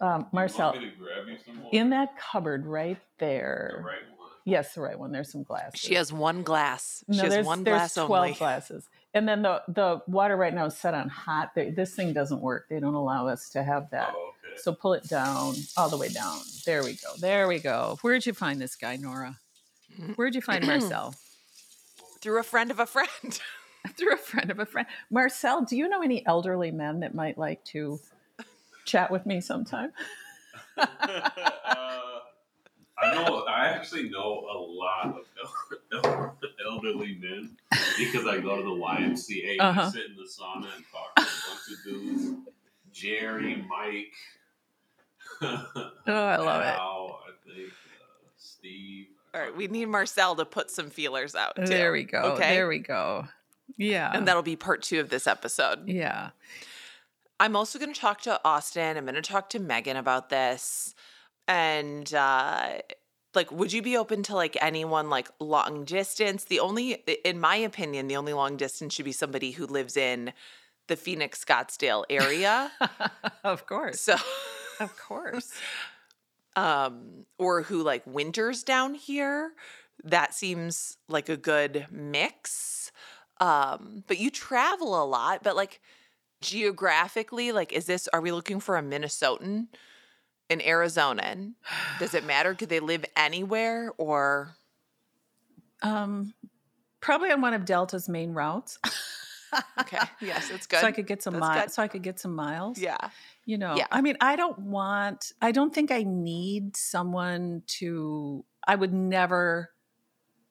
Um, 0.00 0.26
Marcel, 0.32 0.72
to 0.72 0.80
grab 0.80 1.28
you 1.28 1.36
some 1.46 1.58
more? 1.58 1.68
in 1.70 1.90
that 1.90 2.18
cupboard 2.18 2.66
right 2.66 2.98
there. 3.18 3.84
right 3.86 4.18
one. 4.18 4.30
Yes, 4.44 4.74
the 4.74 4.80
right 4.80 4.98
one. 4.98 5.12
There's 5.12 5.30
some 5.30 5.44
glasses. 5.44 5.78
She 5.78 5.94
has 5.94 6.12
one 6.12 6.42
glass. 6.42 7.04
no, 7.06 7.14
she 7.18 7.20
has 7.20 7.30
there's, 7.32 7.46
one 7.46 7.62
there's 7.62 7.78
glass 7.78 7.94
12 7.94 8.10
only. 8.10 8.32
glasses. 8.36 8.88
And 9.14 9.28
then 9.28 9.42
the 9.42 9.62
the 9.68 10.02
water 10.06 10.36
right 10.36 10.54
now 10.54 10.66
is 10.66 10.76
set 10.76 10.94
on 10.94 11.08
hot. 11.08 11.54
They, 11.54 11.70
this 11.70 11.94
thing 11.94 12.12
doesn't 12.12 12.40
work. 12.40 12.66
They 12.70 12.80
don't 12.80 12.94
allow 12.94 13.26
us 13.28 13.50
to 13.50 13.62
have 13.62 13.90
that. 13.90 14.12
Oh, 14.16 14.32
okay. 14.44 14.56
So 14.56 14.72
pull 14.72 14.94
it 14.94 15.08
down, 15.08 15.54
all 15.76 15.88
the 15.88 15.98
way 15.98 16.08
down. 16.08 16.38
There 16.64 16.82
we 16.82 16.94
go. 16.94 17.12
There 17.18 17.46
we 17.46 17.58
go. 17.58 17.98
Where'd 18.00 18.24
you 18.24 18.32
find 18.32 18.60
this 18.60 18.74
guy, 18.74 18.96
Nora? 18.96 19.38
Where'd 20.16 20.34
you 20.34 20.40
find 20.40 20.66
Marcel? 20.66 21.14
Through 22.22 22.40
a 22.40 22.42
friend 22.42 22.70
of 22.70 22.80
a 22.80 22.86
friend. 22.86 23.40
through 23.96 24.14
a 24.14 24.18
friend 24.18 24.50
of 24.50 24.58
a 24.58 24.66
friend. 24.66 24.86
Marcel, 25.10 25.62
do 25.64 25.76
you 25.76 25.88
know 25.88 26.02
any 26.02 26.24
elderly 26.26 26.70
men 26.70 27.00
that 27.00 27.14
might 27.14 27.38
like 27.38 27.64
to 27.64 28.00
chat 28.84 29.10
with 29.10 29.26
me 29.26 29.40
sometime? 29.40 29.92
uh, 30.76 32.11
I 33.02 33.14
know. 33.14 33.44
I 33.48 33.66
actually 33.68 34.08
know 34.10 34.46
a 34.50 34.58
lot 34.58 35.16
of 35.92 36.34
elderly 36.70 37.18
men 37.20 37.56
because 37.98 38.26
I 38.26 38.38
go 38.38 38.56
to 38.56 38.62
the 38.62 38.70
YMCA 38.70 39.52
and 39.52 39.60
Uh-huh. 39.60 39.90
sit 39.90 40.04
in 40.06 40.16
the 40.16 40.22
sauna 40.22 40.68
and 40.76 40.84
talk 40.92 41.14
to 41.16 41.22
a 41.22 41.24
bunch 41.24 41.68
of 41.70 41.84
dudes. 41.84 42.38
Jerry, 42.92 43.64
Mike. 43.68 44.12
Oh, 46.06 46.12
I 46.24 46.36
love 46.36 46.60
it. 46.62 46.66
Al, 46.78 47.20
I 47.26 47.30
think 47.54 47.68
uh, 47.68 48.28
Steve. 48.36 49.06
All 49.34 49.40
right, 49.40 49.56
we 49.56 49.66
need 49.66 49.86
Marcel 49.86 50.36
to 50.36 50.44
put 50.44 50.70
some 50.70 50.90
feelers 50.90 51.34
out. 51.34 51.56
Too. 51.56 51.64
There 51.66 51.90
we 51.92 52.04
go. 52.04 52.18
Okay. 52.34 52.54
There 52.54 52.68
we 52.68 52.78
go. 52.78 53.26
Yeah. 53.76 54.10
and 54.14 54.28
that'll 54.28 54.42
be 54.42 54.56
part 54.56 54.82
two 54.82 55.00
of 55.00 55.08
this 55.08 55.26
episode. 55.26 55.88
yeah. 55.88 56.30
I'm 57.40 57.56
also 57.56 57.80
going 57.80 57.92
to 57.92 57.98
talk 58.00 58.20
to 58.22 58.40
Austin. 58.44 58.96
I'm 58.96 59.04
going 59.04 59.16
to 59.16 59.22
talk 59.22 59.50
to 59.50 59.58
Megan 59.58 59.96
about 59.96 60.28
this. 60.28 60.94
And 61.48 62.12
uh 62.14 62.78
like 63.34 63.50
would 63.50 63.72
you 63.72 63.82
be 63.82 63.96
open 63.96 64.22
to 64.24 64.34
like 64.34 64.56
anyone 64.60 65.08
like 65.10 65.28
long 65.40 65.84
distance? 65.84 66.44
The 66.44 66.60
only 66.60 67.02
in 67.24 67.40
my 67.40 67.56
opinion, 67.56 68.08
the 68.08 68.16
only 68.16 68.32
long 68.32 68.56
distance 68.56 68.94
should 68.94 69.04
be 69.04 69.12
somebody 69.12 69.52
who 69.52 69.66
lives 69.66 69.96
in 69.96 70.32
the 70.88 70.96
Phoenix 70.96 71.42
Scottsdale 71.44 72.04
area. 72.10 72.70
of 73.44 73.66
course. 73.66 74.00
so 74.00 74.16
Of 74.80 74.96
course. 74.98 75.52
um 76.56 77.24
or 77.38 77.62
who 77.62 77.82
like 77.82 78.06
winters 78.06 78.62
down 78.62 78.94
here. 78.94 79.52
That 80.04 80.34
seems 80.34 80.98
like 81.08 81.28
a 81.28 81.36
good 81.36 81.86
mix. 81.90 82.92
Um 83.40 84.04
but 84.06 84.18
you 84.18 84.30
travel 84.30 85.02
a 85.02 85.06
lot, 85.06 85.42
but 85.42 85.56
like 85.56 85.80
geographically, 86.42 87.52
like 87.52 87.72
is 87.72 87.86
this 87.86 88.08
are 88.12 88.20
we 88.20 88.32
looking 88.32 88.60
for 88.60 88.76
a 88.76 88.82
Minnesotan? 88.82 89.68
An 90.52 90.60
Arizonan? 90.60 91.54
Does 91.98 92.14
it 92.14 92.24
matter? 92.24 92.54
Could 92.54 92.68
they 92.68 92.80
live 92.80 93.04
anywhere 93.16 93.92
or 93.98 94.54
Um, 95.82 96.34
probably 97.00 97.30
on 97.32 97.40
one 97.40 97.54
of 97.54 97.64
Delta's 97.64 98.08
main 98.08 98.32
routes. 98.32 98.78
okay? 99.80 99.98
Yes, 100.20 100.50
it's 100.50 100.66
good. 100.66 100.80
So 100.80 100.86
I 100.86 100.92
could 100.92 101.06
get 101.06 101.22
some 101.22 101.38
miles. 101.38 101.74
So 101.74 101.82
I 101.82 101.88
could 101.88 102.02
get 102.02 102.20
some 102.20 102.34
miles. 102.34 102.78
yeah. 102.78 103.10
You 103.44 103.58
know, 103.58 103.74
Yeah. 103.76 103.86
I 103.90 104.00
mean, 104.00 104.16
I 104.20 104.36
don't 104.36 104.58
want, 104.60 105.32
I 105.42 105.50
don't 105.50 105.74
think 105.74 105.90
I 105.90 106.04
need 106.04 106.76
someone 106.76 107.62
to, 107.78 108.44
I 108.66 108.76
would 108.76 108.92
never 108.92 109.70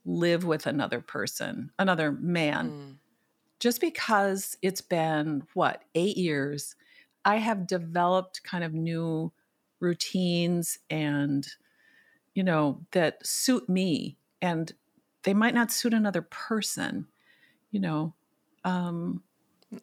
live 0.03 0.43
with 0.43 0.67
another 0.67 0.99
person, 0.99 1.71
another 1.79 2.11
man, 2.11 2.69
Mm. 2.69 2.97
just 3.59 3.79
because 3.79 4.57
it's 4.61 4.81
been 4.81 5.43
what, 5.53 5.83
eight 5.95 6.17
years. 6.17 6.75
I 7.23 7.37
have 7.37 7.67
developed 7.67 8.43
kind 8.43 8.63
of 8.63 8.73
new 8.73 9.31
routines 9.81 10.79
and, 10.89 11.47
you 12.35 12.43
know, 12.43 12.85
that 12.91 13.25
suit 13.25 13.69
me 13.69 14.17
and 14.41 14.73
they 15.23 15.33
might 15.33 15.55
not 15.55 15.71
suit 15.71 15.93
another 15.93 16.21
person, 16.23 17.07
you 17.71 17.79
know. 17.81 18.15
Um, 18.65 19.23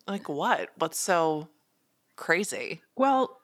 Like 0.06 0.28
what? 0.28 0.70
What's 0.76 1.00
so 1.00 1.48
crazy? 2.16 2.82
Well, 2.96 3.40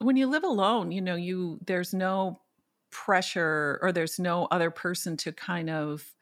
when 0.00 0.16
you 0.16 0.28
live 0.28 0.44
alone, 0.44 0.92
you 0.92 1.02
know, 1.02 1.16
you 1.16 1.60
there's 1.66 1.94
no 1.94 2.42
pressure 2.90 3.80
or 3.82 3.92
there's 3.92 4.20
no 4.20 4.46
other 4.46 4.70
person 4.70 5.16
to 5.18 5.32
kind 5.32 5.70
of 5.70 6.14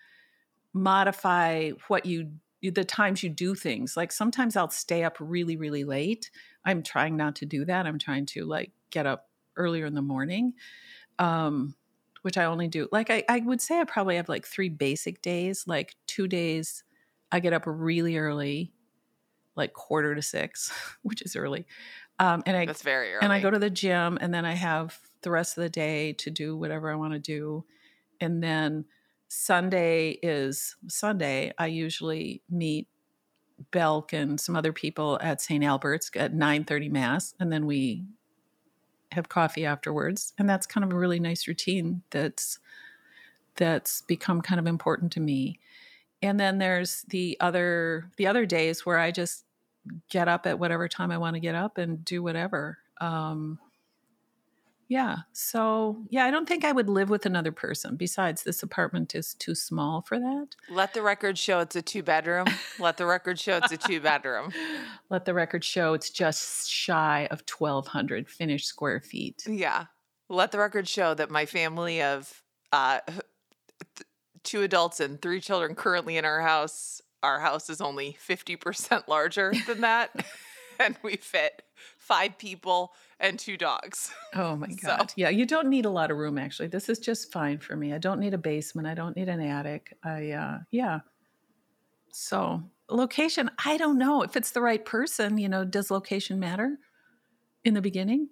modify 0.75 1.71
what 1.89 2.07
you 2.07 2.33
the 2.63 2.85
times 2.85 3.23
you 3.25 3.31
do 3.31 3.57
things. 3.57 3.97
Like 3.97 4.13
sometimes 4.13 4.57
I'll 4.57 4.71
stay 4.71 5.05
up 5.05 5.19
really 5.21 5.57
really 5.57 5.85
late. 5.85 6.31
I'm 6.67 6.85
trying 6.85 7.17
not 7.17 7.37
to 7.39 7.47
do 7.47 7.67
that. 7.67 7.87
I'm 7.87 7.99
trying 8.01 8.27
to 8.29 8.47
like 8.47 8.73
get 8.91 9.07
up 9.07 9.31
earlier 9.57 9.87
in 9.87 9.95
the 9.95 10.03
morning. 10.03 10.55
Um 11.19 11.75
which 12.23 12.39
I 12.39 12.45
only 12.45 12.69
do. 12.69 12.89
Like 12.93 13.11
I 13.11 13.25
I 13.29 13.41
would 13.41 13.61
say 13.61 13.81
I 13.81 13.85
probably 13.85 14.17
have 14.17 14.29
like 14.29 14.47
3 14.47 14.69
basic 14.69 15.23
days, 15.23 15.65
like 15.67 15.97
2 16.07 16.29
days 16.29 16.85
I 17.33 17.41
get 17.41 17.53
up 17.53 17.65
really 17.67 18.17
early 18.17 18.73
like 19.57 19.73
quarter 19.73 20.15
to 20.15 20.23
6, 20.23 20.73
which 21.03 21.23
is 21.23 21.37
early. 21.37 21.67
Um, 22.19 22.43
and 22.47 22.57
I 22.57 22.67
That's 22.67 22.83
very 22.83 23.13
early. 23.13 23.23
and 23.23 23.33
I 23.33 23.41
go 23.41 23.51
to 23.51 23.59
the 23.59 23.71
gym, 23.71 24.19
and 24.21 24.33
then 24.33 24.45
I 24.45 24.53
have 24.55 24.99
the 25.23 25.31
rest 25.31 25.57
of 25.57 25.63
the 25.63 25.71
day 25.71 26.13
to 26.15 26.31
do 26.31 26.57
whatever 26.57 26.91
I 26.91 26.95
want 26.95 27.15
to 27.15 27.19
do, 27.19 27.65
and 28.21 28.43
then 28.43 28.85
Sunday 29.29 30.19
is 30.23 30.77
Sunday. 30.89 31.53
I 31.59 31.67
usually 31.67 32.43
meet 32.51 32.87
Belk 33.71 34.13
and 34.13 34.39
some 34.39 34.57
other 34.57 34.73
people 34.73 35.19
at 35.23 35.41
St. 35.41 35.65
Albert's 35.65 36.11
at 36.17 36.35
nine 36.35 36.65
thirty 36.65 36.89
mass, 36.89 37.35
and 37.41 37.51
then 37.53 37.67
we 37.67 38.05
have 39.13 39.29
coffee 39.29 39.65
afterwards, 39.65 40.33
and 40.39 40.49
that's 40.49 40.67
kind 40.67 40.85
of 40.85 40.93
a 40.93 40.99
really 40.99 41.21
nice 41.21 41.47
routine. 41.47 42.03
That's 42.11 42.59
that's 43.57 44.03
become 44.03 44.41
kind 44.41 44.59
of 44.59 44.67
important 44.67 45.13
to 45.13 45.21
me. 45.21 45.59
And 46.23 46.39
then 46.39 46.59
there's 46.59 47.03
the 47.09 47.37
other 47.41 48.11
the 48.17 48.27
other 48.27 48.47
days 48.47 48.87
where 48.87 48.99
I 48.99 49.11
just 49.11 49.45
get 50.09 50.29
up 50.29 50.47
at 50.47 50.59
whatever 50.59 50.89
time 50.89 51.11
I 51.11 51.19
want 51.19 51.35
to 51.35 51.41
get 51.41 51.55
up 51.55 51.79
and 51.79 52.05
do 52.05 52.23
whatever. 52.23 52.79
Um, 53.01 53.59
yeah. 54.93 55.17
So 55.33 56.05
yeah, 56.11 56.27
I 56.27 56.31
don't 56.31 56.47
think 56.47 56.67
I 56.67 56.73
would 56.73 56.91
live 56.91 57.09
with 57.09 57.25
another 57.25 57.51
person. 57.51 57.97
Besides, 57.97 58.43
this 58.43 58.63
apartment 58.63 59.15
is 59.15 59.33
too 59.33 59.55
small 59.55 60.03
for 60.03 60.19
that. 60.19 60.49
Let 60.69 60.93
the 60.93 61.01
record 61.01 61.39
show 61.39 61.61
it's 61.61 61.75
a 61.75 61.81
two 61.81 62.03
bedroom. 62.03 62.47
Let 62.79 62.99
the 62.99 63.07
record 63.07 63.41
show 63.41 63.57
it's 63.57 63.73
a 63.73 63.79
two 63.79 64.01
bedroom. 64.01 64.53
Let 65.09 65.25
the 65.25 65.33
record 65.33 65.65
show 65.65 65.95
it's 65.95 66.11
just 66.11 66.71
shy 66.71 67.27
of 67.31 67.47
twelve 67.47 67.87
hundred 67.87 68.29
finished 68.29 68.67
square 68.67 69.01
feet. 69.01 69.45
Yeah. 69.47 69.87
Let 70.29 70.53
the 70.53 70.59
record 70.59 70.87
show 70.87 71.15
that 71.15 71.31
my 71.31 71.47
family 71.47 72.03
of 72.03 72.43
uh, 72.71 73.01
th- 73.07 74.07
two 74.43 74.61
adults 74.61 75.01
and 75.01 75.23
three 75.23 75.41
children 75.41 75.75
currently 75.75 76.19
in 76.19 76.27
our 76.27 76.43
house, 76.43 77.01
our 77.23 77.41
house 77.41 77.71
is 77.71 77.81
only 77.81 78.17
50% 78.27 79.09
larger 79.09 79.53
than 79.67 79.83
that. 79.83 80.11
and 80.81 80.97
we 81.03 81.17
fit 81.17 81.63
five 81.99 82.39
people 82.39 82.93
and 83.23 83.39
two 83.39 83.57
dogs. 83.57 84.13
Oh 84.35 84.57
my 84.57 84.69
So- 84.69 84.89
god. 84.89 85.13
Yeah, 85.17 85.29
you 85.31 85.47
don't 85.47 85.69
need 85.69 85.85
a 85.87 85.91
lot 85.91 86.11
of 86.11 86.17
room 86.19 86.37
actually. 86.39 86.69
This 86.69 86.89
is 86.91 86.99
just 86.99 87.33
fine 87.33 87.59
for 87.59 87.77
me. 87.77 87.93
I 87.95 87.99
don't 87.99 88.21
need 88.21 88.35
a 88.35 88.39
basement. 88.39 88.87
I 88.89 88.95
don't 88.95 89.17
need 89.17 89.29
an 89.31 89.41
attic. 89.41 89.97
I 90.05 90.33
uh 90.33 90.59
yeah. 90.71 91.01
So, 92.11 92.63
location, 92.91 93.51
I 93.65 93.79
don't 93.79 93.97
know 93.99 94.23
if 94.23 94.37
it's 94.37 94.51
the 94.51 94.61
right 94.61 94.85
person, 94.85 95.39
you 95.39 95.49
know, 95.49 95.65
does 95.65 95.91
location 95.91 96.39
matter 96.39 96.77
in 97.65 97.73
the 97.73 97.81
beginning? 97.81 98.29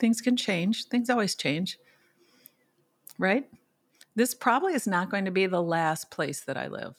Things 0.00 0.20
can 0.20 0.36
change. 0.36 0.86
Things 0.86 1.08
always 1.08 1.36
change. 1.36 1.78
Right? 3.18 3.48
This 4.16 4.34
probably 4.34 4.74
is 4.74 4.86
not 4.88 5.10
going 5.10 5.24
to 5.24 5.30
be 5.30 5.46
the 5.46 5.62
last 5.62 6.10
place 6.10 6.40
that 6.42 6.56
I 6.56 6.66
live. 6.68 6.94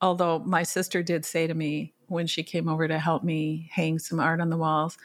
Although 0.00 0.40
my 0.40 0.62
sister 0.62 1.02
did 1.02 1.24
say 1.24 1.46
to 1.46 1.54
me 1.54 1.94
when 2.08 2.26
she 2.26 2.42
came 2.42 2.68
over 2.68 2.86
to 2.88 2.98
help 2.98 3.22
me 3.24 3.68
hang 3.72 3.98
some 3.98 4.20
art 4.20 4.40
on 4.40 4.50
the 4.50 4.56
walls, 4.58 4.98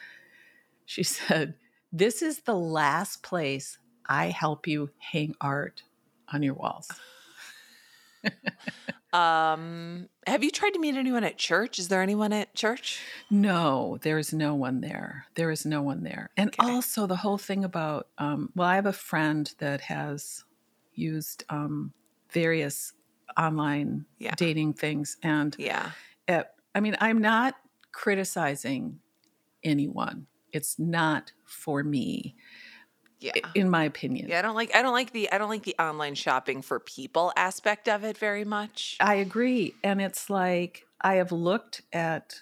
she 0.88 1.02
said, 1.04 1.54
This 1.92 2.22
is 2.22 2.40
the 2.40 2.54
last 2.56 3.22
place 3.22 3.78
I 4.06 4.26
help 4.30 4.66
you 4.66 4.90
hang 4.98 5.34
art 5.40 5.82
on 6.32 6.42
your 6.42 6.54
walls. 6.54 6.90
Um, 9.12 10.08
have 10.26 10.44
you 10.44 10.50
tried 10.50 10.74
to 10.74 10.78
meet 10.78 10.94
anyone 10.94 11.24
at 11.24 11.38
church? 11.38 11.78
Is 11.78 11.88
there 11.88 12.02
anyone 12.02 12.32
at 12.32 12.54
church? 12.54 13.00
No, 13.30 13.98
there 14.02 14.18
is 14.18 14.32
no 14.34 14.54
one 14.54 14.82
there. 14.82 15.26
There 15.34 15.50
is 15.50 15.64
no 15.64 15.80
one 15.80 16.02
there. 16.02 16.30
And 16.36 16.50
Okay. 16.50 16.72
also 16.72 17.06
the 17.06 17.16
whole 17.16 17.38
thing 17.38 17.64
about, 17.64 18.08
um, 18.18 18.52
well, 18.54 18.68
I 18.68 18.74
have 18.74 18.86
a 18.86 18.92
friend 18.92 19.52
that 19.58 19.80
has 19.82 20.44
used 20.94 21.44
um, 21.48 21.94
various 22.30 22.92
online 23.38 24.04
Yeah. 24.18 24.34
dating 24.36 24.74
things. 24.74 25.16
And 25.22 25.56
Yeah. 25.58 25.92
I 26.74 26.80
mean, 26.80 26.96
I'm 27.00 27.18
not 27.20 27.56
criticizing 27.92 29.00
anyone. 29.64 30.26
It's 30.52 30.78
not 30.78 31.32
for 31.44 31.82
me, 31.82 32.36
Yeah. 33.20 33.32
in 33.54 33.68
my 33.68 33.84
opinion. 33.84 34.28
Yeah, 34.28 34.38
I 34.38 34.42
don't 34.42 34.54
like 34.54 34.74
I 34.74 34.82
don't 34.82 34.92
like 34.92 35.12
the 35.12 35.30
I 35.32 35.38
don't 35.38 35.48
like 35.48 35.64
the 35.64 35.76
online 35.78 36.14
shopping 36.14 36.62
for 36.62 36.78
people 36.80 37.32
aspect 37.36 37.88
of 37.88 38.04
it 38.04 38.16
very 38.18 38.44
much. 38.44 38.96
I 39.00 39.16
agree. 39.16 39.74
And 39.82 40.00
it's 40.00 40.30
like 40.30 40.86
I 41.00 41.14
have 41.14 41.32
looked 41.32 41.82
at 41.92 42.40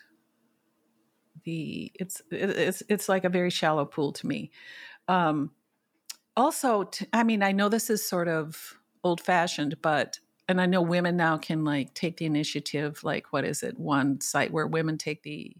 the 1.45 1.93
it's 1.95 2.23
it's 2.31 2.83
it's 2.89 3.09
like 3.09 3.25
a 3.25 3.29
very 3.29 3.51
shallow 3.51 3.85
pool 3.85 4.13
to 4.13 4.27
me. 4.27 4.51
Um 5.09 5.53
also 6.37 6.85
t- 6.85 7.07
I 7.13 7.25
mean 7.25 7.43
I 7.43 7.53
know 7.53 7.69
this 7.69 7.91
is 7.91 8.07
sort 8.07 8.29
of 8.29 8.79
old 9.05 9.21
fashioned 9.21 9.81
but 9.83 10.19
and 10.49 10.61
I 10.61 10.67
know 10.67 10.83
women 10.83 11.17
now 11.17 11.39
can 11.39 11.65
like 11.65 11.95
take 11.95 12.17
the 12.19 12.27
initiative 12.27 13.03
like 13.05 13.33
what 13.33 13.45
is 13.45 13.63
it 13.63 13.79
one 13.79 14.21
site 14.21 14.53
where 14.53 14.67
women 14.67 14.99
take 14.99 15.23
the 15.23 15.57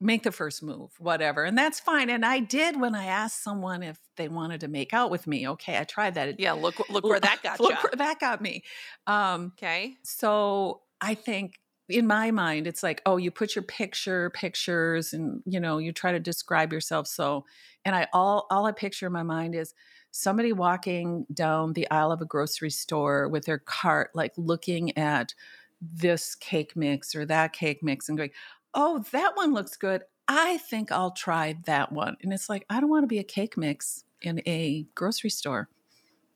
make 0.00 0.22
the 0.22 0.32
first 0.32 0.62
move 0.62 0.92
whatever 0.98 1.44
and 1.44 1.56
that's 1.56 1.80
fine 1.80 2.10
and 2.10 2.24
I 2.24 2.40
did 2.40 2.78
when 2.80 2.94
I 2.94 3.06
asked 3.06 3.42
someone 3.42 3.82
if 3.82 3.98
they 4.16 4.28
wanted 4.28 4.60
to 4.60 4.68
make 4.68 4.92
out 4.92 5.10
with 5.10 5.26
me 5.26 5.48
okay 5.48 5.78
I 5.78 5.84
tried 5.84 6.14
that 6.14 6.38
Yeah, 6.38 6.52
look 6.52 6.88
look 6.90 7.08
where 7.08 7.20
that 7.20 7.42
got 7.42 7.68
look 7.68 7.70
you. 7.70 7.76
where 7.82 7.96
that 7.96 8.18
got 8.20 8.40
me 8.40 8.64
um 9.06 9.52
Okay. 9.52 9.98
so 10.04 10.82
I 11.00 11.14
think 11.14 11.60
in 11.88 12.06
my 12.06 12.32
mind, 12.32 12.66
it's 12.66 12.82
like, 12.82 13.00
oh, 13.06 13.16
you 13.16 13.30
put 13.30 13.54
your 13.54 13.62
picture, 13.62 14.30
pictures, 14.30 15.12
and 15.12 15.42
you 15.46 15.60
know, 15.60 15.78
you 15.78 15.92
try 15.92 16.10
to 16.10 16.18
describe 16.18 16.72
yourself. 16.72 17.06
So, 17.06 17.44
and 17.84 17.94
I 17.94 18.08
all 18.12 18.46
all 18.50 18.66
I 18.66 18.72
picture 18.72 19.06
in 19.06 19.12
my 19.12 19.22
mind 19.22 19.54
is 19.54 19.72
somebody 20.10 20.52
walking 20.52 21.26
down 21.32 21.74
the 21.74 21.88
aisle 21.90 22.10
of 22.10 22.20
a 22.20 22.24
grocery 22.24 22.70
store 22.70 23.28
with 23.28 23.44
their 23.44 23.58
cart, 23.58 24.10
like 24.14 24.32
looking 24.36 24.96
at 24.98 25.34
this 25.80 26.34
cake 26.34 26.74
mix 26.74 27.14
or 27.14 27.24
that 27.26 27.52
cake 27.52 27.82
mix 27.82 28.08
and 28.08 28.16
going, 28.18 28.30
oh, 28.74 29.04
that 29.12 29.36
one 29.36 29.54
looks 29.54 29.76
good. 29.76 30.02
I 30.28 30.58
think 30.58 30.90
I'll 30.90 31.12
try 31.12 31.56
that 31.66 31.92
one. 31.92 32.16
And 32.22 32.32
it's 32.32 32.48
like, 32.48 32.66
I 32.68 32.80
don't 32.80 32.90
want 32.90 33.04
to 33.04 33.08
be 33.08 33.18
a 33.18 33.24
cake 33.24 33.56
mix 33.56 34.04
in 34.22 34.42
a 34.46 34.86
grocery 34.94 35.30
store, 35.30 35.68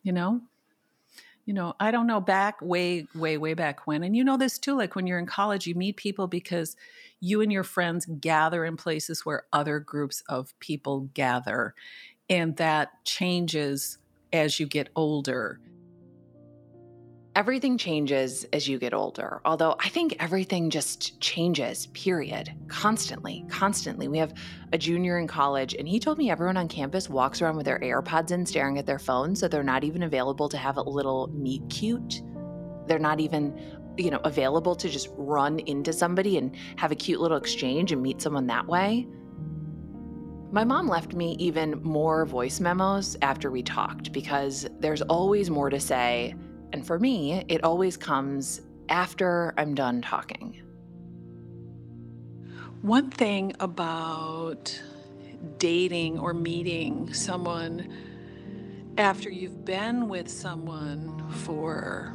you 0.02 0.12
know? 0.12 0.40
You 1.46 1.54
know, 1.54 1.74
I 1.80 1.90
don't 1.90 2.06
know 2.06 2.20
back 2.20 2.60
way, 2.62 3.08
way, 3.14 3.36
way 3.36 3.54
back 3.54 3.86
when. 3.86 4.04
And 4.04 4.16
you 4.16 4.22
know 4.22 4.36
this 4.36 4.58
too, 4.58 4.76
like 4.76 4.94
when 4.94 5.06
you're 5.06 5.18
in 5.18 5.26
college, 5.26 5.66
you 5.66 5.74
meet 5.74 5.96
people 5.96 6.28
because 6.28 6.76
you 7.18 7.40
and 7.40 7.50
your 7.50 7.64
friends 7.64 8.06
gather 8.20 8.64
in 8.64 8.76
places 8.76 9.26
where 9.26 9.44
other 9.52 9.80
groups 9.80 10.22
of 10.28 10.56
people 10.60 11.08
gather. 11.14 11.74
And 12.28 12.56
that 12.58 13.04
changes 13.04 13.98
as 14.32 14.60
you 14.60 14.66
get 14.66 14.90
older 14.94 15.58
Everything 17.36 17.78
changes 17.78 18.44
as 18.52 18.66
you 18.66 18.76
get 18.76 18.92
older, 18.92 19.40
although 19.44 19.76
I 19.78 19.88
think 19.88 20.16
everything 20.18 20.68
just 20.68 21.20
changes, 21.20 21.86
period, 21.88 22.52
constantly, 22.66 23.44
constantly. 23.48 24.08
We 24.08 24.18
have 24.18 24.34
a 24.72 24.78
junior 24.78 25.16
in 25.20 25.28
college, 25.28 25.74
and 25.74 25.86
he 25.86 26.00
told 26.00 26.18
me 26.18 26.28
everyone 26.28 26.56
on 26.56 26.66
campus 26.66 27.08
walks 27.08 27.40
around 27.40 27.54
with 27.56 27.66
their 27.66 27.78
AirPods 27.78 28.32
in, 28.32 28.44
staring 28.44 28.78
at 28.78 28.86
their 28.86 28.98
phones, 28.98 29.38
so 29.38 29.46
they're 29.46 29.62
not 29.62 29.84
even 29.84 30.02
available 30.02 30.48
to 30.48 30.56
have 30.56 30.76
a 30.76 30.82
little 30.82 31.28
meet 31.32 31.62
cute. 31.70 32.20
They're 32.88 32.98
not 32.98 33.20
even, 33.20 33.56
you 33.96 34.10
know, 34.10 34.20
available 34.24 34.74
to 34.74 34.88
just 34.88 35.08
run 35.16 35.60
into 35.60 35.92
somebody 35.92 36.36
and 36.36 36.56
have 36.78 36.90
a 36.90 36.96
cute 36.96 37.20
little 37.20 37.38
exchange 37.38 37.92
and 37.92 38.02
meet 38.02 38.20
someone 38.20 38.48
that 38.48 38.66
way. 38.66 39.06
My 40.50 40.64
mom 40.64 40.88
left 40.88 41.14
me 41.14 41.36
even 41.38 41.80
more 41.80 42.26
voice 42.26 42.58
memos 42.58 43.16
after 43.22 43.52
we 43.52 43.62
talked 43.62 44.10
because 44.10 44.68
there's 44.80 45.02
always 45.02 45.48
more 45.48 45.70
to 45.70 45.78
say 45.78 46.34
and 46.72 46.86
for 46.86 46.98
me, 46.98 47.44
it 47.48 47.64
always 47.64 47.96
comes 47.96 48.60
after 48.88 49.54
I'm 49.56 49.74
done 49.74 50.02
talking. 50.02 50.60
One 52.82 53.10
thing 53.10 53.52
about 53.60 54.80
dating 55.58 56.18
or 56.18 56.34
meeting 56.34 57.12
someone 57.12 57.92
after 58.98 59.30
you've 59.30 59.64
been 59.64 60.08
with 60.08 60.28
someone 60.28 61.22
for 61.30 62.14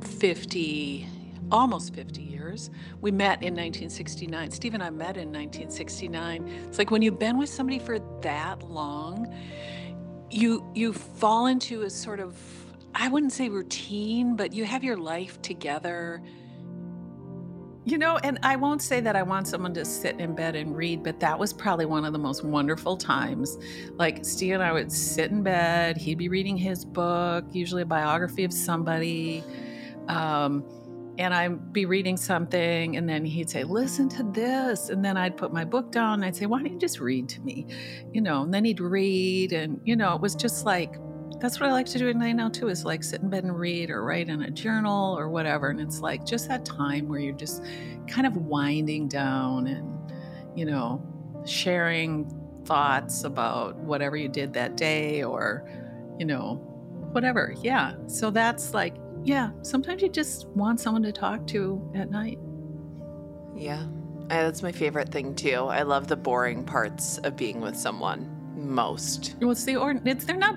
50, 0.00 1.08
almost 1.50 1.94
50 1.94 2.22
years. 2.22 2.70
We 3.00 3.10
met 3.10 3.42
in 3.42 3.54
1969. 3.54 4.50
Steve 4.50 4.74
and 4.74 4.82
I 4.82 4.90
met 4.90 5.16
in 5.16 5.32
1969. 5.32 6.48
It's 6.68 6.78
like 6.78 6.90
when 6.90 7.02
you've 7.02 7.18
been 7.18 7.38
with 7.38 7.48
somebody 7.48 7.78
for 7.78 7.98
that 8.22 8.62
long, 8.62 9.34
you 10.30 10.68
you 10.74 10.92
fall 10.92 11.46
into 11.46 11.82
a 11.82 11.90
sort 11.90 12.20
of 12.20 12.36
I 12.94 13.08
wouldn't 13.08 13.32
say 13.32 13.48
routine, 13.48 14.36
but 14.36 14.52
you 14.52 14.64
have 14.64 14.84
your 14.84 14.96
life 14.96 15.42
together. 15.42 16.22
You 17.86 17.98
know, 17.98 18.18
and 18.18 18.38
I 18.42 18.56
won't 18.56 18.80
say 18.80 19.00
that 19.00 19.14
I 19.14 19.22
want 19.22 19.46
someone 19.46 19.74
to 19.74 19.84
sit 19.84 20.18
in 20.18 20.34
bed 20.34 20.56
and 20.56 20.74
read, 20.74 21.02
but 21.02 21.20
that 21.20 21.38
was 21.38 21.52
probably 21.52 21.84
one 21.84 22.04
of 22.04 22.12
the 22.14 22.18
most 22.18 22.42
wonderful 22.42 22.96
times. 22.96 23.58
Like, 23.96 24.24
Steve 24.24 24.54
and 24.54 24.62
I 24.62 24.72
would 24.72 24.90
sit 24.90 25.30
in 25.30 25.42
bed, 25.42 25.98
he'd 25.98 26.16
be 26.16 26.28
reading 26.28 26.56
his 26.56 26.84
book, 26.84 27.44
usually 27.52 27.82
a 27.82 27.86
biography 27.86 28.44
of 28.44 28.52
somebody. 28.54 29.44
Um, 30.08 30.64
and 31.18 31.34
I'd 31.34 31.72
be 31.72 31.84
reading 31.84 32.16
something, 32.16 32.96
and 32.96 33.08
then 33.08 33.24
he'd 33.24 33.50
say, 33.50 33.64
Listen 33.64 34.08
to 34.10 34.22
this. 34.22 34.88
And 34.88 35.04
then 35.04 35.16
I'd 35.16 35.36
put 35.36 35.52
my 35.52 35.64
book 35.64 35.92
down, 35.92 36.14
and 36.14 36.24
I'd 36.24 36.36
say, 36.36 36.46
Why 36.46 36.62
don't 36.62 36.72
you 36.72 36.78
just 36.78 37.00
read 37.00 37.28
to 37.30 37.40
me? 37.42 37.66
You 38.12 38.20
know, 38.20 38.42
and 38.42 38.54
then 38.54 38.64
he'd 38.64 38.80
read, 38.80 39.52
and, 39.52 39.80
you 39.84 39.94
know, 39.94 40.14
it 40.14 40.20
was 40.22 40.34
just 40.34 40.64
like 40.64 40.96
that's 41.40 41.60
what 41.60 41.68
I 41.68 41.72
like 41.72 41.86
to 41.86 41.98
do 41.98 42.08
at 42.08 42.16
night 42.16 42.32
now 42.32 42.48
too 42.48 42.68
is 42.68 42.84
like 42.84 43.02
sit 43.04 43.20
in 43.22 43.28
bed 43.28 43.44
and 43.44 43.58
read 43.58 43.90
or 43.90 44.04
write 44.04 44.28
in 44.28 44.42
a 44.42 44.50
journal 44.50 45.18
or 45.18 45.28
whatever. 45.28 45.70
And 45.70 45.80
it's 45.80 46.00
like 46.00 46.24
just 46.24 46.48
that 46.48 46.64
time 46.64 47.08
where 47.08 47.20
you're 47.20 47.34
just 47.34 47.62
kind 48.06 48.26
of 48.26 48.36
winding 48.36 49.08
down 49.08 49.66
and, 49.66 50.12
you 50.54 50.64
know, 50.64 51.02
sharing 51.46 52.30
thoughts 52.64 53.24
about 53.24 53.76
whatever 53.76 54.16
you 54.16 54.28
did 54.28 54.52
that 54.54 54.76
day 54.76 55.22
or, 55.22 55.68
you 56.18 56.26
know, 56.26 56.54
whatever. 57.12 57.54
Yeah. 57.60 57.94
So 58.06 58.30
that's 58.30 58.74
like, 58.74 58.94
yeah, 59.22 59.50
sometimes 59.62 60.02
you 60.02 60.08
just 60.08 60.48
want 60.48 60.80
someone 60.80 61.02
to 61.02 61.12
talk 61.12 61.46
to 61.48 61.90
at 61.94 62.10
night. 62.10 62.38
Yeah. 63.56 63.86
That's 64.28 64.62
my 64.62 64.72
favorite 64.72 65.10
thing 65.10 65.34
too. 65.34 65.66
I 65.66 65.82
love 65.82 66.08
the 66.08 66.16
boring 66.16 66.64
parts 66.64 67.18
of 67.18 67.36
being 67.36 67.60
with 67.60 67.76
someone 67.76 68.30
most. 68.56 69.36
Well, 69.40 69.50
it's 69.50 69.64
the 69.64 69.76
or 69.76 70.00
it's 70.04 70.24
they're 70.24 70.36
not 70.36 70.56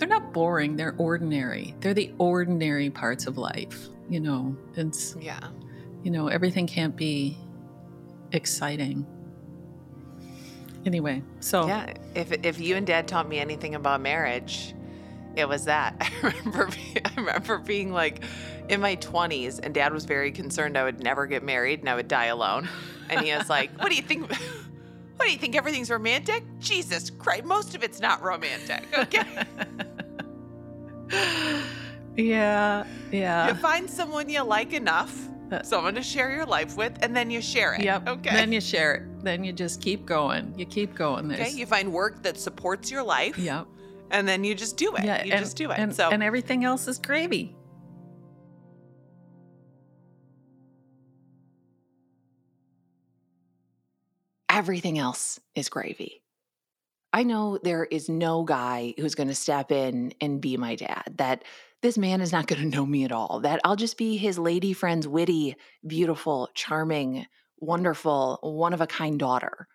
they're 0.00 0.08
not 0.08 0.32
boring 0.32 0.76
they're 0.76 0.96
ordinary. 0.98 1.74
They're 1.80 1.94
the 1.94 2.12
ordinary 2.18 2.90
parts 2.90 3.26
of 3.26 3.38
life 3.38 3.88
you 4.10 4.20
know? 4.20 4.56
It's 4.74 5.16
yeah. 5.18 5.38
you 6.02 6.10
know 6.10 6.28
everything 6.28 6.66
can't 6.66 6.94
be 6.94 7.38
exciting. 8.32 9.06
Anyway 10.84 11.22
so 11.40 11.66
yeah 11.66 11.94
if, 12.14 12.32
if 12.44 12.60
you 12.60 12.76
and 12.76 12.86
dad 12.86 13.06
taught 13.06 13.28
me 13.28 13.38
anything 13.38 13.74
about 13.74 14.00
marriage 14.00 14.74
it 15.36 15.48
was 15.48 15.66
that. 15.66 15.94
I 16.00 16.34
remember 16.44 16.68
i 17.04 17.10
remember 17.16 17.58
being 17.58 17.92
like 17.92 18.24
in 18.68 18.80
my 18.80 18.96
20s 18.96 19.60
and 19.62 19.72
dad 19.74 19.92
was 19.92 20.04
very 20.04 20.32
concerned 20.32 20.76
i 20.76 20.84
would 20.84 21.02
never 21.02 21.26
get 21.26 21.42
married 21.42 21.80
and 21.80 21.88
i 21.88 21.94
would 21.94 22.08
die 22.08 22.26
alone. 22.26 22.68
And 23.08 23.20
he 23.20 23.34
was 23.34 23.48
like 23.48 23.70
what 23.78 23.88
do 23.90 23.94
you 23.94 24.02
think 24.02 24.30
what 24.30 25.26
do 25.26 25.32
you 25.32 25.38
think 25.38 25.54
everything's 25.54 25.90
romantic? 25.90 26.42
Jesus 26.58 27.10
christ 27.10 27.44
most 27.44 27.74
of 27.74 27.84
it's 27.84 28.00
not 28.00 28.22
romantic. 28.22 28.86
Okay 28.96 29.22
yeah, 32.16 32.84
yeah. 33.10 33.48
You 33.48 33.54
find 33.54 33.88
someone 33.88 34.28
you 34.28 34.42
like 34.42 34.72
enough, 34.72 35.28
uh, 35.50 35.62
someone 35.62 35.94
to 35.94 36.02
share 36.02 36.30
your 36.32 36.46
life 36.46 36.76
with, 36.76 36.98
and 37.02 37.14
then 37.14 37.30
you 37.30 37.40
share 37.40 37.74
it. 37.74 37.82
Yep. 37.82 38.08
Okay. 38.08 38.30
Then 38.30 38.52
you 38.52 38.60
share 38.60 38.94
it. 38.94 39.24
Then 39.24 39.44
you 39.44 39.52
just 39.52 39.80
keep 39.80 40.06
going. 40.06 40.54
You 40.56 40.66
keep 40.66 40.94
going. 40.94 41.28
There's, 41.28 41.40
okay. 41.40 41.50
You 41.50 41.66
find 41.66 41.92
work 41.92 42.22
that 42.22 42.38
supports 42.38 42.90
your 42.90 43.02
life. 43.02 43.38
Yep. 43.38 43.66
And 44.12 44.26
then 44.26 44.44
you 44.44 44.54
just 44.54 44.76
do 44.76 44.94
it. 44.96 45.04
Yeah, 45.04 45.24
you 45.24 45.32
and, 45.32 45.40
just 45.40 45.56
do 45.56 45.70
it. 45.70 45.78
And, 45.78 45.94
so 45.94 46.10
and 46.10 46.22
everything 46.22 46.64
else 46.64 46.88
is 46.88 46.98
gravy. 46.98 47.56
Everything 54.48 54.98
else 54.98 55.38
is 55.54 55.68
gravy. 55.68 56.19
I 57.12 57.24
know 57.24 57.58
there 57.62 57.84
is 57.84 58.08
no 58.08 58.44
guy 58.44 58.94
who's 58.98 59.14
going 59.14 59.28
to 59.28 59.34
step 59.34 59.72
in 59.72 60.14
and 60.20 60.40
be 60.40 60.56
my 60.56 60.76
dad, 60.76 61.14
that 61.16 61.44
this 61.82 61.98
man 61.98 62.20
is 62.20 62.32
not 62.32 62.46
going 62.46 62.62
to 62.70 62.76
know 62.76 62.86
me 62.86 63.04
at 63.04 63.12
all, 63.12 63.40
that 63.40 63.60
I'll 63.64 63.76
just 63.76 63.98
be 63.98 64.16
his 64.16 64.38
lady 64.38 64.72
friend's 64.72 65.08
witty, 65.08 65.56
beautiful, 65.86 66.48
charming, 66.54 67.26
wonderful, 67.58 68.38
one 68.42 68.72
of 68.72 68.80
a 68.80 68.86
kind 68.86 69.18
daughter. 69.18 69.66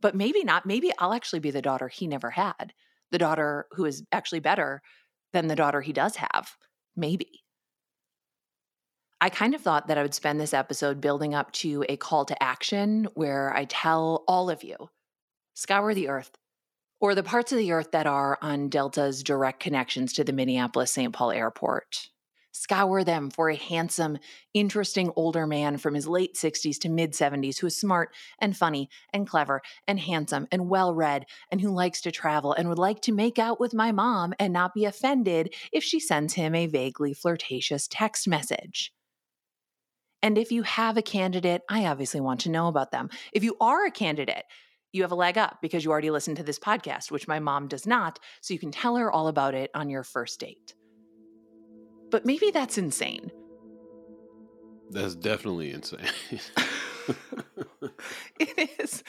But 0.00 0.14
maybe 0.14 0.44
not. 0.44 0.66
Maybe 0.66 0.92
I'll 0.98 1.14
actually 1.14 1.40
be 1.40 1.50
the 1.50 1.62
daughter 1.62 1.88
he 1.88 2.06
never 2.06 2.30
had, 2.30 2.72
the 3.10 3.18
daughter 3.18 3.66
who 3.72 3.84
is 3.86 4.04
actually 4.12 4.40
better 4.40 4.82
than 5.32 5.48
the 5.48 5.56
daughter 5.56 5.80
he 5.80 5.92
does 5.92 6.16
have. 6.16 6.56
Maybe. 6.94 7.42
I 9.20 9.30
kind 9.30 9.54
of 9.54 9.62
thought 9.62 9.88
that 9.88 9.96
I 9.96 10.02
would 10.02 10.14
spend 10.14 10.38
this 10.38 10.52
episode 10.52 11.00
building 11.00 11.34
up 11.34 11.50
to 11.52 11.84
a 11.88 11.96
call 11.96 12.26
to 12.26 12.42
action 12.42 13.08
where 13.14 13.54
I 13.56 13.64
tell 13.64 14.24
all 14.28 14.50
of 14.50 14.62
you 14.62 14.90
scour 15.54 15.94
the 15.94 16.08
earth, 16.08 16.36
or 17.00 17.14
the 17.14 17.22
parts 17.22 17.52
of 17.52 17.58
the 17.58 17.72
earth 17.72 17.90
that 17.92 18.06
are 18.06 18.38
on 18.42 18.68
Delta's 18.68 19.22
direct 19.22 19.60
connections 19.60 20.12
to 20.14 20.24
the 20.24 20.32
Minneapolis 20.32 20.92
St. 20.92 21.12
Paul 21.12 21.30
airport. 21.30 22.08
Scour 22.52 23.04
them 23.04 23.28
for 23.28 23.50
a 23.50 23.54
handsome, 23.54 24.16
interesting 24.54 25.12
older 25.14 25.46
man 25.46 25.76
from 25.76 25.92
his 25.92 26.08
late 26.08 26.36
60s 26.36 26.78
to 26.78 26.88
mid 26.88 27.12
70s 27.12 27.58
who 27.58 27.66
is 27.66 27.76
smart 27.76 28.14
and 28.38 28.56
funny 28.56 28.88
and 29.12 29.28
clever 29.28 29.60
and 29.86 30.00
handsome 30.00 30.48
and 30.50 30.70
well 30.70 30.94
read 30.94 31.26
and 31.50 31.60
who 31.60 31.68
likes 31.68 32.00
to 32.00 32.10
travel 32.10 32.54
and 32.54 32.70
would 32.70 32.78
like 32.78 33.02
to 33.02 33.12
make 33.12 33.38
out 33.38 33.60
with 33.60 33.74
my 33.74 33.92
mom 33.92 34.32
and 34.38 34.54
not 34.54 34.72
be 34.72 34.86
offended 34.86 35.54
if 35.70 35.84
she 35.84 36.00
sends 36.00 36.32
him 36.32 36.54
a 36.54 36.66
vaguely 36.66 37.12
flirtatious 37.12 37.86
text 37.88 38.26
message. 38.26 38.90
And 40.22 40.38
if 40.38 40.50
you 40.50 40.62
have 40.62 40.96
a 40.96 41.02
candidate, 41.02 41.60
I 41.68 41.84
obviously 41.84 42.22
want 42.22 42.40
to 42.40 42.50
know 42.50 42.68
about 42.68 42.90
them. 42.90 43.10
If 43.32 43.44
you 43.44 43.54
are 43.60 43.84
a 43.84 43.90
candidate, 43.90 44.44
you 44.96 45.02
have 45.02 45.12
a 45.12 45.16
leg 45.16 45.38
up 45.38 45.58
because 45.62 45.84
you 45.84 45.90
already 45.90 46.10
listened 46.10 46.38
to 46.38 46.42
this 46.42 46.58
podcast, 46.58 47.10
which 47.10 47.28
my 47.28 47.38
mom 47.38 47.68
does 47.68 47.86
not. 47.86 48.18
So 48.40 48.54
you 48.54 48.60
can 48.60 48.72
tell 48.72 48.96
her 48.96 49.10
all 49.10 49.28
about 49.28 49.54
it 49.54 49.70
on 49.74 49.90
your 49.90 50.02
first 50.02 50.40
date. 50.40 50.74
But 52.10 52.24
maybe 52.26 52.50
that's 52.50 52.78
insane. 52.78 53.30
That's 54.90 55.14
definitely 55.14 55.72
insane. 55.72 56.00
it 58.40 58.70
is. 58.78 59.02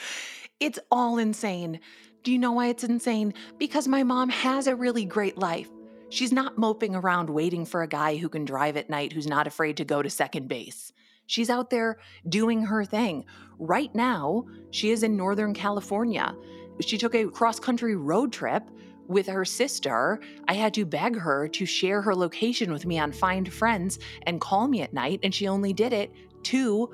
It's 0.60 0.78
all 0.90 1.18
insane. 1.18 1.80
Do 2.22 2.32
you 2.32 2.38
know 2.38 2.52
why 2.52 2.68
it's 2.68 2.84
insane? 2.84 3.34
Because 3.58 3.88
my 3.88 4.02
mom 4.02 4.28
has 4.28 4.66
a 4.66 4.76
really 4.76 5.04
great 5.04 5.38
life. 5.38 5.68
She's 6.10 6.32
not 6.32 6.58
moping 6.58 6.94
around 6.94 7.30
waiting 7.30 7.64
for 7.64 7.82
a 7.82 7.88
guy 7.88 8.16
who 8.16 8.28
can 8.28 8.44
drive 8.44 8.76
at 8.76 8.90
night 8.90 9.12
who's 9.12 9.26
not 9.26 9.46
afraid 9.46 9.76
to 9.76 9.84
go 9.84 10.02
to 10.02 10.10
second 10.10 10.48
base. 10.48 10.92
She's 11.28 11.50
out 11.50 11.68
there 11.68 11.98
doing 12.28 12.62
her 12.62 12.84
thing. 12.84 13.24
Right 13.58 13.94
now, 13.94 14.46
she 14.70 14.90
is 14.90 15.02
in 15.02 15.16
Northern 15.16 15.52
California. 15.52 16.34
She 16.80 16.96
took 16.96 17.14
a 17.14 17.28
cross 17.28 17.60
country 17.60 17.94
road 17.96 18.32
trip 18.32 18.68
with 19.08 19.26
her 19.26 19.44
sister. 19.44 20.20
I 20.48 20.54
had 20.54 20.72
to 20.74 20.86
beg 20.86 21.16
her 21.16 21.46
to 21.48 21.66
share 21.66 22.00
her 22.00 22.14
location 22.14 22.72
with 22.72 22.86
me 22.86 22.98
on 22.98 23.12
Find 23.12 23.52
Friends 23.52 23.98
and 24.22 24.40
call 24.40 24.68
me 24.68 24.80
at 24.80 24.94
night, 24.94 25.20
and 25.22 25.34
she 25.34 25.46
only 25.48 25.74
did 25.74 25.92
it 25.92 26.12
two 26.42 26.90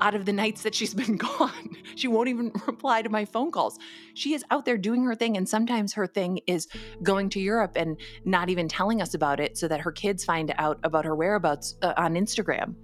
out 0.00 0.14
of 0.14 0.26
the 0.26 0.32
nights 0.34 0.62
that 0.62 0.74
she's 0.74 0.92
been 1.02 1.16
gone. 1.16 1.76
She 1.94 2.08
won't 2.08 2.28
even 2.28 2.52
reply 2.66 3.00
to 3.00 3.08
my 3.08 3.24
phone 3.24 3.50
calls. 3.50 3.78
She 4.12 4.34
is 4.34 4.44
out 4.50 4.66
there 4.66 4.76
doing 4.76 5.02
her 5.04 5.14
thing, 5.14 5.38
and 5.38 5.48
sometimes 5.48 5.94
her 5.94 6.06
thing 6.06 6.40
is 6.46 6.68
going 7.02 7.30
to 7.30 7.40
Europe 7.40 7.72
and 7.74 7.96
not 8.26 8.50
even 8.50 8.68
telling 8.68 9.00
us 9.00 9.14
about 9.14 9.40
it 9.40 9.56
so 9.56 9.66
that 9.66 9.80
her 9.80 9.92
kids 9.92 10.26
find 10.26 10.54
out 10.58 10.78
about 10.82 11.06
her 11.06 11.14
whereabouts 11.14 11.76
uh, 11.80 11.94
on 11.96 12.16
Instagram. 12.16 12.74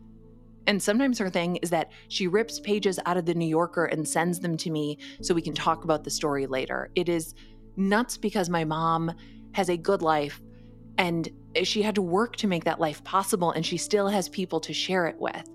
And 0.66 0.82
sometimes 0.82 1.18
her 1.18 1.30
thing 1.30 1.56
is 1.56 1.70
that 1.70 1.90
she 2.08 2.26
rips 2.26 2.58
pages 2.60 2.98
out 3.06 3.16
of 3.16 3.26
the 3.26 3.34
New 3.34 3.46
Yorker 3.46 3.84
and 3.84 4.08
sends 4.08 4.40
them 4.40 4.56
to 4.58 4.70
me 4.70 4.98
so 5.20 5.34
we 5.34 5.42
can 5.42 5.54
talk 5.54 5.84
about 5.84 6.04
the 6.04 6.10
story 6.10 6.46
later. 6.46 6.90
It 6.94 7.08
is 7.08 7.34
nuts 7.76 8.16
because 8.16 8.48
my 8.48 8.64
mom 8.64 9.12
has 9.52 9.68
a 9.68 9.76
good 9.76 10.00
life 10.00 10.40
and 10.96 11.28
she 11.62 11.82
had 11.82 11.94
to 11.96 12.02
work 12.02 12.36
to 12.36 12.46
make 12.46 12.64
that 12.64 12.80
life 12.80 13.02
possible, 13.04 13.50
and 13.52 13.64
she 13.64 13.76
still 13.76 14.08
has 14.08 14.28
people 14.28 14.60
to 14.60 14.72
share 14.72 15.06
it 15.06 15.18
with. 15.18 15.48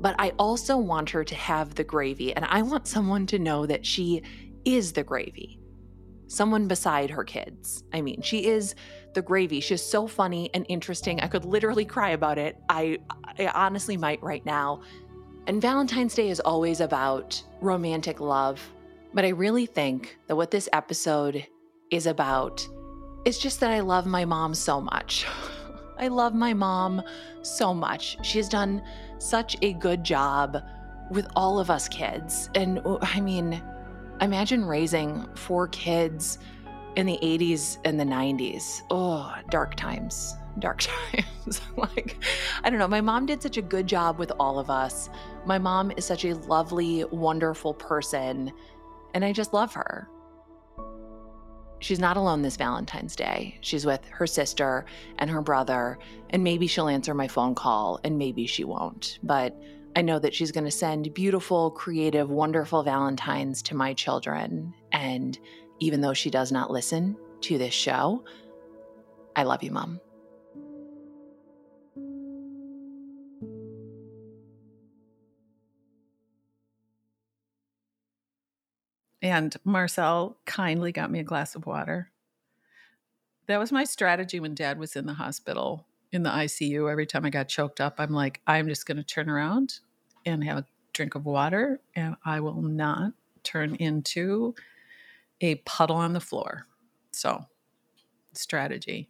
But 0.00 0.14
I 0.18 0.30
also 0.38 0.76
want 0.76 1.10
her 1.10 1.24
to 1.24 1.34
have 1.34 1.74
the 1.74 1.84
gravy, 1.84 2.34
and 2.34 2.44
I 2.44 2.62
want 2.62 2.86
someone 2.86 3.26
to 3.26 3.38
know 3.38 3.66
that 3.66 3.84
she 3.84 4.22
is 4.64 4.92
the 4.92 5.02
gravy. 5.02 5.60
Someone 6.28 6.68
beside 6.68 7.10
her 7.10 7.24
kids. 7.24 7.82
I 7.92 8.00
mean, 8.00 8.22
she 8.22 8.46
is 8.46 8.74
the 9.18 9.22
gravy. 9.22 9.58
She's 9.58 9.82
so 9.82 10.06
funny 10.06 10.48
and 10.54 10.64
interesting. 10.68 11.18
I 11.18 11.26
could 11.26 11.44
literally 11.44 11.84
cry 11.84 12.10
about 12.10 12.38
it. 12.38 12.56
I, 12.68 12.98
I 13.36 13.48
honestly 13.48 13.96
might 13.96 14.22
right 14.22 14.46
now. 14.46 14.82
And 15.48 15.60
Valentine's 15.60 16.14
Day 16.14 16.28
is 16.28 16.38
always 16.38 16.80
about 16.80 17.42
romantic 17.60 18.20
love. 18.20 18.60
But 19.12 19.24
I 19.24 19.30
really 19.30 19.66
think 19.66 20.16
that 20.28 20.36
what 20.36 20.52
this 20.52 20.68
episode 20.72 21.44
is 21.90 22.06
about 22.06 22.68
is 23.24 23.40
just 23.40 23.58
that 23.58 23.72
I 23.72 23.80
love 23.80 24.06
my 24.06 24.24
mom 24.24 24.54
so 24.54 24.80
much. 24.80 25.26
I 25.98 26.06
love 26.06 26.32
my 26.32 26.54
mom 26.54 27.02
so 27.42 27.74
much. 27.74 28.18
She 28.24 28.38
has 28.38 28.48
done 28.48 28.80
such 29.18 29.56
a 29.62 29.72
good 29.72 30.04
job 30.04 30.58
with 31.10 31.26
all 31.34 31.58
of 31.58 31.70
us 31.70 31.88
kids. 31.88 32.50
And 32.54 32.80
oh, 32.84 33.00
I 33.02 33.20
mean, 33.20 33.60
imagine 34.20 34.64
raising 34.64 35.26
four 35.34 35.66
kids 35.66 36.38
in 36.98 37.06
the 37.06 37.18
80s 37.22 37.78
and 37.84 37.98
the 37.98 38.04
90s. 38.04 38.82
Oh, 38.90 39.32
dark 39.50 39.76
times. 39.76 40.34
Dark 40.58 40.80
times. 41.12 41.60
like, 41.76 42.16
I 42.64 42.70
don't 42.70 42.80
know. 42.80 42.88
My 42.88 43.00
mom 43.00 43.24
did 43.24 43.40
such 43.40 43.56
a 43.56 43.62
good 43.62 43.86
job 43.86 44.18
with 44.18 44.32
all 44.40 44.58
of 44.58 44.68
us. 44.68 45.08
My 45.46 45.58
mom 45.58 45.92
is 45.96 46.04
such 46.04 46.24
a 46.24 46.34
lovely, 46.34 47.04
wonderful 47.04 47.72
person, 47.72 48.52
and 49.14 49.24
I 49.24 49.32
just 49.32 49.54
love 49.54 49.72
her. 49.74 50.08
She's 51.78 52.00
not 52.00 52.16
alone 52.16 52.42
this 52.42 52.56
Valentine's 52.56 53.14
Day. 53.14 53.58
She's 53.60 53.86
with 53.86 54.04
her 54.08 54.26
sister 54.26 54.84
and 55.18 55.30
her 55.30 55.40
brother, 55.40 56.00
and 56.30 56.42
maybe 56.42 56.66
she'll 56.66 56.88
answer 56.88 57.14
my 57.14 57.28
phone 57.28 57.54
call, 57.54 58.00
and 58.02 58.18
maybe 58.18 58.44
she 58.44 58.64
won't. 58.64 59.20
But 59.22 59.56
I 59.94 60.02
know 60.02 60.18
that 60.18 60.34
she's 60.34 60.50
going 60.50 60.64
to 60.64 60.72
send 60.72 61.14
beautiful, 61.14 61.70
creative, 61.70 62.28
wonderful 62.28 62.82
Valentines 62.82 63.62
to 63.62 63.76
my 63.76 63.94
children. 63.94 64.74
And 64.90 65.38
even 65.80 66.00
though 66.00 66.14
she 66.14 66.30
does 66.30 66.52
not 66.52 66.70
listen 66.70 67.16
to 67.42 67.58
this 67.58 67.74
show, 67.74 68.24
I 69.36 69.44
love 69.44 69.62
you, 69.62 69.70
Mom. 69.70 70.00
And 79.20 79.54
Marcel 79.64 80.36
kindly 80.46 80.92
got 80.92 81.10
me 81.10 81.18
a 81.18 81.24
glass 81.24 81.54
of 81.54 81.66
water. 81.66 82.10
That 83.46 83.58
was 83.58 83.72
my 83.72 83.84
strategy 83.84 84.40
when 84.40 84.54
dad 84.54 84.78
was 84.78 84.94
in 84.94 85.06
the 85.06 85.14
hospital, 85.14 85.86
in 86.12 86.22
the 86.22 86.30
ICU. 86.30 86.90
Every 86.90 87.06
time 87.06 87.24
I 87.24 87.30
got 87.30 87.48
choked 87.48 87.80
up, 87.80 87.96
I'm 87.98 88.12
like, 88.12 88.40
I'm 88.46 88.68
just 88.68 88.86
going 88.86 88.98
to 88.98 89.02
turn 89.02 89.28
around 89.28 89.80
and 90.24 90.44
have 90.44 90.58
a 90.58 90.66
drink 90.92 91.14
of 91.14 91.24
water, 91.24 91.80
and 91.94 92.16
I 92.24 92.40
will 92.40 92.62
not 92.62 93.12
turn 93.42 93.74
into 93.76 94.54
a 95.40 95.56
puddle 95.56 95.96
on 95.96 96.12
the 96.12 96.20
floor. 96.20 96.66
So, 97.12 97.44
strategy. 98.34 99.08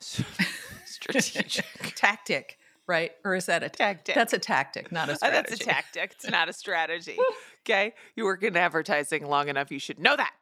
Strategic. 0.00 1.64
Tactic, 1.96 2.58
right? 2.86 3.12
Or 3.24 3.34
is 3.34 3.46
that 3.46 3.62
a 3.62 3.68
Tactic. 3.68 4.14
That's 4.14 4.32
a 4.32 4.38
tactic, 4.38 4.92
not 4.92 5.08
a 5.08 5.16
strategy. 5.16 5.42
That's 5.50 5.60
a 5.60 5.64
tactic. 5.64 6.12
It's 6.16 6.30
not 6.30 6.48
a 6.48 6.52
strategy. 6.52 7.18
okay. 7.62 7.94
You 8.16 8.24
work 8.24 8.42
in 8.42 8.56
advertising 8.56 9.26
long 9.26 9.48
enough, 9.48 9.70
you 9.70 9.78
should 9.78 9.98
know 9.98 10.16
that. 10.16 10.32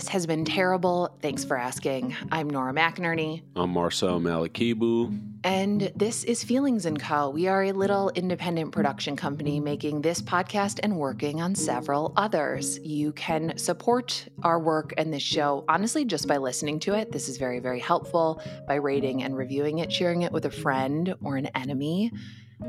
This 0.00 0.08
has 0.08 0.26
been 0.26 0.46
terrible. 0.46 1.14
Thanks 1.20 1.44
for 1.44 1.58
asking. 1.58 2.16
I'm 2.32 2.48
Nora 2.48 2.72
McInerny. 2.72 3.42
I'm 3.54 3.68
Marcel 3.68 4.18
Malekebu. 4.18 5.34
And 5.44 5.92
this 5.94 6.24
is 6.24 6.42
Feelings 6.42 6.86
& 6.92 6.98
Co. 6.98 7.28
We 7.28 7.48
are 7.48 7.64
a 7.64 7.72
little 7.72 8.08
independent 8.14 8.72
production 8.72 9.14
company 9.14 9.60
making 9.60 10.00
this 10.00 10.22
podcast 10.22 10.80
and 10.82 10.96
working 10.96 11.42
on 11.42 11.54
several 11.54 12.14
others. 12.16 12.78
You 12.78 13.12
can 13.12 13.58
support 13.58 14.26
our 14.42 14.58
work 14.58 14.94
and 14.96 15.12
this 15.12 15.22
show, 15.22 15.66
honestly, 15.68 16.06
just 16.06 16.26
by 16.26 16.38
listening 16.38 16.80
to 16.80 16.94
it. 16.94 17.12
This 17.12 17.28
is 17.28 17.36
very, 17.36 17.58
very 17.58 17.78
helpful 17.78 18.40
by 18.66 18.76
rating 18.76 19.22
and 19.22 19.36
reviewing 19.36 19.80
it, 19.80 19.92
sharing 19.92 20.22
it 20.22 20.32
with 20.32 20.46
a 20.46 20.50
friend 20.50 21.14
or 21.22 21.36
an 21.36 21.48
enemy. 21.48 22.10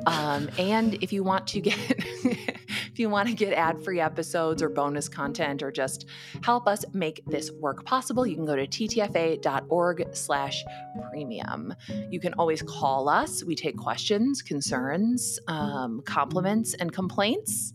Um, 0.05 0.49
and 0.57 0.95
if 0.95 1.13
you 1.13 1.23
want 1.23 1.47
to 1.47 1.61
get 1.61 1.77
if 2.91 2.99
you 2.99 3.09
want 3.09 3.27
to 3.29 3.33
get 3.33 3.53
ad-free 3.53 4.01
episodes 4.01 4.61
or 4.61 4.69
bonus 4.69 5.07
content 5.07 5.63
or 5.63 5.71
just 5.71 6.05
help 6.43 6.67
us 6.67 6.83
make 6.93 7.23
this 7.25 7.49
work 7.51 7.85
possible, 7.85 8.27
you 8.27 8.35
can 8.35 8.45
go 8.45 8.55
to 8.55 8.67
ttfa.org 8.67 10.07
slash 10.13 10.63
premium. 11.09 11.73
You 12.09 12.19
can 12.19 12.33
always 12.33 12.61
call 12.61 13.07
us. 13.07 13.45
We 13.45 13.55
take 13.55 13.77
questions, 13.77 14.41
concerns, 14.41 15.39
um, 15.47 16.01
compliments, 16.05 16.73
and 16.73 16.91
complaints 16.91 17.71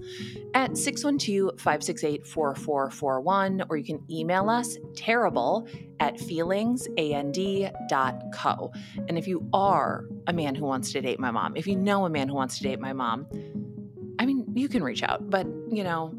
at 0.55 0.73
612-568-4441, 0.73 3.67
or 3.71 3.77
you 3.77 3.85
can 3.85 4.05
email 4.11 4.51
us 4.51 4.77
terrible 4.95 5.69
at 6.01 6.17
feelingsand.co. 6.17 8.73
And 9.09 9.17
if 9.17 9.27
you 9.27 9.49
are 9.53 10.05
a 10.27 10.33
man 10.33 10.55
who 10.55 10.65
wants 10.67 10.93
to 10.93 11.01
date 11.01 11.19
my 11.19 11.31
mom, 11.31 11.57
if 11.57 11.67
you 11.67 11.77
know 11.77 12.05
a 12.05 12.11
man 12.11 12.29
who 12.29 12.35
wants 12.35 12.59
to 12.59 12.65
date 12.65 12.81
my 12.81 12.93
mom, 12.93 13.27
you 14.57 14.69
can 14.69 14.83
reach 14.83 15.03
out, 15.03 15.29
but 15.31 15.47
you 15.71 15.85
know, 15.85 16.19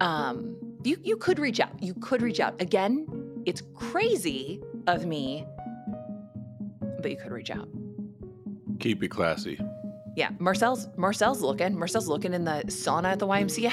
um, 0.00 0.56
you 0.82 0.98
you 1.02 1.16
could 1.16 1.38
reach 1.38 1.60
out. 1.60 1.82
You 1.82 1.94
could 1.94 2.20
reach 2.20 2.40
out. 2.40 2.60
Again, 2.60 3.06
it's 3.46 3.62
crazy 3.74 4.60
of 4.86 5.06
me, 5.06 5.46
but 7.00 7.10
you 7.10 7.16
could 7.16 7.32
reach 7.32 7.50
out. 7.50 7.68
Keep 8.80 9.04
it 9.04 9.08
classy. 9.08 9.58
Yeah, 10.16 10.30
Marcel's 10.38 10.88
Marcel's 10.96 11.40
looking. 11.42 11.78
Marcel's 11.78 12.08
looking 12.08 12.34
in 12.34 12.44
the 12.44 12.64
sauna 12.66 13.12
at 13.12 13.20
the 13.20 13.26
YMCA. 13.26 13.72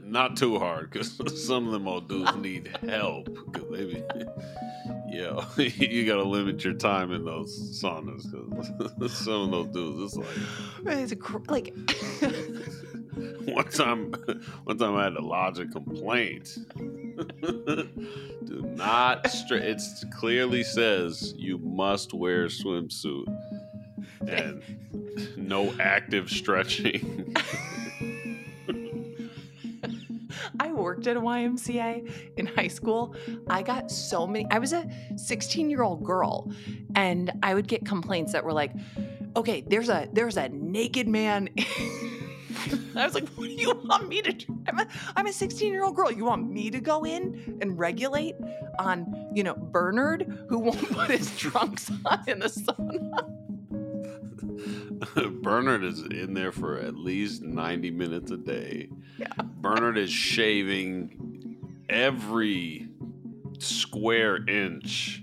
Not 0.04 0.36
too 0.36 0.58
hard, 0.58 0.90
because 0.90 1.20
some 1.46 1.66
of 1.66 1.72
them 1.72 1.86
old 1.86 2.08
dudes 2.08 2.34
need 2.36 2.76
help. 2.88 3.26
Because 3.52 3.70
they 3.70 3.84
be, 3.84 4.02
yeah, 5.14 5.44
you 5.56 6.06
gotta 6.06 6.24
limit 6.24 6.64
your 6.64 6.74
time 6.74 7.12
in 7.12 7.24
those 7.24 7.80
saunas. 7.80 8.24
Because 8.98 9.16
some 9.24 9.42
of 9.42 9.50
those 9.50 9.68
dudes, 9.68 10.16
it's 10.16 10.84
like 10.84 10.96
it's 11.00 11.12
a 11.12 11.16
cr- 11.16 11.38
like 11.48 11.74
one 13.44 13.68
time, 13.68 14.12
one 14.64 14.78
time 14.78 14.96
I 14.96 15.04
had 15.04 15.14
to 15.14 15.22
lodge 15.22 15.58
a 15.58 15.66
complaint. 15.66 16.58
Do 17.40 18.62
not 18.74 19.30
stretch. 19.30 19.64
It 19.64 19.80
clearly 20.18 20.64
says 20.64 21.34
you 21.36 21.58
must 21.58 22.12
wear 22.12 22.44
a 22.44 22.48
swimsuit 22.48 23.26
and 24.26 24.62
no 25.36 25.72
active 25.78 26.28
stretching. 26.28 27.34
Worked 30.74 31.06
at 31.06 31.16
a 31.16 31.20
YMCA 31.20 32.36
in 32.36 32.46
high 32.46 32.68
school. 32.68 33.14
I 33.48 33.62
got 33.62 33.90
so 33.90 34.26
many. 34.26 34.46
I 34.50 34.58
was 34.58 34.72
a 34.72 34.88
16 35.16 35.70
year 35.70 35.82
old 35.82 36.04
girl, 36.04 36.50
and 36.94 37.32
I 37.42 37.54
would 37.54 37.68
get 37.68 37.84
complaints 37.86 38.32
that 38.32 38.44
were 38.44 38.52
like, 38.52 38.72
"Okay, 39.36 39.64
there's 39.66 39.88
a 39.88 40.08
there's 40.12 40.36
a 40.36 40.48
naked 40.48 41.08
man." 41.08 41.48
I 42.96 43.04
was 43.04 43.14
like, 43.14 43.28
what 43.30 43.48
do 43.48 43.52
you 43.52 43.74
want 43.84 44.08
me 44.08 44.22
to 44.22 44.32
do? 44.32 44.46
I'm 44.68 44.78
a, 44.78 44.86
I'm 45.16 45.26
a 45.26 45.32
16 45.32 45.72
year 45.72 45.84
old 45.84 45.96
girl. 45.96 46.10
You 46.10 46.24
want 46.24 46.50
me 46.50 46.70
to 46.70 46.80
go 46.80 47.04
in 47.04 47.58
and 47.60 47.78
regulate 47.78 48.36
on, 48.78 49.30
you 49.34 49.42
know, 49.42 49.54
Bernard, 49.54 50.46
who 50.48 50.58
won't 50.58 50.90
put 50.92 51.10
his 51.10 51.36
trunks 51.36 51.90
on 52.04 52.24
in 52.26 52.38
the 52.40 52.46
sauna? 52.46 53.30
Bernard 55.44 55.84
is 55.84 56.00
in 56.02 56.34
there 56.34 56.52
for 56.52 56.78
at 56.78 56.96
least 56.96 57.42
90 57.42 57.90
minutes 57.90 58.30
a 58.30 58.36
day. 58.36 58.88
Yeah. 59.18 59.28
Bernard 59.38 59.98
is 59.98 60.10
shaving 60.10 61.58
every 61.88 62.88
square 63.58 64.48
inch. 64.48 65.22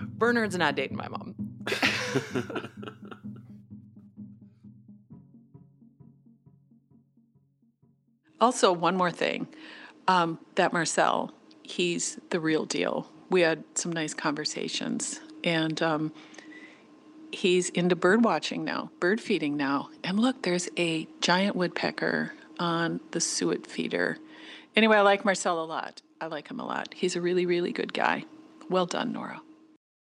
Bernard's 0.00 0.56
not 0.56 0.76
dating 0.76 0.96
my 0.96 1.08
mom. 1.08 1.34
Also, 8.40 8.72
one 8.74 8.94
more 8.94 9.10
thing 9.10 9.48
um, 10.06 10.38
that 10.56 10.70
Marcel, 10.70 11.32
he's 11.62 12.20
the 12.28 12.38
real 12.38 12.66
deal. 12.66 13.10
We 13.30 13.40
had 13.40 13.64
some 13.74 13.90
nice 13.90 14.12
conversations, 14.12 15.18
and 15.44 15.80
um, 15.80 16.12
he's 17.34 17.70
into 17.70 17.96
bird 17.96 18.24
watching 18.24 18.64
now, 18.64 18.90
bird 19.00 19.20
feeding 19.20 19.56
now. 19.56 19.90
And 20.02 20.18
look, 20.18 20.42
there's 20.42 20.68
a 20.76 21.06
giant 21.20 21.56
woodpecker 21.56 22.32
on 22.58 23.00
the 23.10 23.20
suet 23.20 23.66
feeder. 23.66 24.18
Anyway, 24.76 24.96
I 24.96 25.02
like 25.02 25.24
Marcel 25.24 25.62
a 25.62 25.66
lot. 25.66 26.02
I 26.20 26.26
like 26.26 26.48
him 26.48 26.60
a 26.60 26.66
lot. 26.66 26.94
He's 26.94 27.16
a 27.16 27.20
really, 27.20 27.46
really 27.46 27.72
good 27.72 27.92
guy. 27.92 28.24
Well 28.68 28.86
done, 28.86 29.12
Nora. 29.12 29.40